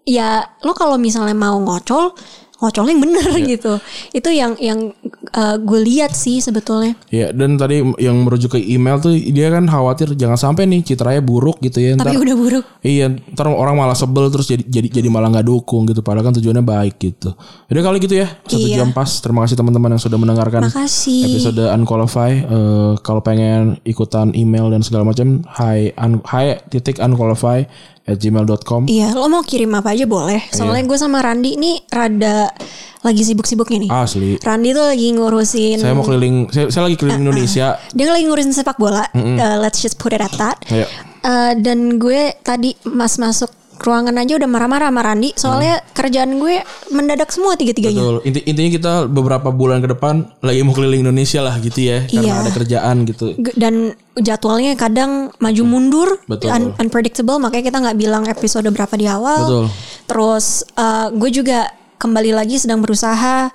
ya 0.05 0.29
lo 0.61 0.75
kalau 0.75 0.99
misalnya 0.99 1.33
mau 1.33 1.57
ngocol 1.57 2.13
ngocol 2.63 2.87
yang 2.87 3.03
bener 3.03 3.27
Iya. 3.35 3.59
gitu 3.59 3.73
itu 4.15 4.31
yang 4.31 4.55
yang 4.63 4.95
gue 5.59 5.81
lihat 5.83 6.15
sih 6.15 6.39
sebetulnya 6.39 6.95
Ya 7.11 7.35
dan 7.35 7.59
tadi 7.59 7.83
yang 7.99 8.23
merujuk 8.23 8.55
ke 8.55 8.61
email 8.63 9.03
tuh 9.03 9.11
dia 9.13 9.51
kan 9.51 9.67
khawatir 9.67 10.15
jangan 10.15 10.39
sampai 10.39 10.71
nih 10.71 10.87
citranya 10.87 11.19
buruk 11.19 11.59
gitu 11.59 11.83
ya 11.83 11.99
ntar 11.99 12.07
tapi 12.09 12.23
udah 12.23 12.37
buruk 12.39 12.65
Iya, 12.83 13.15
ntar 13.35 13.47
orang 13.47 13.79
malah 13.79 13.95
sebel 13.95 14.27
terus 14.29 14.47
jadi 14.47 14.63
jadi 14.63 14.89
jadi 15.03 15.09
malah 15.11 15.31
nggak 15.31 15.47
dukung 15.47 15.87
gitu. 15.87 16.03
Padahal 16.03 16.29
kan 16.29 16.35
tujuannya 16.35 16.61
baik 16.61 16.99
gitu. 16.99 17.31
Jadi 17.71 17.79
kali 17.79 17.99
gitu 18.03 18.15
ya, 18.19 18.27
satu 18.45 18.59
Iya. 18.59 18.83
jam 18.83 18.91
pas. 18.91 19.07
Terima 19.23 19.47
kasih 19.47 19.55
teman-teman 19.55 19.95
yang 19.95 20.03
sudah 20.03 20.19
mendengarkan 20.19 20.67
makasih 20.67 21.31
episode 21.31 21.63
Unqualify. 21.63 22.31
Eh, 22.43 22.93
kalau 23.01 23.23
pengen 23.23 23.79
ikutan 23.83 24.35
email 24.35 24.69
dan 24.69 24.83
segala 24.83 25.07
macam, 25.07 25.47
hi 25.57 25.95
un, 25.95 26.21
hi 26.27 26.59
titik 26.69 26.99
unqualify 26.99 27.65
at 28.03 28.19
gmail.com. 28.19 28.91
Iya, 28.91 29.15
lo 29.15 29.31
mau 29.31 29.47
kirim 29.47 29.71
apa 29.79 29.95
aja 29.95 30.05
boleh. 30.07 30.51
Iya. 30.51 30.55
Soalnya 30.59 30.85
gue 30.87 30.99
sama 30.99 31.23
Randi 31.23 31.55
nih 31.55 31.87
rada 31.87 32.51
lagi 33.03 33.23
sibuk-sibuknya 33.23 33.79
nih. 33.87 33.91
Asli. 33.91 34.31
Randi 34.43 34.69
tuh 34.75 34.85
lagi 34.91 35.07
ngurusin 35.15 35.79
Saya 35.83 35.95
mau 35.95 36.07
keliling, 36.07 36.51
saya, 36.51 36.67
saya 36.71 36.83
lagi 36.91 36.97
keliling 36.99 37.23
Indonesia. 37.27 37.79
dia 37.95 38.07
lagi 38.11 38.25
ngurusin 38.27 38.55
sepak 38.55 38.79
bola. 38.79 39.07
Uh, 39.15 39.59
let's 39.63 39.83
just 39.83 39.99
put 39.99 40.11
it 40.15 40.23
at 40.23 40.35
that. 40.39 40.59
Ayo. 40.71 40.87
Uh, 41.23 41.55
dan 41.63 42.03
gue 42.03 42.35
tadi 42.43 42.75
mas 42.91 43.15
masuk 43.23 43.51
ruangan 43.83 44.15
aja 44.17 44.39
udah 44.39 44.47
marah-marah 44.47 44.89
sama 44.89 45.03
Randi 45.03 45.31
soalnya 45.35 45.83
kerjaan 45.91 46.39
gue 46.39 46.63
mendadak 46.89 47.29
semua 47.29 47.53
tiga-tiganya. 47.55 47.99
Betul. 47.99 48.17
Inti, 48.25 48.41
intinya 48.47 48.71
kita 48.73 48.93
beberapa 49.07 49.51
bulan 49.51 49.79
ke 49.79 49.91
depan 49.91 50.15
lagi 50.39 50.63
mau 50.63 50.73
keliling 50.73 51.03
Indonesia 51.03 51.43
lah 51.43 51.59
gitu 51.59 51.83
ya, 51.83 52.07
karena 52.07 52.23
Iya. 52.23 52.35
ada 52.41 52.51
kerjaan 52.51 52.97
gitu. 53.05 53.27
G- 53.35 53.55
Dan 53.55 53.75
jadwalnya 54.15 54.73
kadang 54.75 55.35
maju 55.37 55.63
mundur, 55.63 56.09
Betul. 56.25 56.49
un- 56.49 56.75
unpredictable, 56.79 57.37
makanya 57.37 57.69
kita 57.69 57.79
nggak 57.83 57.99
bilang 57.99 58.23
episode 58.25 58.65
berapa 58.69 58.95
di 58.95 59.07
awal. 59.07 59.41
Betul. 59.43 59.65
Terus 60.07 60.47
uh, 60.75 61.11
gue 61.11 61.31
juga 61.33 61.67
kembali 61.99 62.31
lagi 62.33 62.59
sedang 62.59 62.83
berusaha 62.83 63.51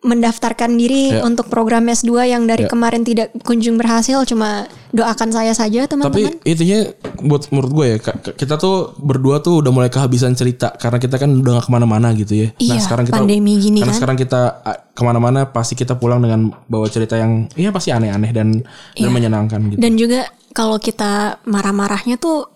mendaftarkan 0.00 0.76
diri 0.76 1.08
Ya. 1.10 1.24
untuk 1.24 1.48
program 1.48 1.88
S2 1.88 2.26
yang 2.26 2.44
dari 2.44 2.64
Ya. 2.64 2.70
kemarin 2.70 3.02
tidak 3.02 3.32
kunjung 3.42 3.74
berhasil 3.74 4.22
cuma 4.24 4.64
doakan 4.92 5.28
saya 5.28 5.50
saja 5.50 5.84
teman-teman. 5.84 6.36
Tapi 6.36 6.46
intinya 6.46 6.78
buat 7.20 7.48
menurut 7.48 7.72
gue 7.72 7.86
ya 7.86 7.98
kita 8.32 8.54
tuh 8.56 8.92
berdua 8.96 9.40
tuh 9.40 9.60
udah 9.60 9.72
mulai 9.72 9.88
kehabisan 9.88 10.32
cerita 10.32 10.72
karena 10.72 10.96
kita 10.96 11.16
kan 11.16 11.32
udah 11.32 11.58
gak 11.58 11.66
ke 11.66 11.72
mana-mana 11.72 12.12
gitu 12.12 12.32
ya. 12.36 12.48
nah 12.52 12.60
Iya, 12.60 12.78
sekarang 12.78 13.04
kita 13.04 13.16
pandemi 13.18 13.52
gini 13.56 13.80
karena 13.80 13.92
kan. 13.92 13.98
sekarang 13.98 14.16
kita 14.16 14.40
ke 14.92 15.02
mana-mana 15.02 15.40
pasti 15.46 15.74
kita 15.74 15.94
pulang 15.94 16.20
dengan 16.20 16.52
bawa 16.66 16.86
cerita 16.86 17.16
yang 17.16 17.48
iya 17.54 17.72
pasti 17.72 17.90
aneh-aneh 17.90 18.30
dan 18.30 18.62
dan 18.92 19.10
menyenangkan 19.10 19.60
gitu. 19.70 19.80
Dan 19.80 19.96
juga 19.96 20.24
kalau 20.52 20.76
kita 20.76 21.40
marah-marahnya 21.44 22.16
tuh 22.16 22.55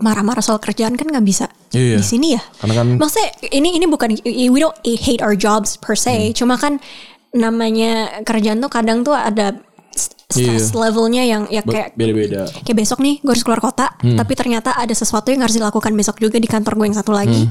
marah-marah 0.00 0.40
soal 0.40 0.56
kerjaan 0.56 0.96
kan 0.96 1.06
nggak 1.06 1.22
bisa 1.22 1.46
Iya. 1.70 2.00
di 2.00 2.04
sini 2.04 2.34
ya. 2.34 2.42
Karena 2.58 2.74
kan 2.80 2.86
Maksudnya 2.96 3.28
ini 3.52 3.76
ini 3.76 3.86
bukan 3.86 4.10
we 4.24 4.58
don't 4.58 4.74
hate 4.82 5.20
our 5.20 5.32
jobs 5.32 5.76
per 5.76 5.94
se, 5.94 6.10
Hmm. 6.10 6.34
cuma 6.34 6.54
kan 6.56 6.80
namanya 7.30 8.22
kerjaan 8.22 8.58
tuh 8.58 8.68
kadang 8.68 9.00
tuh 9.00 9.14
ada 9.14 9.54
stress 10.30 10.70
levelnya 10.72 11.22
yang 11.22 11.42
ya 11.46 11.60
kayak 11.60 11.94
beda-beda. 11.94 12.46
kayak 12.62 12.78
besok 12.78 13.02
nih 13.02 13.18
gue 13.18 13.30
harus 13.30 13.42
keluar 13.42 13.58
kota, 13.60 13.90
Hmm. 13.98 14.14
tapi 14.14 14.32
ternyata 14.34 14.72
ada 14.72 14.90
sesuatu 14.90 15.28
yang 15.28 15.42
harus 15.42 15.54
dilakukan 15.54 15.90
besok 15.92 16.18
juga 16.18 16.38
di 16.38 16.46
kantor 16.46 16.74
gue 16.76 16.86
yang 16.86 16.98
satu 16.98 17.12
lagi. 17.12 17.46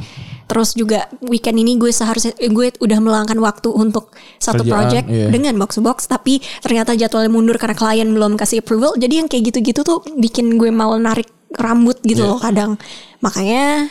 terus 0.50 0.74
juga 0.74 1.06
weekend 1.22 1.62
ini 1.62 1.78
gue 1.78 1.94
seharusnya 1.94 2.34
eh, 2.36 2.50
gue 2.50 2.74
udah 2.74 2.98
meluangkan 2.98 3.38
waktu 3.38 3.70
untuk 3.70 4.18
satu 4.36 4.66
Kerjaan, 4.66 4.74
project 4.74 5.06
iya. 5.06 5.30
dengan 5.30 5.54
box 5.62 5.78
to 5.78 5.86
box 5.86 6.10
tapi 6.10 6.42
ternyata 6.58 6.98
jadwalnya 6.98 7.30
mundur 7.30 7.54
karena 7.54 7.78
klien 7.78 8.10
belum 8.10 8.34
kasih 8.34 8.66
approval 8.66 8.98
jadi 8.98 9.22
yang 9.22 9.28
kayak 9.30 9.54
gitu-gitu 9.54 9.86
tuh 9.86 10.02
bikin 10.10 10.58
gue 10.58 10.74
mau 10.74 10.98
narik 10.98 11.30
rambut 11.52 11.98
gitu 12.02 12.22
Iya. 12.22 12.30
loh 12.30 12.38
kadang 12.38 12.72
makanya 13.20 13.90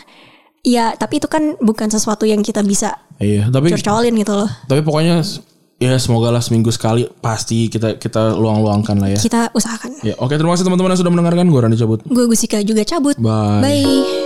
ya 0.60 0.92
tapi 0.92 1.16
itu 1.16 1.26
kan 1.26 1.56
bukan 1.58 1.88
sesuatu 1.88 2.22
yang 2.22 2.40
kita 2.40 2.60
bisa 2.60 2.94
Iya, 3.18 3.48
tapi 3.48 3.70
curcolin 3.70 4.14
gitu 4.14 4.30
loh 4.32 4.46
tapi 4.64 4.78
pokoknya 4.80 5.22
ya 5.76 5.94
semoga 5.96 6.28
lah 6.28 6.38
seminggu 6.38 6.68
sekali 6.68 7.06
pasti 7.16 7.66
kita 7.66 7.96
kita 7.96 8.34
luang-luangkan 8.34 8.94
lah 8.96 9.08
ya. 9.08 9.18
kita 9.18 9.50
usahakan 9.52 9.94
Ya, 10.02 10.14
oke 10.16 10.32
terima 10.32 10.50
kasih 10.52 10.62
teman-teman 10.64 10.90
yang 10.90 11.00
sudah 11.00 11.12
mendengarkan. 11.12 11.46
Gue 11.46 11.60
Rani 11.60 11.74
cabut. 11.74 12.00
gue 12.02 12.24
Gusika 12.26 12.58
juga 12.60 12.82
cabut 12.82 13.14
Bye. 13.16 13.62
bye 13.62 14.17